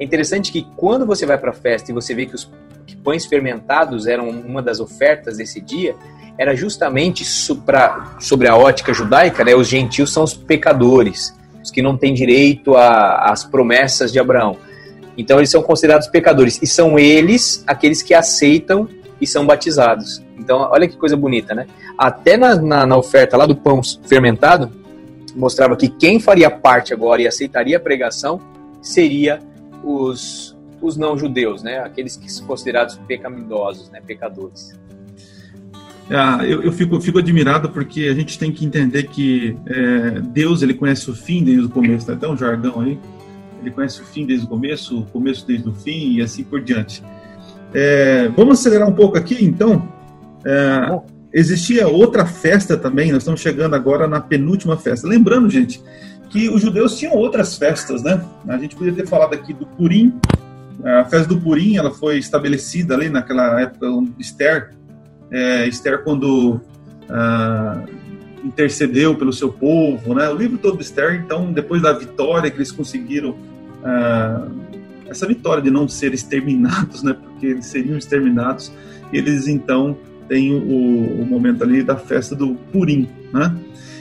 É 0.00 0.04
interessante 0.04 0.50
que 0.50 0.66
quando 0.76 1.04
você 1.04 1.26
vai 1.26 1.36
para 1.36 1.50
a 1.50 1.54
festa 1.54 1.90
e 1.90 1.94
você 1.94 2.14
vê 2.14 2.24
que 2.24 2.34
os 2.34 2.50
que 2.86 2.96
pães 2.96 3.26
fermentados 3.26 4.06
eram 4.06 4.30
uma 4.30 4.62
das 4.62 4.80
ofertas 4.80 5.36
desse 5.36 5.60
dia, 5.60 5.94
era 6.38 6.56
justamente 6.56 7.22
supra, 7.22 8.16
sobre 8.18 8.48
a 8.48 8.56
ótica 8.56 8.94
judaica, 8.94 9.44
né, 9.44 9.54
os 9.54 9.68
gentios 9.68 10.10
são 10.10 10.24
os 10.24 10.32
pecadores, 10.32 11.38
os 11.62 11.70
que 11.70 11.82
não 11.82 11.98
têm 11.98 12.14
direito 12.14 12.74
às 12.74 13.44
promessas 13.44 14.10
de 14.10 14.18
Abraão. 14.18 14.56
Então 15.18 15.38
eles 15.38 15.50
são 15.50 15.62
considerados 15.62 16.06
pecadores 16.06 16.60
e 16.62 16.66
são 16.66 16.96
eles 16.96 17.64
aqueles 17.66 18.00
que 18.00 18.14
aceitam 18.14 18.88
e 19.20 19.26
são 19.26 19.44
batizados. 19.44 20.22
Então, 20.38 20.68
olha 20.70 20.86
que 20.86 20.96
coisa 20.96 21.16
bonita, 21.16 21.54
né? 21.54 21.66
Até 21.98 22.36
na, 22.36 22.54
na, 22.54 22.86
na 22.86 22.96
oferta 22.96 23.36
lá 23.36 23.44
do 23.44 23.56
pão 23.56 23.82
fermentado, 24.06 24.70
mostrava 25.34 25.76
que 25.76 25.88
quem 25.88 26.20
faria 26.20 26.48
parte 26.48 26.94
agora 26.94 27.20
e 27.20 27.26
aceitaria 27.26 27.76
a 27.76 27.80
pregação 27.80 28.40
seria 28.80 29.40
os, 29.82 30.56
os 30.80 30.96
não-judeus, 30.96 31.64
né? 31.64 31.80
Aqueles 31.80 32.16
que 32.16 32.30
são 32.30 32.46
considerados 32.46 32.96
pecaminosos, 33.08 33.90
né? 33.90 34.00
Pecadores. 34.00 34.78
Ah, 36.08 36.40
eu, 36.42 36.62
eu 36.62 36.72
fico, 36.72 36.98
fico 37.00 37.18
admirado 37.18 37.68
porque 37.68 38.04
a 38.04 38.14
gente 38.14 38.38
tem 38.38 38.50
que 38.50 38.64
entender 38.64 39.08
que 39.08 39.56
é, 39.66 40.20
Deus 40.20 40.62
ele 40.62 40.72
conhece 40.72 41.10
o 41.10 41.14
fim 41.14 41.44
desde 41.44 41.66
o 41.66 41.68
começo, 41.68 42.06
tá? 42.06 42.12
Até 42.12 42.28
um 42.28 42.36
jargão 42.36 42.80
aí. 42.80 42.98
Ele 43.60 43.70
conhece 43.70 44.00
o 44.00 44.04
fim 44.04 44.26
desde 44.26 44.46
o 44.46 44.48
começo, 44.48 45.00
o 45.00 45.06
começo 45.06 45.46
desde 45.46 45.68
o 45.68 45.74
fim 45.74 46.14
e 46.14 46.22
assim 46.22 46.44
por 46.44 46.60
diante. 46.60 47.02
É, 47.74 48.28
vamos 48.36 48.60
acelerar 48.60 48.88
um 48.88 48.94
pouco 48.94 49.18
aqui, 49.18 49.44
então. 49.44 49.88
É, 50.44 51.00
existia 51.32 51.88
outra 51.88 52.24
festa 52.24 52.76
também, 52.76 53.12
nós 53.12 53.22
estamos 53.22 53.40
chegando 53.40 53.74
agora 53.74 54.06
na 54.06 54.20
penúltima 54.20 54.76
festa. 54.76 55.06
Lembrando, 55.06 55.50
gente, 55.50 55.82
que 56.30 56.48
os 56.48 56.60
judeus 56.60 56.96
tinham 56.98 57.14
outras 57.14 57.56
festas, 57.56 58.02
né? 58.02 58.22
A 58.46 58.58
gente 58.58 58.76
podia 58.76 58.92
ter 58.92 59.06
falado 59.06 59.34
aqui 59.34 59.52
do 59.52 59.66
Purim. 59.66 60.14
A 60.84 61.04
festa 61.04 61.28
do 61.28 61.40
Purim, 61.40 61.76
ela 61.76 61.90
foi 61.90 62.18
estabelecida 62.18 62.94
ali 62.94 63.08
naquela 63.08 63.60
época, 63.60 63.86
Esther, 64.18 64.70
é, 65.30 65.66
Esther 65.66 66.04
quando 66.04 66.60
ah, 67.08 67.84
intercedeu 68.44 69.14
pelo 69.16 69.32
seu 69.32 69.52
povo, 69.52 70.14
né? 70.14 70.28
O 70.28 70.36
livro 70.36 70.58
todo 70.58 70.76
de 70.76 70.84
Esther, 70.84 71.14
então, 71.14 71.52
depois 71.52 71.82
da 71.82 71.92
vitória 71.92 72.50
que 72.50 72.56
eles 72.56 72.70
conseguiram 72.70 73.36
ah, 73.84 74.48
essa 75.06 75.26
vitória 75.26 75.62
de 75.62 75.70
não 75.70 75.88
ser 75.88 76.12
exterminados, 76.12 77.02
né, 77.02 77.14
porque 77.14 77.46
eles 77.46 77.66
seriam 77.66 77.96
exterminados, 77.96 78.72
eles 79.12 79.48
então 79.48 79.96
têm 80.28 80.54
o, 80.54 81.22
o 81.22 81.26
momento 81.26 81.64
ali 81.64 81.82
da 81.82 81.96
festa 81.96 82.36
do 82.36 82.54
Purim, 82.70 83.08
né? 83.32 83.56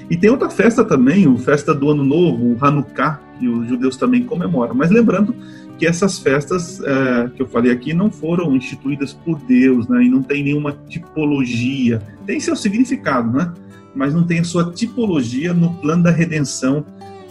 E 0.10 0.16
tem 0.16 0.30
outra 0.30 0.50
festa 0.50 0.86
também, 0.86 1.26
a 1.26 1.38
festa 1.38 1.74
do 1.74 1.90
Ano 1.90 2.04
Novo, 2.04 2.54
o 2.54 2.58
Hanukkah, 2.60 3.20
que 3.38 3.48
os 3.48 3.68
judeus 3.68 3.98
também 3.98 4.24
comemoram. 4.24 4.74
Mas 4.74 4.90
lembrando 4.90 5.36
que 5.78 5.86
essas 5.86 6.18
festas 6.18 6.82
é, 6.82 7.30
que 7.36 7.42
eu 7.42 7.48
falei 7.48 7.72
aqui 7.72 7.94
não 7.94 8.10
foram 8.10 8.56
instituídas 8.56 9.14
por 9.14 9.38
Deus, 9.40 9.88
né? 9.88 10.04
E 10.04 10.10
não 10.10 10.24
tem 10.24 10.44
nenhuma 10.44 10.72
tipologia. 10.88 12.02
Tem 12.26 12.40
seu 12.40 12.56
significado, 12.56 13.32
né? 13.38 13.54
Mas 13.94 14.14
não 14.14 14.24
tem 14.24 14.40
a 14.40 14.44
sua 14.44 14.72
tipologia 14.72 15.54
no 15.54 15.74
plano 15.76 16.04
da 16.04 16.12
redenção 16.12 16.86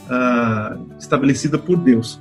uh, 0.07 0.87
estabelecida 0.99 1.57
por 1.59 1.77
Deus. 1.79 2.21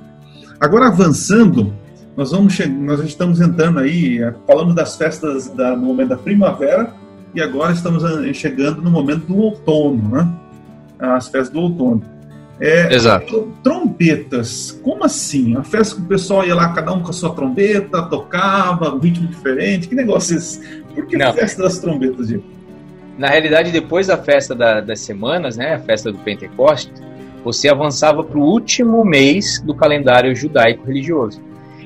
Agora, 0.60 0.86
avançando, 0.88 1.72
nós, 2.16 2.30
vamos 2.30 2.58
nós 2.58 3.00
estamos 3.00 3.40
entrando 3.40 3.78
aí, 3.78 4.22
eh, 4.22 4.34
falando 4.46 4.74
das 4.74 4.96
festas 4.96 5.48
da, 5.48 5.76
no 5.76 5.86
momento 5.86 6.08
da 6.08 6.16
primavera, 6.16 6.92
e 7.34 7.40
agora 7.40 7.72
estamos 7.72 8.02
eh, 8.02 8.32
chegando 8.32 8.80
no 8.80 8.90
momento 8.90 9.26
do 9.26 9.36
outono, 9.36 10.08
né? 10.08 10.28
As 10.98 11.28
festas 11.28 11.50
do 11.50 11.60
outono. 11.60 12.02
É, 12.58 12.94
Exato. 12.94 13.52
Trombetas, 13.62 14.80
como 14.82 15.04
assim? 15.04 15.54
A 15.56 15.62
festa 15.62 15.96
que 15.96 16.00
o 16.00 16.04
pessoal 16.06 16.46
ia 16.46 16.54
lá, 16.54 16.72
cada 16.72 16.90
um 16.92 17.02
com 17.02 17.10
a 17.10 17.12
sua 17.12 17.34
trombeta, 17.34 18.02
tocava, 18.04 18.94
um 18.94 18.98
ritmo 18.98 19.28
diferente, 19.28 19.88
que 19.88 19.94
negócio 19.94 20.34
é 20.34 20.38
esse? 20.38 20.82
Por 20.94 21.06
que 21.06 21.18
Não. 21.18 21.28
a 21.28 21.32
festa 21.34 21.62
das 21.62 21.78
trombetas, 21.78 22.28
Diego? 22.28 22.44
Na 23.18 23.28
realidade, 23.28 23.70
depois 23.70 24.06
da 24.06 24.16
festa 24.16 24.54
da, 24.54 24.80
das 24.80 25.00
semanas, 25.00 25.56
né, 25.58 25.74
a 25.74 25.78
festa 25.78 26.10
do 26.10 26.18
Pentecostes, 26.18 27.02
você 27.46 27.68
avançava 27.68 28.24
para 28.24 28.36
o 28.36 28.42
último 28.42 29.04
mês 29.04 29.62
do 29.62 29.72
calendário 29.72 30.34
judaico 30.34 30.84
religioso. 30.84 31.40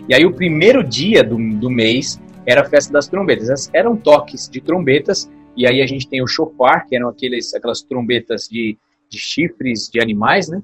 E 0.08 0.14
aí 0.14 0.24
o 0.24 0.32
primeiro 0.32 0.82
dia 0.82 1.22
do, 1.22 1.36
do 1.36 1.68
mês 1.68 2.18
era 2.46 2.62
a 2.62 2.64
festa 2.64 2.90
das 2.90 3.06
trombetas. 3.06 3.68
Eram 3.74 3.94
toques 3.94 4.48
de 4.48 4.58
trombetas, 4.58 5.30
e 5.54 5.66
aí 5.66 5.82
a 5.82 5.86
gente 5.86 6.08
tem 6.08 6.22
o 6.22 6.26
shofar, 6.26 6.86
que 6.86 6.96
eram 6.96 7.11
aqueles, 7.11 7.52
aquelas 7.52 7.82
trombetas 7.82 8.48
de, 8.50 8.78
de 9.06 9.18
chifres 9.18 9.90
de 9.92 10.00
animais, 10.00 10.48
né? 10.48 10.62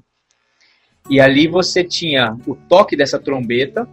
E 1.07 1.21
ali 1.21 1.47
você 1.47 1.83
tinha 1.83 2.35
o 2.47 2.55
toque 2.55 2.97
dessa 2.97 3.19
trombeta 3.19 3.87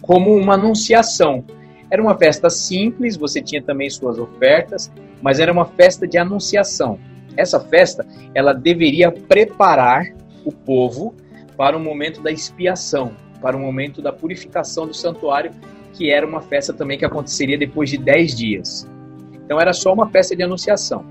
como 0.00 0.36
uma 0.36 0.54
anunciação. 0.54 1.44
Era 1.90 2.00
uma 2.00 2.16
festa 2.16 2.48
simples, 2.48 3.16
você 3.16 3.42
tinha 3.42 3.60
também 3.60 3.90
suas 3.90 4.20
ofertas, 4.20 4.88
mas 5.20 5.40
era 5.40 5.52
uma 5.52 5.64
festa 5.64 6.06
de 6.06 6.16
anunciação. 6.16 6.96
Essa 7.36 7.60
festa, 7.60 8.06
ela 8.34 8.52
deveria 8.52 9.10
preparar 9.10 10.06
o 10.44 10.52
povo 10.52 11.14
para 11.56 11.76
o 11.76 11.80
momento 11.80 12.22
da 12.22 12.30
expiação, 12.30 13.12
para 13.40 13.56
o 13.56 13.60
momento 13.60 14.00
da 14.00 14.12
purificação 14.12 14.86
do 14.86 14.94
santuário, 14.94 15.50
que 15.92 16.10
era 16.10 16.26
uma 16.26 16.40
festa 16.40 16.72
também 16.72 16.98
que 16.98 17.04
aconteceria 17.04 17.58
depois 17.58 17.90
de 17.90 17.98
10 17.98 18.36
dias. 18.36 18.88
Então 19.32 19.60
era 19.60 19.72
só 19.72 19.92
uma 19.92 20.08
festa 20.08 20.36
de 20.36 20.42
anunciação. 20.42 21.04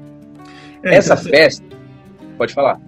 É, 0.84 0.96
Essa 0.96 1.18
festa, 1.18 1.66
pode 2.38 2.54
falar. 2.54 2.80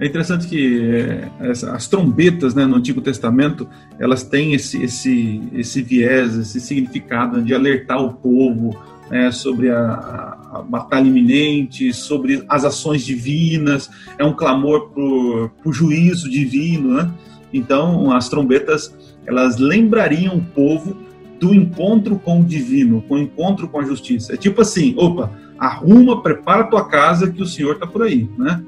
É 0.00 0.06
interessante 0.06 0.48
que 0.48 1.28
é, 1.42 1.50
as 1.50 1.86
trombetas 1.86 2.54
né, 2.54 2.64
no 2.64 2.76
Antigo 2.76 3.02
Testamento 3.02 3.68
elas 3.98 4.22
têm 4.22 4.54
esse, 4.54 4.82
esse, 4.82 5.42
esse 5.52 5.82
viés, 5.82 6.34
esse 6.36 6.58
significado 6.58 7.42
de 7.42 7.54
alertar 7.54 8.02
o 8.02 8.14
povo 8.14 8.80
é, 9.10 9.30
sobre 9.30 9.70
a, 9.70 10.38
batalha 10.58 11.06
iminente, 11.06 11.92
sobre 11.92 12.44
as 12.48 12.64
ações 12.64 13.04
divinas, 13.04 13.88
é 14.18 14.24
um 14.24 14.32
clamor 14.32 14.90
por, 14.90 15.72
juízo 15.72 16.28
divino, 16.28 16.94
né? 16.94 17.10
Então, 17.52 18.12
as 18.12 18.28
trombetas, 18.28 18.94
elas 19.26 19.58
lembrariam 19.58 20.36
o 20.36 20.44
povo 20.44 20.96
do 21.40 21.54
encontro 21.54 22.18
com 22.18 22.40
o 22.40 22.44
divino, 22.44 23.02
com 23.02 23.14
o 23.14 23.18
encontro 23.18 23.68
com 23.68 23.80
a 23.80 23.84
justiça. 23.84 24.34
É 24.34 24.36
tipo 24.36 24.60
assim, 24.60 24.94
opa, 24.96 25.30
arruma, 25.58 26.22
prepara 26.22 26.64
tua 26.64 26.88
casa 26.88 27.30
que 27.30 27.42
o 27.42 27.46
Senhor 27.46 27.74
está 27.74 27.86
por 27.86 28.02
aí, 28.02 28.28
né? 28.36 28.62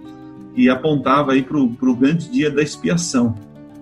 E 0.57 0.69
apontava 0.69 1.33
aí 1.33 1.43
para 1.43 1.59
o 1.59 1.97
grande 1.97 2.31
dia 2.31 2.51
da 2.51 2.63
expiação, 2.63 3.35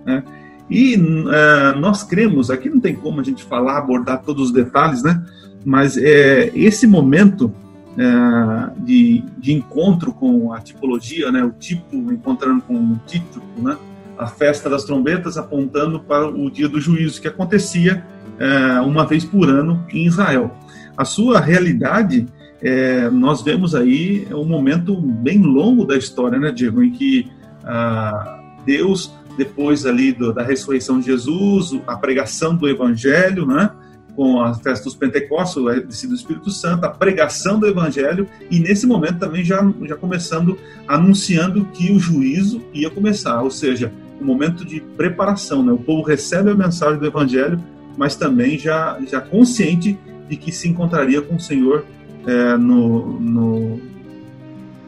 né? 0.05 0.23
E 0.69 0.95
uh, 0.95 1.77
nós 1.79 2.01
cremos, 2.01 2.49
aqui 2.49 2.69
não 2.69 2.79
tem 2.79 2.95
como 2.95 3.19
a 3.19 3.23
gente 3.23 3.43
falar, 3.43 3.77
abordar 3.77 4.21
todos 4.23 4.45
os 4.47 4.51
detalhes, 4.53 5.03
né? 5.03 5.21
Mas 5.65 5.97
é, 5.97 6.49
esse 6.55 6.87
momento 6.87 7.53
é, 7.97 8.79
de, 8.79 9.23
de 9.37 9.53
encontro 9.53 10.13
com 10.13 10.53
a 10.53 10.59
tipologia, 10.59 11.31
né? 11.31 11.43
O 11.43 11.51
tipo 11.51 11.95
encontrando 12.11 12.61
com 12.61 12.75
o 12.75 12.99
título, 13.05 13.45
né? 13.57 13.77
A 14.17 14.27
festa 14.27 14.69
das 14.69 14.83
trombetas 14.83 15.37
apontando 15.37 15.99
para 15.99 16.27
o 16.27 16.49
dia 16.49 16.69
do 16.69 16.79
juízo 16.79 17.21
que 17.21 17.27
acontecia 17.27 18.05
é, 18.39 18.81
uma 18.81 19.05
vez 19.05 19.25
por 19.25 19.49
ano 19.49 19.85
em 19.91 20.05
Israel. 20.05 20.55
A 20.95 21.05
sua 21.05 21.39
realidade, 21.39 22.27
é, 22.61 23.09
nós 23.09 23.41
vemos 23.41 23.73
aí 23.73 24.27
um 24.31 24.45
momento 24.45 24.95
bem 24.95 25.39
longo 25.39 25.85
da 25.85 25.97
história, 25.97 26.39
né, 26.39 26.51
Diego, 26.51 26.83
em 26.83 26.91
que 26.91 27.31
ah, 27.63 28.39
Deus 28.65 29.11
depois 29.37 29.85
ali 29.85 30.11
do, 30.11 30.33
da 30.33 30.43
ressurreição 30.43 30.99
de 30.99 31.07
Jesus, 31.07 31.79
a 31.87 31.97
pregação 31.97 32.55
do 32.55 32.67
Evangelho, 32.67 33.45
né? 33.45 33.71
Com 34.15 34.41
a 34.41 34.53
festa 34.53 34.85
dos 34.85 34.95
Pentecostes, 34.95 35.57
o 35.57 35.69
descido 35.87 36.13
do 36.13 36.17
Espírito 36.17 36.49
Santo, 36.51 36.85
a 36.85 36.89
pregação 36.89 37.59
do 37.59 37.67
Evangelho, 37.67 38.27
e 38.49 38.59
nesse 38.59 38.85
momento 38.85 39.19
também 39.19 39.43
já, 39.43 39.61
já 39.83 39.95
começando, 39.95 40.57
anunciando 40.87 41.65
que 41.65 41.91
o 41.91 41.99
juízo 41.99 42.61
ia 42.73 42.89
começar, 42.89 43.41
ou 43.41 43.51
seja, 43.51 43.91
o 44.19 44.23
um 44.23 44.27
momento 44.27 44.65
de 44.65 44.79
preparação. 44.79 45.63
Né? 45.63 45.71
O 45.71 45.77
povo 45.77 46.03
recebe 46.03 46.51
a 46.51 46.55
mensagem 46.55 46.99
do 46.99 47.05
Evangelho, 47.05 47.61
mas 47.97 48.15
também 48.15 48.57
já, 48.57 48.99
já 49.07 49.21
consciente 49.21 49.97
de 50.29 50.35
que 50.35 50.51
se 50.51 50.67
encontraria 50.67 51.21
com 51.21 51.35
o 51.35 51.39
Senhor 51.39 51.85
é, 52.25 52.57
no, 52.57 53.19
no, 53.19 53.81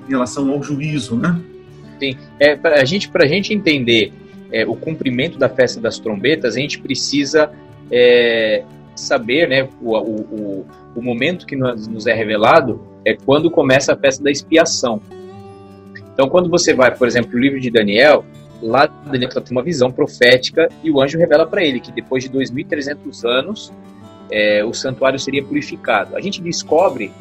em 0.07 0.11
relação 0.11 0.49
ao 0.51 0.61
juízo. 0.61 1.15
Né? 1.15 1.39
Sim, 1.99 2.17
é, 2.39 2.59
a 2.61 2.85
gente, 2.85 3.09
para 3.09 3.23
a 3.23 3.27
gente 3.27 3.53
entender 3.53 4.13
é, 4.51 4.65
o 4.65 4.75
cumprimento 4.75 5.37
da 5.37 5.49
festa 5.49 5.81
das 5.81 5.97
trombetas, 5.97 6.55
a 6.55 6.59
gente 6.59 6.79
precisa 6.79 7.51
é, 7.91 8.63
saber, 8.95 9.47
né, 9.47 9.67
o, 9.81 9.97
o, 9.97 10.65
o, 10.95 11.01
momento 11.01 11.45
que 11.45 11.55
nos 11.55 12.07
é 12.07 12.13
revelado 12.13 12.81
é 13.05 13.15
quando 13.15 13.49
começa 13.49 13.93
a 13.93 13.95
festa 13.95 14.23
da 14.23 14.31
expiação. 14.31 15.01
Então, 16.13 16.29
quando 16.29 16.49
você 16.49 16.73
vai, 16.73 16.95
por 16.95 17.07
exemplo, 17.07 17.33
no 17.33 17.39
livro 17.39 17.59
de 17.59 17.69
Daniel, 17.71 18.23
lá 18.61 18.85
Daniel 18.85 19.29
tem 19.29 19.51
uma 19.51 19.63
visão 19.63 19.91
profética 19.91 20.69
e 20.83 20.91
o 20.91 21.01
anjo 21.01 21.17
revela 21.17 21.45
para 21.45 21.63
ele 21.63 21.79
que 21.79 21.91
depois 21.91 22.23
de 22.23 22.29
2.300 22.29 23.27
anos 23.27 23.73
é, 24.31 24.63
o 24.63 24.73
santuário 24.73 25.19
seria 25.19 25.43
purificado. 25.43 26.15
A 26.15 26.21
gente 26.21 26.41
descobre 26.41 27.11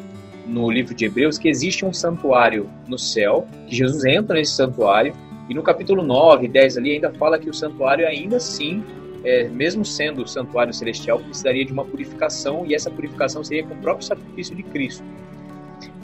no 0.45 0.69
livro 0.69 0.93
de 0.93 1.05
Hebreus 1.05 1.37
que 1.37 1.47
existe 1.47 1.85
um 1.85 1.93
santuário 1.93 2.69
no 2.87 2.97
céu, 2.97 3.47
que 3.67 3.75
Jesus 3.75 4.03
entra 4.05 4.35
nesse 4.35 4.53
santuário 4.53 5.13
e 5.49 5.53
no 5.53 5.61
capítulo 5.61 6.03
9 6.03 6.45
e 6.45 6.49
10 6.49 6.77
ali 6.77 6.91
ainda 6.93 7.11
fala 7.13 7.37
que 7.37 7.49
o 7.49 7.53
santuário 7.53 8.07
ainda 8.07 8.37
assim, 8.37 8.83
é, 9.23 9.47
mesmo 9.47 9.85
sendo 9.85 10.23
o 10.23 10.27
santuário 10.27 10.73
celestial, 10.73 11.19
precisaria 11.19 11.65
de 11.65 11.71
uma 11.71 11.85
purificação 11.85 12.65
e 12.65 12.75
essa 12.75 12.91
purificação 12.91 13.43
seria 13.43 13.63
com 13.63 13.73
o 13.73 13.77
próprio 13.77 14.05
sacrifício 14.05 14.55
de 14.55 14.63
Cristo. 14.63 15.03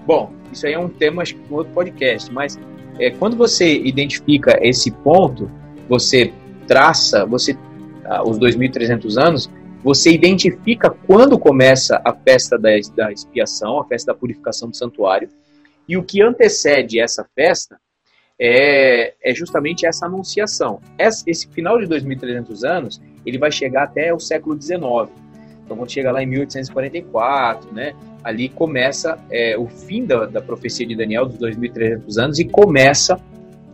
Bom, 0.06 0.34
isso 0.52 0.66
aí 0.66 0.74
é 0.74 0.80
um 0.80 0.90
tema 0.90 1.22
acho 1.22 1.36
que 1.36 1.54
um 1.54 1.58
outro 1.58 1.74
podcast, 1.74 2.32
mas 2.32 2.60
é, 2.98 3.12
quando 3.12 3.36
você 3.36 3.78
identifica 3.78 4.58
esse 4.62 4.92
ponto, 4.92 5.50
você 5.88 6.34
traça, 6.68 7.26
você 7.26 7.58
ah, 8.06 8.24
os 8.24 8.40
2.300 8.40 9.22
anos, 9.22 9.50
você 9.84 10.12
identifica 10.12 10.90
quando 10.90 11.38
começa 11.38 12.02
a 12.04 12.14
festa 12.14 12.58
da, 12.58 12.70
da 12.96 13.12
expiação, 13.12 13.80
a 13.80 13.86
festa 13.86 14.12
da 14.12 14.18
purificação 14.18 14.70
do 14.70 14.76
santuário, 14.76 15.30
e 15.88 15.96
o 15.96 16.04
que 16.04 16.22
antecede 16.22 17.00
essa 17.00 17.26
festa 17.36 17.80
é, 18.40 19.14
é 19.24 19.34
justamente 19.34 19.86
essa 19.86 20.06
anunciação. 20.06 20.82
Esse, 20.98 21.24
esse 21.28 21.48
final 21.48 21.80
de 21.80 21.88
2.300 21.88 22.64
anos, 22.68 23.02
ele 23.30 23.38
vai 23.38 23.52
chegar 23.52 23.84
até 23.84 24.14
o 24.14 24.20
século 24.20 24.60
XIX. 24.60 24.82
Então, 25.66 25.78
quando 25.78 25.92
chega 25.92 26.12
lá 26.12 26.24
em 26.24 26.26
1844, 26.26 27.74
né, 27.74 27.94
ali 28.24 28.50
começa 28.50 29.18
é, 29.32 29.58
o 29.58 29.68
fim 29.68 30.06
da, 30.06 30.26
da, 30.26 30.42
profecia 30.42 30.86
de 30.86 30.96
Daniel, 30.96 31.26
dos 31.26 31.38
2.300 31.38 32.18
anos, 32.18 32.40
e 32.40 32.46
começa 32.46 33.20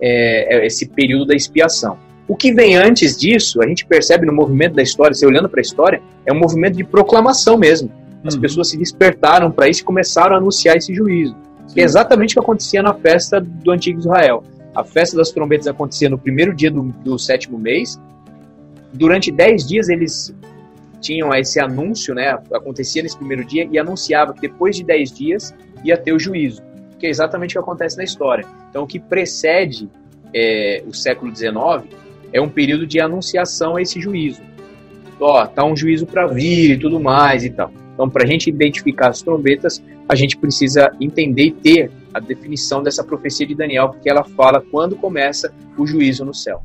é, 0.02 0.58
é, 0.58 0.66
esse 0.66 0.88
período 0.88 1.26
da 1.26 1.36
expiação. 1.36 1.98
O 2.28 2.36
que 2.36 2.52
vem 2.54 2.76
antes 2.76 3.18
disso, 3.18 3.62
a 3.62 3.68
gente 3.68 3.86
percebe 3.86 4.26
no 4.26 4.34
movimento 4.34 4.76
da 4.76 4.82
história, 4.82 5.14
você 5.14 5.26
olhando 5.26 5.48
para 5.48 5.60
a 5.60 5.62
história, 5.62 6.02
é 6.26 6.34
um 6.34 6.40
movimento 6.40 6.76
de 6.76 6.84
proclamação 6.84 7.58
mesmo. 7.58 7.90
As 8.24 8.34
uhum. 8.34 8.42
pessoas 8.42 8.70
se 8.70 8.78
despertaram 8.78 9.52
para 9.52 9.70
isso 9.70 9.82
e 9.82 9.84
começaram 9.86 10.36
a 10.36 10.40
anunciar 10.40 10.76
esse 10.76 10.94
juízo. 10.94 11.36
Que 11.72 11.82
é 11.82 11.84
exatamente 11.84 12.32
o 12.32 12.34
que 12.36 12.40
acontecia 12.40 12.82
na 12.82 12.94
festa 12.94 13.40
do 13.40 13.72
antigo 13.72 14.00
Israel. 14.00 14.44
A 14.74 14.84
festa 14.84 15.16
das 15.16 15.32
trombetas 15.32 15.68
acontecia 15.68 16.10
no 16.10 16.18
primeiro 16.18 16.54
dia 16.54 16.72
do, 16.72 16.84
do 17.04 17.18
sétimo 17.18 17.58
mês. 17.58 18.00
Durante 18.96 19.32
dez 19.32 19.68
dias 19.68 19.90
eles 19.90 20.34
tinham 21.02 21.34
esse 21.34 21.60
anúncio, 21.60 22.16
né? 22.16 22.38
Acontecia 22.54 23.04
nesse 23.04 23.18
primeiro 23.18 23.46
dia 23.46 23.68
e 23.72 23.78
anunciava 23.78 24.34
que 24.34 24.42
depois 24.42 24.76
de 24.76 24.84
dez 24.84 25.12
dias 25.12 25.54
ia 25.84 25.98
ter 25.98 26.14
o 26.14 26.20
juízo, 26.20 26.64
que 26.98 27.06
é 27.06 27.10
exatamente 27.10 27.52
o 27.52 27.54
que 27.62 27.64
acontece 27.64 27.98
na 27.98 28.04
história. 28.04 28.46
Então, 28.70 28.84
o 28.84 28.88
que 28.88 29.00
precede 29.00 29.90
é, 30.34 30.84
o 30.88 30.94
século 30.94 31.36
XIX 31.36 31.56
é 32.34 32.42
um 32.42 32.50
período 32.50 32.88
de 32.88 33.00
anunciação 33.00 33.76
a 33.76 33.82
esse 33.82 34.00
juízo. 34.00 34.42
Ó, 35.20 35.46
tá 35.46 35.64
um 35.64 35.76
juízo 35.76 36.06
para 36.06 36.26
vir 36.28 36.72
e 36.72 36.78
tudo 36.78 37.00
mais 37.00 37.44
e 37.44 37.50
tal. 37.50 37.72
Então, 37.94 38.10
para 38.10 38.24
a 38.24 38.28
gente 38.28 38.50
identificar 38.50 39.10
as 39.10 39.22
trombetas, 39.22 39.82
a 40.10 40.16
gente 40.16 40.36
precisa 40.36 40.92
entender 41.00 41.46
e 41.46 41.52
ter 41.52 41.92
a 42.14 42.20
definição 42.20 42.82
dessa 42.82 43.04
profecia 43.04 43.46
de 43.46 43.56
Daniel, 43.56 43.90
porque 43.90 44.10
ela 44.10 44.24
fala 44.24 44.62
quando 44.72 44.96
começa 44.96 45.54
o 45.78 45.86
juízo 45.86 46.26
no 46.26 46.34
céu. 46.34 46.64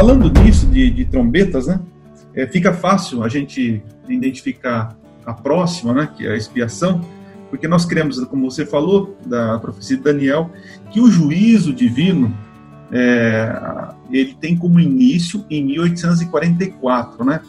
Falando 0.00 0.30
disso, 0.30 0.66
de, 0.66 0.88
de 0.88 1.04
trombetas, 1.04 1.66
né? 1.66 1.78
É, 2.34 2.46
fica 2.46 2.72
fácil 2.72 3.22
a 3.22 3.28
gente 3.28 3.82
identificar 4.08 4.96
a 5.26 5.34
próxima, 5.34 5.92
né? 5.92 6.08
Que 6.16 6.26
é 6.26 6.32
a 6.32 6.36
expiação, 6.36 7.02
porque 7.50 7.68
nós 7.68 7.84
cremos, 7.84 8.18
como 8.24 8.50
você 8.50 8.64
falou, 8.64 9.14
da 9.26 9.58
profecia 9.58 9.98
de 9.98 10.02
Daniel, 10.02 10.50
que 10.90 11.02
o 11.02 11.10
juízo 11.10 11.74
divino 11.74 12.34
é, 12.90 13.52
ele 14.10 14.34
tem 14.40 14.56
como 14.56 14.80
início 14.80 15.44
em 15.50 15.62
1844, 15.66 17.22
né? 17.22 17.42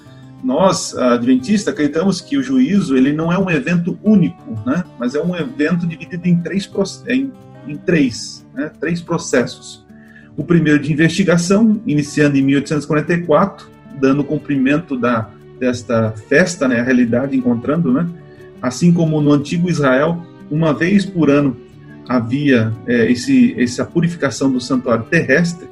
Nós, 0.43 0.93
adventistas, 0.93 1.73
acreditamos 1.73 2.19
que 2.19 2.37
o 2.37 2.43
juízo 2.43 2.97
ele 2.97 3.13
não 3.13 3.31
é 3.31 3.39
um 3.39 3.49
evento 3.49 3.97
único, 4.03 4.59
né? 4.65 4.83
Mas 4.99 5.15
é 5.15 5.23
um 5.23 5.33
evento 5.37 5.87
dividido 5.87 6.27
em 6.27 6.35
três, 6.41 6.69
em, 7.07 7.31
em 7.65 7.77
três, 7.77 8.45
né? 8.53 8.69
três 8.77 9.01
processos. 9.01 9.85
O 10.41 10.43
primeiro 10.43 10.79
de 10.79 10.91
investigação, 10.91 11.79
iniciando 11.85 12.35
em 12.35 12.41
1844, 12.41 13.69
dando 13.99 14.23
cumprimento 14.23 14.97
da, 14.97 15.29
desta 15.59 16.15
festa, 16.27 16.67
né? 16.67 16.79
A 16.79 16.83
realidade 16.83 17.37
encontrando, 17.37 17.93
né? 17.93 18.09
Assim 18.59 18.91
como 18.91 19.21
no 19.21 19.33
antigo 19.33 19.69
Israel, 19.69 20.25
uma 20.49 20.73
vez 20.73 21.05
por 21.05 21.29
ano 21.29 21.55
havia 22.09 22.73
é, 22.87 23.11
esse, 23.11 23.53
essa 23.61 23.85
purificação 23.85 24.51
do 24.51 24.59
santuário 24.59 25.05
terrestre, 25.05 25.67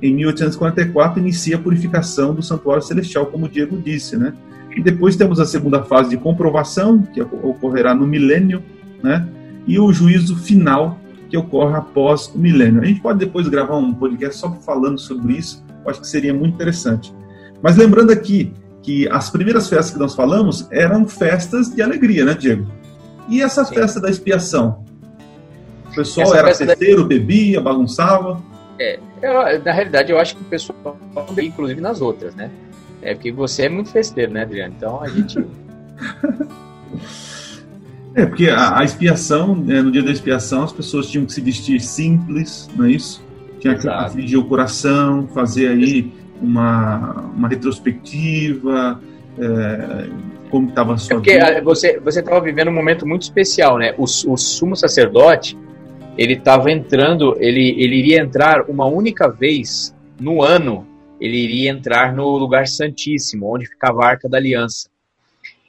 em 0.00 0.14
1844 0.14 1.18
inicia 1.18 1.56
a 1.56 1.58
purificação 1.58 2.32
do 2.32 2.44
santuário 2.44 2.84
celestial, 2.84 3.26
como 3.26 3.46
o 3.46 3.48
Diego 3.48 3.76
disse, 3.76 4.16
né? 4.16 4.32
E 4.76 4.80
depois 4.80 5.16
temos 5.16 5.40
a 5.40 5.44
segunda 5.44 5.82
fase 5.82 6.10
de 6.10 6.16
comprovação, 6.16 7.02
que 7.02 7.20
ocorrerá 7.20 7.92
no 7.92 8.06
milênio, 8.06 8.62
né? 9.02 9.26
E 9.66 9.80
o 9.80 9.92
juízo 9.92 10.36
final, 10.36 11.00
que 11.32 11.36
ocorre 11.38 11.74
após 11.74 12.26
o 12.26 12.38
milênio. 12.38 12.82
A 12.82 12.84
gente 12.84 13.00
pode 13.00 13.18
depois 13.18 13.48
gravar 13.48 13.78
um 13.78 13.94
podcast 13.94 14.36
só 14.36 14.52
falando 14.52 14.98
sobre 14.98 15.32
isso, 15.32 15.64
eu 15.82 15.90
acho 15.90 16.02
que 16.02 16.06
seria 16.06 16.34
muito 16.34 16.52
interessante. 16.52 17.10
Mas 17.62 17.74
lembrando 17.74 18.12
aqui 18.12 18.52
que 18.82 19.08
as 19.08 19.30
primeiras 19.30 19.66
festas 19.66 19.92
que 19.92 19.98
nós 19.98 20.14
falamos 20.14 20.68
eram 20.70 21.08
festas 21.08 21.74
de 21.74 21.80
alegria, 21.80 22.26
né, 22.26 22.34
Diego? 22.34 22.70
E 23.30 23.40
essa 23.40 23.64
Sim. 23.64 23.76
festa 23.76 23.98
da 23.98 24.10
expiação? 24.10 24.84
O 25.90 25.94
pessoal 25.94 26.26
essa 26.26 26.36
era 26.36 26.54
festeiro, 26.54 27.00
da... 27.00 27.08
bebia, 27.08 27.62
bagunçava? 27.62 28.38
É, 28.78 28.98
eu, 29.22 29.32
na 29.64 29.72
realidade 29.72 30.12
eu 30.12 30.18
acho 30.18 30.36
que 30.36 30.42
o 30.42 30.44
pessoal, 30.44 30.98
inclusive 31.42 31.80
nas 31.80 32.02
outras, 32.02 32.34
né? 32.34 32.50
É 33.00 33.14
porque 33.14 33.32
você 33.32 33.62
é 33.62 33.68
muito 33.70 33.88
festeiro, 33.88 34.32
né, 34.32 34.42
Adriano? 34.42 34.74
Então 34.76 35.02
a 35.02 35.08
gente. 35.08 35.38
é, 38.14 38.26
porque 38.26 38.48
a, 38.48 38.78
a 38.78 38.84
expiação, 38.84 39.54
né, 39.54 39.80
no 39.82 39.90
dia 39.90 40.02
da 40.02 40.10
expiação, 40.10 40.62
as 40.62 40.72
pessoas 40.72 41.08
tinham 41.08 41.24
que 41.24 41.32
se 41.32 41.40
vestir 41.40 41.80
simples, 41.80 42.68
não 42.76 42.84
é 42.84 42.92
isso? 42.92 43.24
Tinha 43.60 43.76
que 43.76 43.88
afligir 43.88 44.38
o 44.38 44.44
coração, 44.44 45.28
fazer 45.28 45.68
aí 45.68 46.12
uma, 46.40 47.30
uma 47.36 47.48
retrospectiva, 47.48 49.00
é, 49.38 50.08
como 50.50 50.68
estava 50.68 50.94
a 50.94 50.98
sua 50.98 51.14
é 51.14 51.16
porque 51.16 51.32
vida. 51.32 51.62
você 51.62 51.98
você 51.98 52.20
estava 52.20 52.40
vivendo 52.40 52.68
um 52.68 52.74
momento 52.74 53.06
muito 53.06 53.22
especial, 53.22 53.78
né? 53.78 53.94
O, 53.96 54.02
o 54.04 54.36
sumo 54.36 54.76
sacerdote 54.76 55.56
ele 56.18 56.34
estava 56.34 56.70
entrando, 56.70 57.36
ele, 57.40 57.70
ele 57.82 57.96
iria 57.96 58.20
entrar 58.20 58.68
uma 58.68 58.84
única 58.86 59.28
vez 59.28 59.94
no 60.20 60.42
ano, 60.42 60.86
ele 61.18 61.38
iria 61.38 61.70
entrar 61.70 62.12
no 62.12 62.36
lugar 62.36 62.66
santíssimo, 62.66 63.52
onde 63.52 63.66
ficava 63.66 64.02
a 64.02 64.08
Arca 64.08 64.28
da 64.28 64.36
Aliança. 64.36 64.90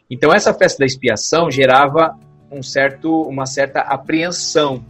Então 0.10 0.34
essa 0.34 0.54
festa 0.54 0.80
da 0.80 0.86
expiação 0.86 1.50
gerava 1.50 2.18
um 2.54 2.64
certo, 2.64 3.24
uma 3.24 3.46
certa 3.46 3.82
apreensão 3.82 4.84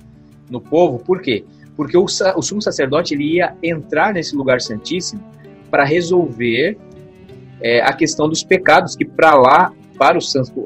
no 0.49 0.59
povo, 0.59 0.99
por 0.99 1.21
quê? 1.21 1.43
Porque 1.75 1.97
o, 1.97 2.05
o 2.05 2.41
sumo 2.41 2.61
sacerdote 2.61 3.13
ele 3.13 3.35
ia 3.35 3.55
entrar 3.63 4.13
nesse 4.13 4.35
lugar 4.35 4.61
santíssimo 4.61 5.23
para 5.71 5.83
resolver 5.83 6.77
é, 7.61 7.81
a 7.81 7.93
questão 7.93 8.29
dos 8.29 8.43
pecados 8.43 8.95
que 8.95 9.05
para 9.05 9.33
lá, 9.33 9.73
para 9.97 10.17
o 10.17 10.21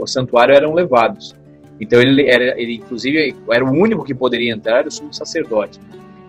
santuário, 0.07 0.53
eram 0.53 0.73
levados. 0.73 1.35
Então 1.79 2.01
ele 2.01 2.27
era, 2.27 2.59
ele 2.59 2.75
inclusive 2.75 3.35
era 3.51 3.63
o 3.63 3.69
único 3.69 4.03
que 4.03 4.13
poderia 4.13 4.51
entrar, 4.51 4.85
o 4.87 4.91
sumo 4.91 5.13
sacerdote. 5.13 5.79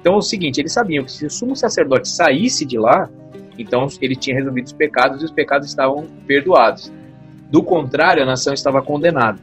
Então 0.01 0.15
é 0.15 0.17
o 0.19 0.23
seguinte, 0.23 0.61
eles 0.61 0.73
sabiam 0.73 1.05
que 1.05 1.11
se 1.11 1.27
o 1.27 1.31
sumo 1.31 1.57
sacerdote 1.57 2.09
saísse 2.09 2.65
de 2.65 2.79
lá, 2.79 3.09
então 3.59 3.89
ele 4.01 4.15
tinha 4.15 4.37
resolvido 4.37 4.67
os 4.67 4.73
pecados 4.73 5.23
e 5.23 5.25
os 5.25 5.33
pecados 5.33 5.67
estavam 5.67 6.07
perdoados. 6.27 6.93
Do 7.51 7.63
contrário, 7.63 8.23
a 8.23 8.27
nação 8.27 8.53
estava 8.53 8.83
condenada. 8.83 9.39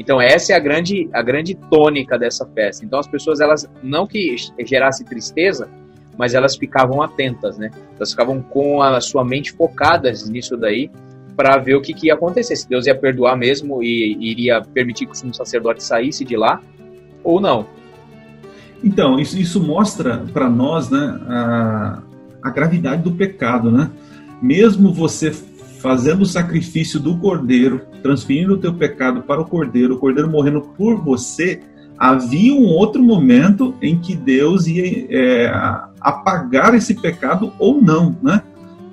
Então 0.00 0.18
essa 0.18 0.54
é 0.54 0.56
a 0.56 0.58
grande 0.58 1.10
a 1.12 1.20
grande 1.20 1.54
tônica 1.54 2.18
dessa 2.18 2.46
festa. 2.46 2.86
Então 2.86 2.98
as 2.98 3.06
pessoas 3.06 3.38
elas 3.38 3.68
não 3.82 4.06
que 4.06 4.34
gerasse 4.64 5.04
tristeza, 5.04 5.68
mas 6.16 6.32
elas 6.32 6.56
ficavam 6.56 7.02
atentas, 7.02 7.58
né? 7.58 7.70
Elas 7.96 8.10
ficavam 8.10 8.40
com 8.40 8.80
a 8.80 8.98
sua 9.02 9.22
mente 9.22 9.52
focadas 9.52 10.26
nisso 10.26 10.56
daí 10.56 10.90
para 11.36 11.58
ver 11.58 11.74
o 11.74 11.82
que, 11.82 11.92
que, 11.92 12.06
ia 12.06 12.14
acontecer, 12.14 12.56
se 12.56 12.68
Deus 12.68 12.86
ia 12.86 12.94
perdoar 12.94 13.36
mesmo 13.36 13.82
e, 13.82 14.16
iria 14.20 14.62
permitir 14.62 15.04
que 15.04 15.12
o 15.12 15.14
sumo 15.14 15.34
sacerdote 15.34 15.82
saísse 15.82 16.24
de 16.24 16.36
lá 16.36 16.60
ou 17.22 17.40
não. 17.40 17.66
Então, 18.82 19.18
isso, 19.18 19.38
isso 19.38 19.62
mostra 19.62 20.24
para 20.32 20.48
nós 20.48 20.90
né, 20.90 21.20
a, 21.28 22.02
a 22.42 22.50
gravidade 22.50 23.02
do 23.02 23.12
pecado, 23.12 23.70
né? 23.70 23.90
Mesmo 24.40 24.92
você 24.92 25.30
fazendo 25.80 26.22
o 26.22 26.26
sacrifício 26.26 27.00
do 27.00 27.16
cordeiro, 27.16 27.80
transferindo 28.02 28.54
o 28.54 28.58
teu 28.58 28.74
pecado 28.74 29.22
para 29.22 29.40
o 29.40 29.46
cordeiro, 29.46 29.94
o 29.94 29.98
cordeiro 29.98 30.30
morrendo 30.30 30.60
por 30.60 31.02
você, 31.02 31.60
havia 31.98 32.54
um 32.54 32.66
outro 32.66 33.02
momento 33.02 33.74
em 33.80 33.98
que 33.98 34.14
Deus 34.14 34.66
ia 34.66 35.06
é, 35.10 35.52
apagar 36.00 36.74
esse 36.74 36.94
pecado 36.94 37.52
ou 37.58 37.80
não, 37.80 38.16
né? 38.22 38.42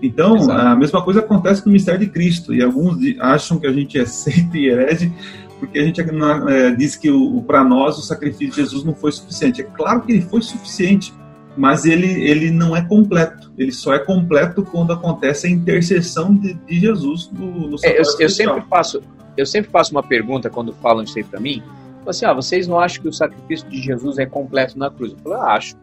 Então, 0.01 0.37
Exato. 0.37 0.59
a 0.59 0.75
mesma 0.75 1.01
coisa 1.01 1.19
acontece 1.21 1.61
com 1.61 1.69
o 1.69 1.73
mistério 1.73 2.01
de 2.01 2.07
Cristo, 2.07 2.53
e 2.53 2.61
alguns 2.61 2.97
acham 3.19 3.59
que 3.59 3.67
a 3.67 3.73
gente 3.73 3.99
é 3.99 4.05
seita 4.05 4.57
e 4.57 4.67
herege, 4.67 5.11
porque 5.59 5.79
a 5.79 5.83
gente 5.83 5.99
é, 5.99 6.71
diz 6.71 6.95
que 6.95 7.09
para 7.47 7.63
nós 7.63 7.97
o 7.97 8.01
sacrifício 8.01 8.49
de 8.49 8.55
Jesus 8.57 8.83
não 8.83 8.93
foi 8.93 9.11
suficiente. 9.11 9.61
É 9.61 9.63
claro 9.63 10.01
que 10.01 10.11
ele 10.11 10.21
foi 10.21 10.41
suficiente, 10.41 11.13
mas 11.57 11.85
ele, 11.85 12.23
ele 12.23 12.51
não 12.51 12.75
é 12.75 12.81
completo. 12.83 13.51
Ele 13.57 13.71
só 13.71 13.93
é 13.93 13.99
completo 13.99 14.63
quando 14.63 14.93
acontece 14.93 15.47
a 15.47 15.49
intercessão 15.49 16.35
de, 16.35 16.53
de 16.53 16.79
Jesus 16.79 17.31
no, 17.31 17.67
no 17.67 17.77
é, 17.83 17.99
eu, 17.99 18.03
eu, 18.19 18.29
sempre 18.29 18.61
faço 18.69 19.01
Eu 19.35 19.45
sempre 19.45 19.71
faço 19.71 19.91
uma 19.91 20.03
pergunta 20.03 20.49
quando 20.49 20.71
falam 20.73 21.03
isso 21.03 21.17
aí 21.17 21.23
para 21.23 21.39
mim. 21.39 21.63
Assim, 22.05 22.25
ah, 22.25 22.33
vocês 22.33 22.67
não 22.67 22.79
acham 22.79 23.01
que 23.01 23.09
o 23.09 23.13
sacrifício 23.13 23.67
de 23.67 23.81
Jesus 23.81 24.17
é 24.17 24.25
completo 24.25 24.77
na 24.77 24.89
cruz? 24.89 25.11
Eu 25.11 25.17
falo, 25.17 25.35
ah, 25.35 25.55
acho. 25.55 25.75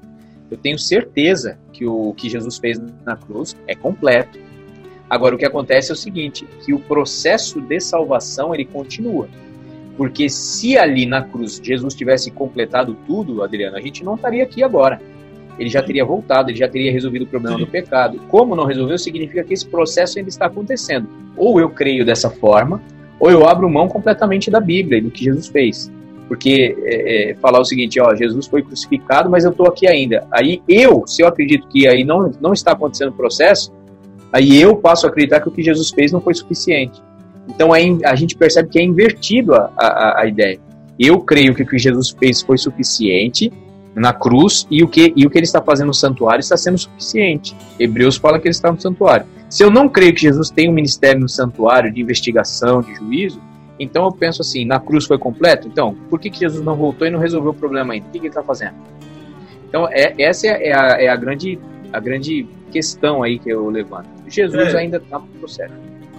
Eu 0.51 0.57
tenho 0.57 0.79
certeza 0.79 1.59
que 1.73 1.85
o 1.85 2.15
que 2.15 2.31
Jesus 2.31 2.57
fez 2.57 2.81
na 3.05 3.17
cruz 3.17 3.57
é 3.67 3.75
completo. 3.75 4.39
Agora, 5.11 5.35
o 5.35 5.39
que 5.39 5.45
acontece 5.45 5.91
é 5.91 5.95
o 5.95 5.97
seguinte, 5.97 6.47
que 6.65 6.73
o 6.73 6.79
processo 6.79 7.61
de 7.61 7.81
salvação, 7.81 8.55
ele 8.55 8.65
continua. 8.65 9.29
Porque 9.97 10.29
se 10.29 10.79
ali 10.79 11.05
na 11.05 11.23
cruz 11.23 11.61
Jesus 11.63 11.95
tivesse 11.95 12.31
completado 12.31 12.97
tudo, 13.07 13.43
Adriano, 13.43 13.77
a 13.77 13.81
gente 13.81 14.03
não 14.05 14.15
estaria 14.15 14.43
aqui 14.43 14.63
agora. 14.63 15.01
Ele 15.59 15.69
já 15.69 15.83
teria 15.83 16.05
voltado, 16.05 16.51
ele 16.51 16.59
já 16.59 16.69
teria 16.69 16.91
resolvido 16.91 17.23
o 17.23 17.27
problema 17.27 17.57
Sim. 17.57 17.65
do 17.65 17.71
pecado. 17.71 18.21
Como 18.29 18.57
não 18.57 18.65
resolveu, 18.65 18.99
significa 18.99 19.45
que 19.45 19.55
esse 19.55 19.67
processo 19.67 20.19
ainda 20.19 20.29
está 20.29 20.47
acontecendo. 20.47 21.09
Ou 21.37 21.61
eu 21.61 21.71
creio 21.71 22.05
dessa 22.05 22.31
forma, 22.31 22.83
ou 23.19 23.31
eu 23.31 23.49
abro 23.49 23.69
mão 23.71 23.89
completamente 23.89 24.51
da 24.51 24.61
Bíblia 24.61 24.99
e 24.99 25.03
do 25.03 25.11
que 25.11 25.25
Jesus 25.25 25.49
fez. 25.49 25.91
Porque 26.27 26.77
é, 26.83 27.31
é, 27.31 27.35
falar 27.35 27.61
o 27.61 27.65
seguinte, 27.65 28.01
ó, 28.01 28.15
Jesus 28.15 28.47
foi 28.47 28.63
crucificado, 28.63 29.31
mas 29.31 29.45
eu 29.45 29.51
estou 29.51 29.67
aqui 29.67 29.87
ainda. 29.87 30.27
Aí 30.31 30.63
eu, 30.69 31.07
se 31.07 31.23
eu 31.23 31.29
acredito 31.29 31.69
que 31.69 31.87
aí 31.87 32.05
não, 32.05 32.33
não 32.41 32.53
está 32.53 32.73
acontecendo 32.73 33.11
o 33.11 33.13
processo, 33.13 33.73
aí 34.33 34.61
eu 34.61 34.77
passo 34.77 35.07
a 35.07 35.11
acreditar 35.11 35.41
que 35.41 35.49
o 35.49 35.53
que 35.53 35.63
Jesus 35.63 35.91
fez 35.91 36.11
não 36.13 36.21
foi 36.21 36.35
suficiente. 36.35 37.01
Então 37.49 37.73
aí 37.73 37.99
a 38.05 38.15
gente 38.15 38.37
percebe 38.37 38.69
que 38.69 38.79
é 38.79 38.83
invertido 38.83 39.55
a, 39.55 39.71
a, 39.77 40.21
a 40.23 40.27
ideia. 40.27 40.59
Eu 40.99 41.21
creio 41.21 41.55
que 41.55 41.63
o 41.63 41.67
que 41.67 41.79
Jesus 41.79 42.11
fez 42.11 42.41
foi 42.41 42.57
suficiente 42.57 43.53
na 43.95 44.13
cruz 44.13 44.67
e 44.71 44.83
o 44.83 44.89
que 44.89 45.13
e 45.15 45.27
o 45.27 45.31
que 45.31 45.39
ele 45.39 45.47
está 45.47 45.63
fazendo 45.63 45.89
no 45.89 45.95
santuário 45.95 46.41
está 46.41 46.57
sendo 46.57 46.79
suficiente. 46.79 47.57
Hebreus 47.79 48.17
fala 48.17 48.39
que 48.39 48.49
ele 48.49 48.55
está 48.55 48.71
no 48.71 48.81
santuário. 48.81 49.27
Se 49.49 49.63
eu 49.63 49.71
não 49.71 49.89
creio 49.89 50.15
que 50.15 50.23
Jesus 50.23 50.51
tem 50.51 50.69
um 50.69 50.73
ministério 50.73 51.21
no 51.21 51.29
santuário 51.29 51.93
de 51.93 52.01
investigação, 52.01 52.81
de 52.81 52.95
juízo, 52.95 53.41
então 53.79 54.05
eu 54.05 54.13
penso 54.13 54.43
assim, 54.43 54.65
na 54.65 54.81
cruz 54.81 55.05
foi 55.07 55.19
completo? 55.19 55.69
Então, 55.69 55.95
por 56.09 56.19
que, 56.19 56.31
que 56.31 56.41
Jesus 56.41 56.65
não 56.65 56.75
voltou 56.77 57.07
e 57.07 57.11
não 57.11 57.19
resolveu 57.19 57.51
o 57.51 57.55
problema 57.55 57.95
ainda? 57.95 58.07
O 58.07 58.11
que, 58.11 58.19
que 58.19 58.27
ele 58.27 58.29
está 58.29 58.43
fazendo? 58.43 58.75
Então, 59.69 59.89
é, 59.91 60.15
essa 60.19 60.47
é 60.47 60.73
a, 60.73 61.03
é 61.03 61.09
a, 61.09 61.17
grande, 61.17 61.59
a 61.93 62.01
grande 62.01 62.47
questão 62.71 63.23
aí 63.23 63.39
que 63.39 63.51
eu 63.51 63.69
levanto. 63.69 64.09
Jesus 64.29 64.75
é. 64.75 64.79
ainda 64.79 64.99
está 64.99 65.19
no 65.19 65.27
processo. 65.27 65.75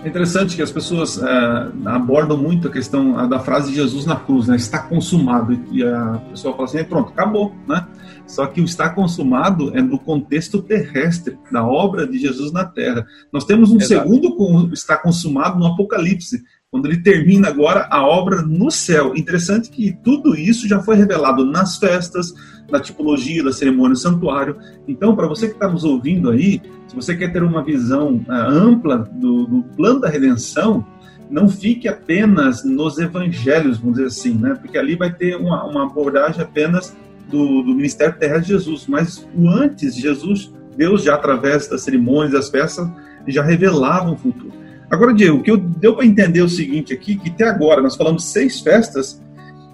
É 0.05 0.07
interessante 0.07 0.55
que 0.55 0.61
as 0.61 0.71
pessoas 0.71 1.17
é, 1.17 1.71
abordam 1.85 2.37
muito 2.37 2.67
a 2.67 2.71
questão 2.71 3.27
da 3.27 3.39
frase 3.39 3.71
de 3.71 3.77
Jesus 3.77 4.05
na 4.05 4.15
cruz, 4.15 4.47
né? 4.47 4.55
Está 4.55 4.77
consumado. 4.77 5.59
E 5.71 5.83
a 5.83 6.21
pessoa 6.29 6.53
fala 6.53 6.65
assim, 6.65 6.83
pronto, 6.83 7.09
acabou, 7.09 7.55
né? 7.67 7.87
Só 8.27 8.45
que 8.45 8.61
o 8.61 8.65
está 8.65 8.87
consumado 8.87 9.75
é 9.75 9.81
no 9.81 9.97
contexto 9.97 10.61
terrestre, 10.61 11.39
da 11.51 11.65
obra 11.65 12.05
de 12.05 12.19
Jesus 12.19 12.51
na 12.51 12.63
terra. 12.63 13.03
Nós 13.33 13.45
temos 13.45 13.71
um 13.71 13.77
Exato. 13.77 14.03
segundo 14.03 14.71
está 14.71 14.95
consumado 14.95 15.57
no 15.57 15.65
Apocalipse, 15.65 16.43
quando 16.75 16.87
ele 16.87 16.97
termina 16.97 17.47
agora 17.47 17.87
a 17.89 18.05
obra 18.05 18.41
no 18.41 18.69
céu. 18.69 19.15
Interessante 19.15 19.69
que 19.69 19.97
tudo 20.03 20.35
isso 20.35 20.67
já 20.67 20.81
foi 20.81 20.97
revelado 20.97 21.45
nas 21.45 21.77
festas, 21.77 22.33
na 22.69 22.81
tipologia 22.81 23.41
da 23.41 23.53
cerimônia 23.53 23.95
santuário. 23.95 24.57
Então, 24.85 25.15
para 25.15 25.25
você 25.25 25.47
que 25.47 25.53
está 25.53 25.69
nos 25.69 25.85
ouvindo 25.85 26.29
aí, 26.29 26.61
se 26.85 26.93
você 26.93 27.15
quer 27.15 27.31
ter 27.31 27.41
uma 27.43 27.63
visão 27.63 28.15
uh, 28.27 28.29
ampla 28.29 29.09
do, 29.13 29.45
do, 29.45 29.63
plano 29.77 30.01
da 30.01 30.09
redenção, 30.09 30.85
não 31.31 31.47
fique 31.47 31.87
apenas 31.87 32.65
nos 32.65 32.97
evangelhos, 32.97 33.77
vamos 33.77 33.93
dizer 33.93 34.07
assim, 34.07 34.33
né? 34.33 34.57
porque 34.59 34.77
ali 34.77 34.97
vai 34.97 35.13
ter 35.13 35.37
uma, 35.37 35.63
uma 35.63 35.85
abordagem 35.85 36.41
apenas 36.41 36.93
do, 37.31 37.63
do 37.63 37.73
ministério 37.73 38.19
terrestre 38.19 38.47
de 38.47 38.53
Jesus, 38.59 38.85
mas 38.85 39.25
o 39.33 39.47
antes 39.47 39.95
Jesus, 39.95 40.53
Deus 40.75 41.03
já 41.03 41.15
através 41.15 41.69
das 41.69 41.83
cerimônias, 41.83 42.33
das 42.33 42.49
festas, 42.49 42.85
já 43.25 43.41
revelava 43.41 44.11
o 44.11 44.17
futuro. 44.17 44.64
Agora, 44.89 45.13
Diego, 45.13 45.37
o 45.37 45.43
que 45.43 45.51
eu, 45.51 45.57
deu 45.57 45.95
para 45.95 46.05
entender 46.05 46.39
é 46.39 46.43
o 46.43 46.49
seguinte 46.49 46.93
aqui, 46.93 47.15
que 47.15 47.29
até 47.29 47.45
agora 47.45 47.81
nós 47.81 47.95
falamos 47.95 48.25
seis 48.25 48.59
festas 48.59 49.21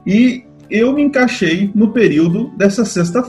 e 0.05 0.43
eu 0.70 0.93
me 0.93 1.03
encaixei 1.03 1.70
no 1.76 1.91
período 1.91 2.49
dessa 2.55 2.86
sexta 2.86 3.22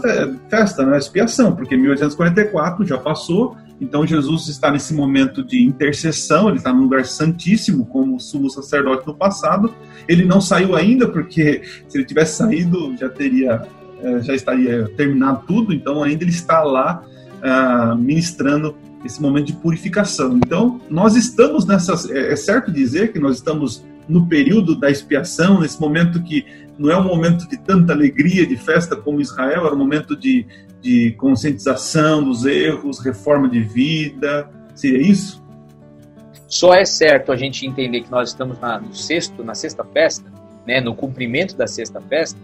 festa, 0.49 0.85
na 0.85 0.93
né, 0.93 0.99
expiação, 0.99 1.57
porque 1.57 1.77
1844 1.77 2.87
já 2.87 2.97
passou, 2.97 3.57
então 3.81 4.07
Jesus 4.07 4.47
está 4.47 4.71
nesse 4.71 4.95
momento 4.95 5.43
de 5.43 5.61
intercessão, 5.61 6.49
ele 6.49 6.59
está 6.59 6.73
no 6.73 6.83
lugar 6.83 7.05
santíssimo, 7.05 7.85
como 7.85 8.21
sumo 8.21 8.49
sacerdote 8.49 9.05
no 9.05 9.13
passado. 9.13 9.75
Ele 10.07 10.25
não 10.25 10.41
saiu 10.41 10.77
ainda, 10.77 11.09
porque 11.09 11.63
se 11.89 11.99
ele 11.99 12.05
tivesse 12.05 12.37
saído, 12.37 12.97
já 12.97 13.09
teria, 13.09 13.61
eh, 14.01 14.21
já 14.21 14.35
estaria 14.37 14.89
terminado 14.97 15.43
tudo, 15.49 15.73
então 15.73 16.01
ainda 16.01 16.23
ele 16.23 16.31
está 16.31 16.63
lá 16.63 17.03
uh, 17.43 17.97
ministrando 17.97 18.77
esse 19.05 19.21
momento 19.21 19.47
de 19.47 19.53
purificação. 19.55 20.37
Então, 20.37 20.81
nós 20.89 21.17
estamos 21.17 21.67
nessa. 21.67 21.95
É, 22.13 22.33
é 22.33 22.37
certo 22.37 22.71
dizer 22.71 23.13
que 23.13 23.19
nós 23.19 23.37
estamos 23.37 23.85
no 24.09 24.27
período 24.27 24.75
da 24.75 24.91
expiação, 24.91 25.61
nesse 25.61 25.81
momento 25.81 26.23
que 26.23 26.45
não 26.79 26.91
é 26.91 26.99
um 26.99 27.05
momento 27.05 27.49
de 27.49 27.57
tanta 27.57 27.93
alegria, 27.93 28.47
de 28.47 28.57
festa 28.57 28.97
como 28.97 29.21
Israel, 29.21 29.67
era 29.67 29.75
um 29.75 29.79
momento 29.79 30.17
de, 30.17 30.47
de 30.81 31.13
conscientização 31.13 32.25
dos 32.25 32.45
erros, 32.45 32.99
reforma 32.99 33.49
de 33.49 33.61
vida. 33.61 34.49
Seria 34.75 35.01
isso? 35.01 35.43
Só 36.49 36.75
é 36.75 36.85
certo 36.85 37.33
a 37.33 37.37
gente 37.37 37.67
entender 37.67 38.03
que 38.03 38.11
nós 38.11 38.31
estamos 38.31 38.59
na, 38.59 38.79
no 38.81 38.95
sexto, 38.95 39.43
na 39.45 39.55
sexta 39.55 39.85
festa, 39.85 40.31
né, 40.67 40.81
no 40.81 40.95
cumprimento 40.95 41.57
da 41.57 41.67
sexta 41.67 42.01
festa, 42.01 42.39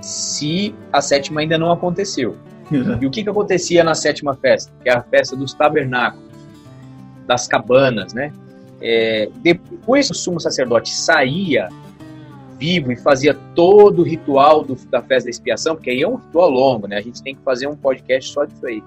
se 0.00 0.74
a 0.92 1.00
sétima 1.00 1.40
ainda 1.40 1.58
não 1.58 1.70
aconteceu. 1.72 2.36
E 2.70 3.06
o 3.06 3.10
que, 3.10 3.22
que 3.22 3.30
acontecia 3.30 3.82
na 3.82 3.94
sétima 3.94 4.34
festa? 4.34 4.72
Que 4.82 4.88
é 4.88 4.94
a 4.94 5.02
festa 5.02 5.36
dos 5.36 5.52
tabernáculos, 5.54 6.30
das 7.26 7.46
cabanas, 7.46 8.12
né? 8.12 8.32
É, 8.80 9.28
depois 9.42 10.06
que 10.06 10.12
o 10.12 10.14
sumo 10.14 10.40
sacerdote 10.40 10.94
saía 10.94 11.68
vivo 12.58 12.92
e 12.92 12.96
fazia 12.96 13.34
todo 13.54 14.00
o 14.00 14.02
ritual 14.02 14.62
do, 14.62 14.74
da 14.90 15.02
festa 15.02 15.24
da 15.24 15.30
expiação, 15.30 15.74
porque 15.74 15.90
aí 15.90 16.02
é 16.02 16.08
um 16.08 16.16
ritual 16.16 16.50
longo, 16.50 16.86
né? 16.86 16.98
A 16.98 17.00
gente 17.00 17.22
tem 17.22 17.34
que 17.34 17.42
fazer 17.42 17.66
um 17.66 17.74
podcast 17.74 18.32
só 18.32 18.44
disso 18.44 18.66
aí. 18.66 18.82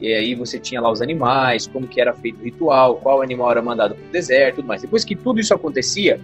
E 0.00 0.12
aí 0.12 0.34
você 0.34 0.58
tinha 0.58 0.80
lá 0.80 0.90
os 0.90 1.00
animais, 1.00 1.66
como 1.66 1.86
que 1.86 2.00
era 2.00 2.12
feito 2.12 2.40
o 2.40 2.44
ritual, 2.44 2.96
qual 2.96 3.22
animal 3.22 3.52
era 3.52 3.62
mandado 3.62 3.94
para 3.94 4.04
o 4.04 4.10
deserto, 4.10 4.56
tudo 4.56 4.66
mais. 4.66 4.82
Depois 4.82 5.04
que 5.04 5.14
tudo 5.14 5.38
isso 5.38 5.54
acontecia, 5.54 6.18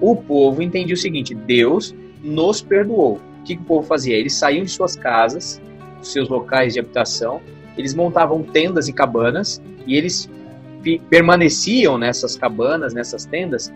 o 0.00 0.14
povo 0.14 0.62
entendia 0.62 0.94
o 0.94 0.98
seguinte: 0.98 1.34
Deus 1.34 1.94
nos 2.22 2.62
perdoou. 2.62 3.20
que, 3.44 3.56
que 3.56 3.62
o 3.62 3.64
povo 3.64 3.86
fazia? 3.86 4.16
Eles 4.16 4.34
saíam 4.34 4.64
de 4.64 4.70
suas 4.70 4.94
casas, 4.94 5.60
seus 6.08 6.28
locais 6.28 6.74
de 6.74 6.80
habitação, 6.80 7.40
eles 7.76 7.94
montavam 7.94 8.42
tendas 8.42 8.88
e 8.88 8.92
cabanas 8.92 9.60
e 9.86 9.96
eles 9.96 10.28
permaneciam 11.08 11.96
nessas 11.96 12.36
cabanas, 12.36 12.92
nessas 12.92 13.24
tendas, 13.24 13.72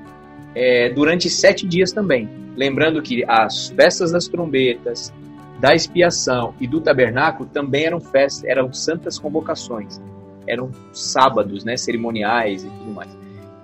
é, 0.54 0.90
durante 0.90 1.30
sete 1.30 1.66
dias 1.66 1.92
também. 1.92 2.28
Lembrando 2.56 3.00
que 3.00 3.24
as 3.26 3.68
festas 3.68 4.12
das 4.12 4.28
trombetas, 4.28 5.12
da 5.60 5.74
expiação 5.74 6.54
e 6.60 6.66
do 6.66 6.80
tabernáculo 6.80 7.48
também 7.48 7.86
eram 7.86 8.00
festas, 8.00 8.44
eram 8.44 8.72
santas 8.72 9.18
convocações, 9.18 10.00
eram 10.46 10.70
sábados, 10.92 11.64
né, 11.64 11.76
cerimoniais 11.76 12.64
e 12.64 12.68
tudo 12.68 12.92
mais. 12.92 13.18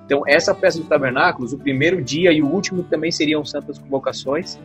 Então, 0.06 0.22
essa 0.26 0.54
festa 0.54 0.80
dos 0.80 0.88
tabernáculos, 0.88 1.52
o 1.52 1.58
primeiro 1.58 2.02
dia 2.02 2.32
e 2.32 2.42
o 2.42 2.46
último 2.46 2.82
também 2.82 3.10
seriam 3.10 3.44
santas 3.44 3.78
convocações, 3.78 4.58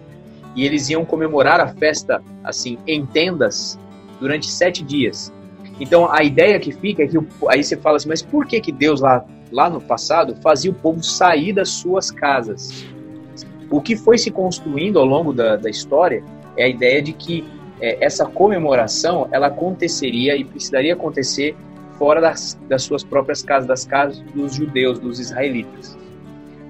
e 0.56 0.66
eles 0.66 0.90
iam 0.90 1.06
comemorar 1.06 1.62
a 1.62 1.68
festa 1.68 2.22
assim 2.44 2.78
em 2.86 3.06
tendas 3.06 3.80
durante 4.20 4.50
sete 4.50 4.84
dias. 4.84 5.34
Então, 5.80 6.12
a 6.12 6.24
ideia 6.24 6.60
que 6.60 6.72
fica 6.72 7.04
é 7.04 7.08
que 7.08 7.18
aí 7.48 7.64
você 7.64 7.78
fala 7.78 7.98
assim, 7.98 8.10
mas 8.10 8.22
por 8.22 8.46
que 8.46 8.60
que 8.60 8.72
Deus 8.72 9.02
lá 9.02 9.26
lá 9.52 9.70
no 9.70 9.82
passado 9.82 10.36
fazia 10.42 10.72
o 10.72 10.74
povo 10.74 11.04
sair 11.04 11.54
das 11.54 11.70
suas 11.70 12.12
casas? 12.12 12.86
O 13.70 13.82
que 13.82 13.96
foi 13.96 14.18
se 14.18 14.32
construindo 14.32 15.00
ao 15.00 15.06
longo 15.06 15.34
da, 15.34 15.56
da 15.56 15.70
história 15.70 16.24
é 16.58 16.66
a 16.66 16.68
ideia 16.68 17.02
de 17.02 17.14
que 17.14 17.46
é, 17.80 18.04
essa 18.04 18.26
comemoração 18.26 19.28
ela 19.32 19.48
aconteceria 19.48 20.36
e 20.36 20.44
precisaria 20.44 20.94
acontecer 20.94 21.56
fora 21.98 22.20
das, 22.22 22.60
das 22.68 22.84
suas 22.84 23.04
próprias 23.04 23.44
casas, 23.44 23.68
das 23.68 23.86
casas 23.86 24.20
dos 24.34 24.56
judeus, 24.56 25.00
dos 25.00 25.20
israelitas. 25.20 25.98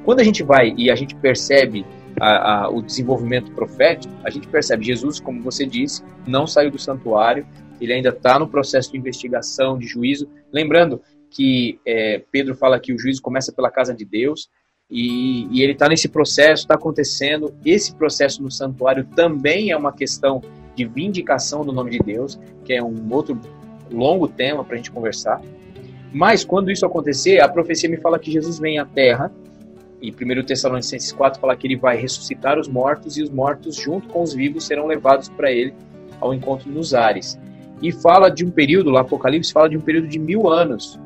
Quando 0.04 0.20
a 0.20 0.24
gente 0.24 0.44
vai 0.44 0.74
e 0.78 0.90
a 0.90 0.96
gente 0.96 1.16
percebe 1.16 1.86
a, 2.20 2.64
a, 2.66 2.70
o 2.70 2.82
desenvolvimento 2.82 3.52
profético, 3.52 4.14
a 4.24 4.30
gente 4.30 4.48
percebe 4.48 4.86
Jesus, 4.86 5.20
como 5.20 5.42
você 5.42 5.66
disse, 5.66 6.04
não 6.26 6.48
saiu 6.48 6.72
do 6.72 6.80
santuário, 6.80 7.46
ele 7.80 7.94
ainda 7.94 8.10
está 8.10 8.38
no 8.38 8.48
processo 8.48 8.92
de 8.92 8.98
investigação, 8.98 9.78
de 9.78 9.88
juízo. 9.88 10.30
Lembrando 10.52 11.02
que 11.30 11.80
é, 11.86 12.22
Pedro 12.32 12.56
fala 12.56 12.80
que 12.80 12.94
o 12.94 13.00
juízo 13.00 13.22
começa 13.22 13.52
pela 13.52 13.72
casa 13.72 13.94
de 13.94 14.04
Deus, 14.06 14.50
e, 14.90 15.48
e 15.52 15.62
ele 15.62 15.74
está 15.74 15.88
nesse 15.88 16.08
processo, 16.10 16.64
está 16.64 16.74
acontecendo. 16.74 17.54
Esse 17.64 17.94
processo 17.94 18.42
no 18.42 18.50
santuário 18.50 19.06
também 19.16 19.72
é 19.72 19.78
uma 19.78 19.94
questão 19.94 20.42
de 20.76 20.86
vindicação 20.86 21.64
do 21.64 21.72
nome 21.72 21.92
de 21.92 22.00
Deus, 22.00 22.40
que 22.66 22.74
é 22.74 22.84
um 22.84 23.08
outro 23.12 23.40
longo 23.92 24.28
tema 24.28 24.64
para 24.64 24.74
a 24.74 24.78
gente 24.78 24.92
conversar. 24.92 25.42
Mas 26.12 26.44
quando 26.44 26.72
isso 26.72 26.86
acontecer, 26.86 27.40
a 27.40 27.48
profecia 27.48 27.88
me 27.88 27.98
fala 27.98 28.18
que 28.18 28.32
Jesus 28.32 28.58
vem 28.58 28.80
à 28.80 28.86
Terra, 28.86 29.32
e 30.02 30.12
1 30.12 30.44
Tessalonicenses 30.44 31.12
4 31.12 31.40
fala 31.40 31.56
que 31.56 31.68
ele 31.68 31.76
vai 31.76 31.98
ressuscitar 31.98 32.58
os 32.60 32.68
mortos, 32.68 33.18
e 33.18 33.24
os 33.24 33.30
mortos, 33.30 33.76
junto 33.76 34.08
com 34.10 34.22
os 34.22 34.34
vivos, 34.34 34.66
serão 34.66 34.88
levados 34.88 35.30
para 35.30 35.52
ele 35.52 35.74
ao 36.20 36.34
encontro 36.34 36.70
nos 36.70 36.94
ares. 36.94 37.40
E 37.82 37.92
fala 37.92 38.30
de 38.30 38.46
um 38.46 38.52
período, 38.52 38.90
lá 38.90 39.02
Apocalipse 39.02 39.54
fala 39.54 39.70
de 39.70 39.78
um 39.78 39.82
período 39.82 40.08
de 40.08 40.20
mil 40.20 40.50
anos, 40.50 41.00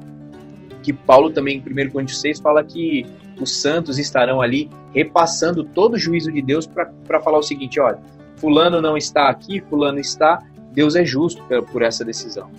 que 0.81 0.91
Paulo 0.91 1.29
também, 1.31 1.63
em 1.65 1.87
1 1.87 1.91
Coríntios 1.91 2.19
6, 2.21 2.39
fala 2.39 2.63
que 2.63 3.05
os 3.39 3.61
santos 3.61 3.97
estarão 3.97 4.41
ali 4.41 4.69
repassando 4.93 5.63
todo 5.63 5.93
o 5.93 5.99
juízo 5.99 6.31
de 6.31 6.41
Deus 6.41 6.67
para 6.67 7.19
falar 7.21 7.39
o 7.39 7.43
seguinte: 7.43 7.79
olha, 7.79 7.99
Fulano 8.37 8.81
não 8.81 8.97
está 8.97 9.29
aqui, 9.29 9.61
Fulano 9.61 9.99
está, 9.99 10.43
Deus 10.71 10.95
é 10.95 11.05
justo 11.05 11.43
por 11.71 11.81
essa 11.81 12.03
decisão 12.03 12.49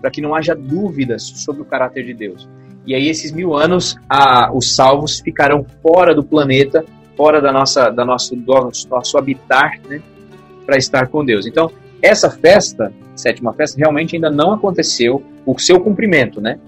para 0.00 0.10
que 0.10 0.20
não 0.20 0.34
haja 0.34 0.54
dúvidas 0.54 1.22
sobre 1.22 1.62
o 1.62 1.64
caráter 1.64 2.04
de 2.04 2.14
Deus. 2.14 2.48
E 2.90 2.94
aí 2.96 3.08
esses 3.08 3.30
mil 3.30 3.54
anos, 3.54 3.96
a, 4.08 4.52
os 4.52 4.74
salvos 4.74 5.20
ficarão 5.20 5.64
fora 5.80 6.12
do 6.12 6.24
planeta, 6.24 6.84
fora 7.16 7.40
da 7.40 7.52
nossa, 7.52 7.88
da 7.88 8.04
nosso, 8.04 8.34
do 8.34 8.70
nosso 8.90 9.16
habitar, 9.16 9.78
né, 9.88 10.02
para 10.66 10.76
estar 10.76 11.06
com 11.06 11.24
Deus. 11.24 11.46
Então, 11.46 11.70
essa 12.02 12.28
festa, 12.28 12.92
sétima 13.14 13.52
festa, 13.52 13.78
realmente 13.78 14.16
ainda 14.16 14.28
não 14.28 14.54
aconteceu, 14.54 15.22
o 15.46 15.56
seu 15.56 15.78
cumprimento, 15.78 16.40
né? 16.40 16.58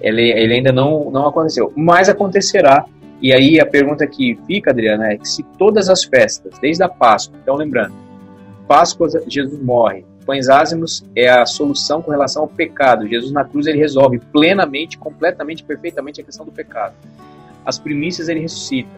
Ele, 0.00 0.30
ele 0.30 0.54
ainda 0.54 0.70
não, 0.70 1.10
não 1.10 1.26
aconteceu, 1.26 1.72
mas 1.74 2.08
acontecerá. 2.08 2.84
E 3.20 3.32
aí 3.32 3.58
a 3.58 3.66
pergunta 3.66 4.06
que 4.06 4.38
fica, 4.46 4.70
Adriana, 4.70 5.08
é 5.08 5.18
que 5.18 5.28
se 5.28 5.42
todas 5.58 5.88
as 5.88 6.04
festas, 6.04 6.56
desde 6.60 6.84
a 6.84 6.88
Páscoa, 6.88 7.36
então 7.42 7.56
lembrando, 7.56 7.94
Páscoa 8.68 9.08
Jesus 9.26 9.60
morre, 9.60 10.04
pães 10.24 10.48
ázimos 10.48 11.04
é 11.14 11.28
a 11.28 11.46
solução 11.46 12.02
com 12.02 12.10
relação 12.10 12.42
ao 12.42 12.48
pecado. 12.48 13.06
Jesus 13.08 13.32
na 13.32 13.44
cruz 13.44 13.66
ele 13.66 13.78
resolve 13.78 14.18
plenamente, 14.18 14.98
completamente, 14.98 15.62
perfeitamente 15.62 16.20
a 16.20 16.24
questão 16.24 16.44
do 16.44 16.52
pecado. 16.52 16.94
As 17.64 17.78
primícias 17.78 18.28
ele 18.28 18.40
ressuscita. 18.40 18.90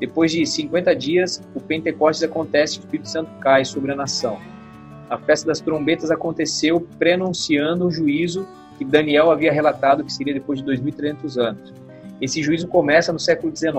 Depois 0.00 0.30
de 0.30 0.46
50 0.46 0.94
dias, 0.94 1.42
o 1.54 1.60
Pentecostes 1.60 2.22
acontece, 2.22 2.78
o 2.78 2.80
Espírito 2.80 3.08
Santo 3.08 3.30
cai 3.40 3.64
sobre 3.64 3.92
a 3.92 3.96
nação. 3.96 4.38
A 5.10 5.18
festa 5.18 5.46
das 5.46 5.60
trombetas 5.60 6.10
aconteceu 6.10 6.80
prenunciando 6.98 7.86
o 7.86 7.90
juízo 7.90 8.46
que 8.76 8.84
Daniel 8.84 9.30
havia 9.30 9.52
relatado 9.52 10.04
que 10.04 10.12
seria 10.12 10.34
depois 10.34 10.62
de 10.62 10.70
2.300 10.70 11.36
anos. 11.36 11.72
Esse 12.20 12.42
juízo 12.42 12.68
começa 12.68 13.12
no 13.12 13.18
século 13.18 13.54
XIX. 13.54 13.74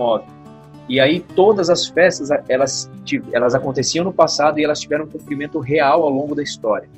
E 0.89 0.99
aí 0.99 1.19
todas 1.19 1.69
as 1.69 1.87
festas, 1.87 2.29
elas, 2.49 2.89
elas 3.31 3.53
aconteciam 3.53 4.03
no 4.03 4.11
passado 4.11 4.59
e 4.59 4.63
elas 4.63 4.79
tiveram 4.79 5.05
um 5.05 5.07
cumprimento 5.07 5.59
real 5.59 6.01
ao 6.01 6.09
longo 6.09 6.33
da 6.33 6.41
história. 6.41 6.89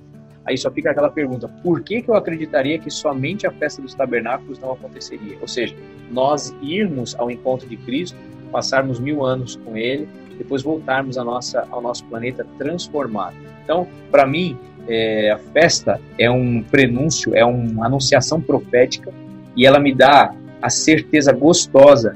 Aí 0.46 0.58
só 0.58 0.72
fica 0.72 0.90
aquela 0.90 1.10
pergunta, 1.10 1.48
por 1.62 1.82
que, 1.82 2.02
que 2.02 2.10
eu 2.10 2.16
acreditaria 2.16 2.80
que 2.80 2.90
somente 2.90 3.46
a 3.46 3.52
festa 3.52 3.82
dos 3.82 3.94
tabernáculos 3.94 4.58
não 4.60 4.72
aconteceria? 4.72 5.38
Ou 5.42 5.48
seja, 5.48 5.76
nós 6.10 6.56
irmos 6.62 7.14
ao 7.20 7.30
encontro 7.30 7.68
de 7.68 7.78
Cristo, 7.78 8.18
passarmos 8.52 9.00
mil 9.00 9.24
anos 9.24 9.58
com 9.58 9.78
Ele, 9.78 10.08
depois 10.38 10.64
voltarmos 10.64 11.18
nossa, 11.18 11.68
ao 11.70 11.82
nosso 11.82 12.06
planeta 12.06 12.46
transformado. 12.58 13.36
Então, 13.64 13.88
para 14.10 14.26
mim, 14.26 14.58
é, 14.88 15.32
a 15.32 15.38
festa 15.38 16.02
é 16.18 16.30
um 16.32 16.64
prenúncio, 16.64 17.36
é 17.36 17.46
uma 17.46 17.86
anunciação 17.86 18.42
profética 18.42 19.14
e 19.56 19.66
ela 19.66 19.80
me 19.80 19.94
dá 19.94 20.34
a 20.62 20.70
certeza 20.70 21.32
gostosa 21.32 22.16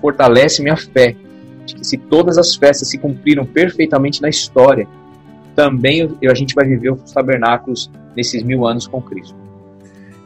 fortalece 0.00 0.62
minha 0.62 0.76
fé 0.76 1.16
de 1.64 1.74
que 1.74 1.84
se 1.84 1.96
todas 1.96 2.38
as 2.38 2.54
festas 2.54 2.88
se 2.88 2.98
cumpriram 2.98 3.44
perfeitamente 3.44 4.22
na 4.22 4.28
história, 4.28 4.86
também 5.54 6.16
a 6.28 6.34
gente 6.34 6.54
vai 6.54 6.66
viver 6.66 6.92
os 6.92 7.10
tabernáculos 7.12 7.90
nesses 8.14 8.42
mil 8.42 8.66
anos 8.66 8.86
com 8.86 9.00
Cristo. 9.02 9.36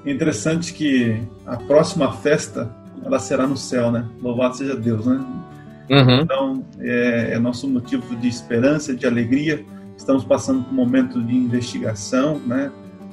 É 0.04 0.10
interessante 0.10 0.72
que 0.72 1.20
a 1.46 1.56
próxima 1.56 2.12
festa 2.12 2.74
ela 3.04 3.18
será 3.18 3.46
no 3.46 3.56
céu, 3.56 3.90
né? 3.90 4.06
Louvado 4.20 4.56
seja 4.56 4.76
Deus, 4.76 5.06
né? 5.06 5.24
Uhum. 5.90 6.20
Então 6.20 6.64
é, 6.78 7.32
é, 7.32 7.38
nosso 7.38 7.68
motivo 7.68 8.14
de 8.16 8.28
esperança, 8.28 8.94
de 8.94 9.06
alegria. 9.06 9.64
Estamos 9.96 10.24
passando 10.24 10.64
por 10.64 10.72
um 10.72 10.76
momento 10.76 11.22
de 11.22 11.34
investigação, 11.34 12.38
né? 12.46 12.70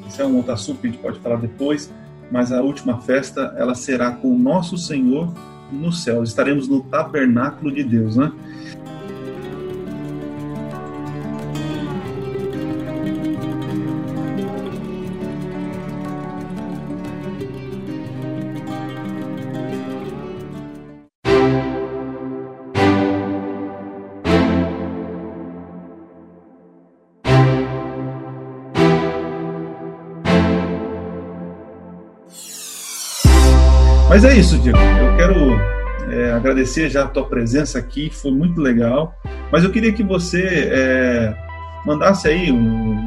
Esse 0.08 0.22
é 0.22 0.26
um 0.26 0.38
outro 0.38 0.54
assunto 0.54 0.80
que 0.80 0.88
a 0.88 0.92
gente 0.92 1.02
pode 1.02 1.20
falar 1.20 1.38
depois. 1.38 1.92
Mas 2.32 2.52
a 2.52 2.62
última 2.62 3.00
festa 3.00 3.54
ela 3.58 3.76
será 3.76 4.12
com 4.12 4.34
o 4.34 4.38
nosso 4.38 4.78
Senhor 4.78 5.34
no 5.72 5.92
céu, 5.92 6.24
estaremos 6.24 6.68
no 6.68 6.82
tabernáculo 6.82 7.72
de 7.72 7.84
Deus, 7.84 8.16
né? 8.16 8.32
Mas 34.18 34.26
é 34.26 34.36
isso, 34.36 34.58
Diego. 34.58 34.80
Eu 34.80 35.16
quero 35.16 36.12
é, 36.12 36.32
agradecer 36.32 36.90
já 36.90 37.04
a 37.04 37.08
tua 37.08 37.28
presença 37.28 37.78
aqui, 37.78 38.10
foi 38.10 38.32
muito 38.32 38.60
legal. 38.60 39.16
Mas 39.52 39.64
eu 39.64 39.72
queria 39.72 39.94
que 39.94 40.02
você 40.02 40.72
é, 40.72 41.36
mandasse 41.86 42.28
aí 42.28 42.52
um, 42.52 42.98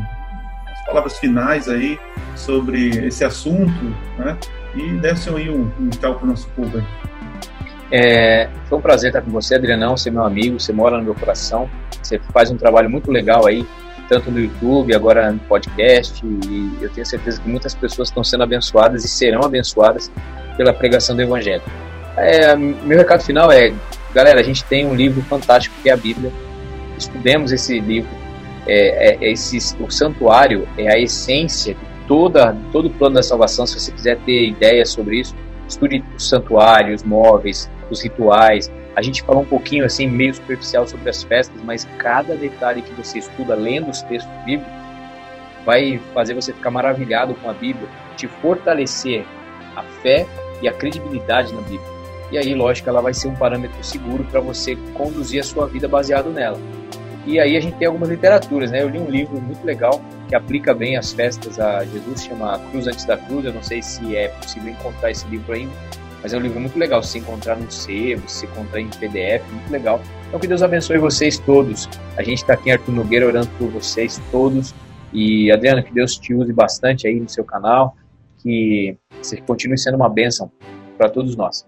as 0.70 0.86
palavras 0.86 1.18
finais 1.18 1.68
aí 1.68 1.98
sobre 2.36 2.90
esse 3.08 3.24
assunto, 3.24 3.84
né? 4.16 4.38
E 4.76 4.92
desse 4.98 5.28
aí 5.30 5.50
um, 5.50 5.68
um 5.80 5.90
tchau 5.90 6.14
para 6.14 6.26
o 6.26 6.28
nosso 6.28 6.48
povo 6.50 6.78
aí. 6.78 6.84
É, 7.90 8.48
foi 8.68 8.78
um 8.78 8.80
prazer 8.80 9.08
estar 9.08 9.20
com 9.20 9.32
você, 9.32 9.56
Adrianão. 9.56 9.96
Você 9.96 10.10
é 10.10 10.12
meu 10.12 10.22
amigo, 10.22 10.60
você 10.60 10.72
mora 10.72 10.96
no 10.96 11.02
meu 11.02 11.16
coração. 11.16 11.68
Você 12.00 12.20
faz 12.32 12.52
um 12.52 12.56
trabalho 12.56 12.88
muito 12.88 13.10
legal 13.10 13.48
aí, 13.48 13.66
tanto 14.10 14.28
no 14.28 14.40
YouTube, 14.40 14.92
agora 14.92 15.30
no 15.30 15.38
podcast. 15.38 16.20
E 16.26 16.82
eu 16.82 16.90
tenho 16.90 17.06
certeza 17.06 17.40
que 17.40 17.48
muitas 17.48 17.74
pessoas 17.74 18.08
estão 18.08 18.24
sendo 18.24 18.42
abençoadas 18.42 19.04
e 19.04 19.08
serão 19.08 19.42
abençoadas 19.42 20.10
pela 20.56 20.72
pregação 20.74 21.14
do 21.14 21.22
Evangelho. 21.22 21.62
É, 22.16 22.56
meu 22.56 22.98
recado 22.98 23.22
final 23.22 23.52
é, 23.52 23.72
galera, 24.12 24.40
a 24.40 24.42
gente 24.42 24.64
tem 24.64 24.84
um 24.84 24.94
livro 24.94 25.22
fantástico 25.22 25.74
que 25.80 25.88
é 25.88 25.92
a 25.92 25.96
Bíblia. 25.96 26.32
Estudemos 26.98 27.52
esse 27.52 27.78
livro. 27.78 28.10
É, 28.66 29.14
é, 29.14 29.30
esse, 29.30 29.76
o 29.80 29.88
santuário 29.90 30.68
é 30.76 30.92
a 30.92 30.98
essência 30.98 31.74
de 31.74 31.80
toda, 32.08 32.54
todo 32.72 32.86
o 32.86 32.90
plano 32.90 33.14
da 33.14 33.22
salvação. 33.22 33.64
Se 33.64 33.78
você 33.78 33.92
quiser 33.92 34.18
ter 34.26 34.48
ideias 34.48 34.90
sobre 34.90 35.20
isso, 35.20 35.36
estude 35.68 36.04
os 36.16 36.28
santuários, 36.28 37.02
os 37.02 37.06
móveis, 37.06 37.70
os 37.88 38.02
rituais. 38.02 38.70
A 38.96 39.02
gente 39.02 39.22
falou 39.22 39.42
um 39.42 39.46
pouquinho 39.46 39.84
assim, 39.84 40.06
meio 40.06 40.34
superficial 40.34 40.86
sobre 40.86 41.08
as 41.08 41.22
festas, 41.22 41.60
mas 41.62 41.86
cada 41.98 42.34
detalhe 42.34 42.82
que 42.82 42.92
você 42.92 43.18
estuda 43.18 43.54
lendo 43.54 43.90
os 43.90 44.02
textos 44.02 44.32
bíblicos 44.44 44.72
vai 45.64 46.00
fazer 46.12 46.34
você 46.34 46.52
ficar 46.52 46.70
maravilhado 46.70 47.34
com 47.34 47.50
a 47.50 47.52
Bíblia, 47.52 47.88
te 48.16 48.26
fortalecer 48.26 49.24
a 49.76 49.82
fé 50.02 50.26
e 50.62 50.68
a 50.68 50.72
credibilidade 50.72 51.52
na 51.54 51.60
Bíblia. 51.60 52.00
E 52.30 52.38
aí, 52.38 52.54
lógico, 52.54 52.88
ela 52.88 53.00
vai 53.00 53.12
ser 53.12 53.28
um 53.28 53.34
parâmetro 53.34 53.82
seguro 53.82 54.24
para 54.24 54.40
você 54.40 54.76
conduzir 54.94 55.40
a 55.40 55.44
sua 55.44 55.66
vida 55.66 55.88
baseado 55.88 56.30
nela. 56.30 56.58
E 57.26 57.38
aí 57.38 57.56
a 57.56 57.60
gente 57.60 57.76
tem 57.76 57.86
algumas 57.86 58.08
literaturas, 58.08 58.70
né? 58.70 58.82
Eu 58.82 58.88
li 58.88 58.98
um 58.98 59.10
livro 59.10 59.40
muito 59.40 59.64
legal 59.64 60.00
que 60.28 60.34
aplica 60.34 60.72
bem 60.72 60.96
as 60.96 61.12
festas 61.12 61.60
a 61.60 61.84
Jesus, 61.84 62.24
chama 62.24 62.58
Cruz 62.70 62.86
Antes 62.86 63.04
da 63.04 63.16
Cruz. 63.16 63.44
Eu 63.44 63.52
não 63.52 63.62
sei 63.62 63.82
se 63.82 64.16
é 64.16 64.28
possível 64.28 64.72
encontrar 64.72 65.10
esse 65.10 65.26
livro 65.28 65.52
ainda, 65.52 65.72
mas 66.22 66.32
é 66.32 66.38
um 66.38 66.40
livro 66.40 66.60
muito 66.60 66.78
legal. 66.78 67.02
Se 67.02 67.18
encontrar 67.18 67.56
no 67.56 67.70
sebo, 67.70 68.22
se 68.28 68.46
encontrar 68.46 68.80
em 68.80 68.88
PDF, 68.88 69.42
muito 69.50 69.70
legal. 69.70 70.00
Então 70.28 70.38
que 70.38 70.46
Deus 70.46 70.62
abençoe 70.62 70.98
vocês 70.98 71.38
todos. 71.38 71.88
A 72.16 72.22
gente 72.22 72.38
está 72.38 72.54
aqui 72.54 72.70
Arthur 72.70 72.92
Nogueira 72.92 73.26
orando 73.26 73.48
por 73.58 73.68
vocês 73.68 74.20
todos. 74.30 74.74
E 75.12 75.50
Adriana, 75.50 75.82
que 75.82 75.92
Deus 75.92 76.16
te 76.16 76.34
use 76.34 76.52
bastante 76.52 77.06
aí 77.06 77.18
no 77.18 77.28
seu 77.28 77.44
canal, 77.44 77.96
que 78.38 78.96
você 79.20 79.38
continue 79.38 79.76
sendo 79.76 79.96
uma 79.96 80.08
bênção 80.08 80.50
para 80.96 81.08
todos 81.08 81.34
nós. 81.34 81.66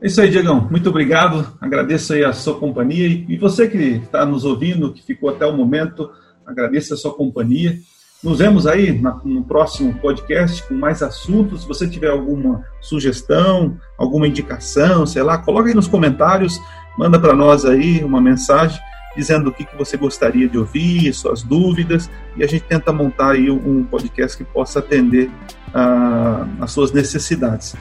É 0.00 0.06
isso 0.06 0.20
aí, 0.20 0.30
Diegão. 0.30 0.68
Muito 0.70 0.88
obrigado. 0.90 1.56
Agradeço 1.60 2.12
aí 2.12 2.24
a 2.24 2.32
sua 2.32 2.58
companhia. 2.58 3.06
E 3.06 3.36
você 3.36 3.68
que 3.68 3.76
está 3.76 4.24
nos 4.24 4.44
ouvindo, 4.44 4.92
que 4.92 5.02
ficou 5.02 5.30
até 5.30 5.46
o 5.46 5.56
momento, 5.56 6.10
agradeço 6.46 6.94
a 6.94 6.96
sua 6.96 7.14
companhia. 7.14 7.78
Nos 8.24 8.38
vemos 8.38 8.66
aí 8.66 9.02
no 9.22 9.44
próximo 9.44 9.92
podcast 10.00 10.66
com 10.66 10.72
mais 10.72 11.02
assuntos. 11.02 11.60
Se 11.60 11.68
você 11.68 11.86
tiver 11.86 12.08
alguma 12.08 12.64
sugestão, 12.80 13.76
alguma 13.98 14.26
indicação, 14.26 15.04
sei 15.04 15.22
lá, 15.22 15.36
coloca 15.36 15.68
aí 15.68 15.74
nos 15.74 15.86
comentários, 15.86 16.58
manda 16.98 17.20
para 17.20 17.34
nós 17.34 17.66
aí 17.66 18.02
uma 18.02 18.22
mensagem 18.22 18.80
dizendo 19.14 19.50
o 19.50 19.52
que, 19.52 19.64
que 19.64 19.76
você 19.76 19.98
gostaria 19.98 20.48
de 20.48 20.56
ouvir, 20.56 21.12
suas 21.12 21.42
dúvidas, 21.42 22.10
e 22.34 22.42
a 22.42 22.46
gente 22.46 22.64
tenta 22.64 22.92
montar 22.94 23.32
aí 23.32 23.50
um 23.50 23.84
podcast 23.84 24.38
que 24.38 24.42
possa 24.42 24.78
atender 24.78 25.28
uh, 25.28 26.48
as 26.60 26.72
suas 26.72 26.92
necessidades. 26.92 27.76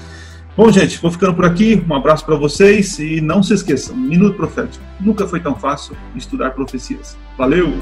Bom, 0.57 0.69
gente, 0.71 1.01
vou 1.01 1.09
ficando 1.09 1.33
por 1.33 1.45
aqui. 1.45 1.83
Um 1.89 1.95
abraço 1.95 2.25
para 2.25 2.35
vocês 2.35 2.99
e 2.99 3.21
não 3.21 3.41
se 3.41 3.53
esqueçam: 3.53 3.95
Minuto 3.95 4.35
Profético 4.35 4.83
nunca 4.99 5.25
foi 5.25 5.39
tão 5.39 5.55
fácil 5.55 5.95
estudar 6.15 6.51
profecias. 6.51 7.17
Valeu! 7.37 7.73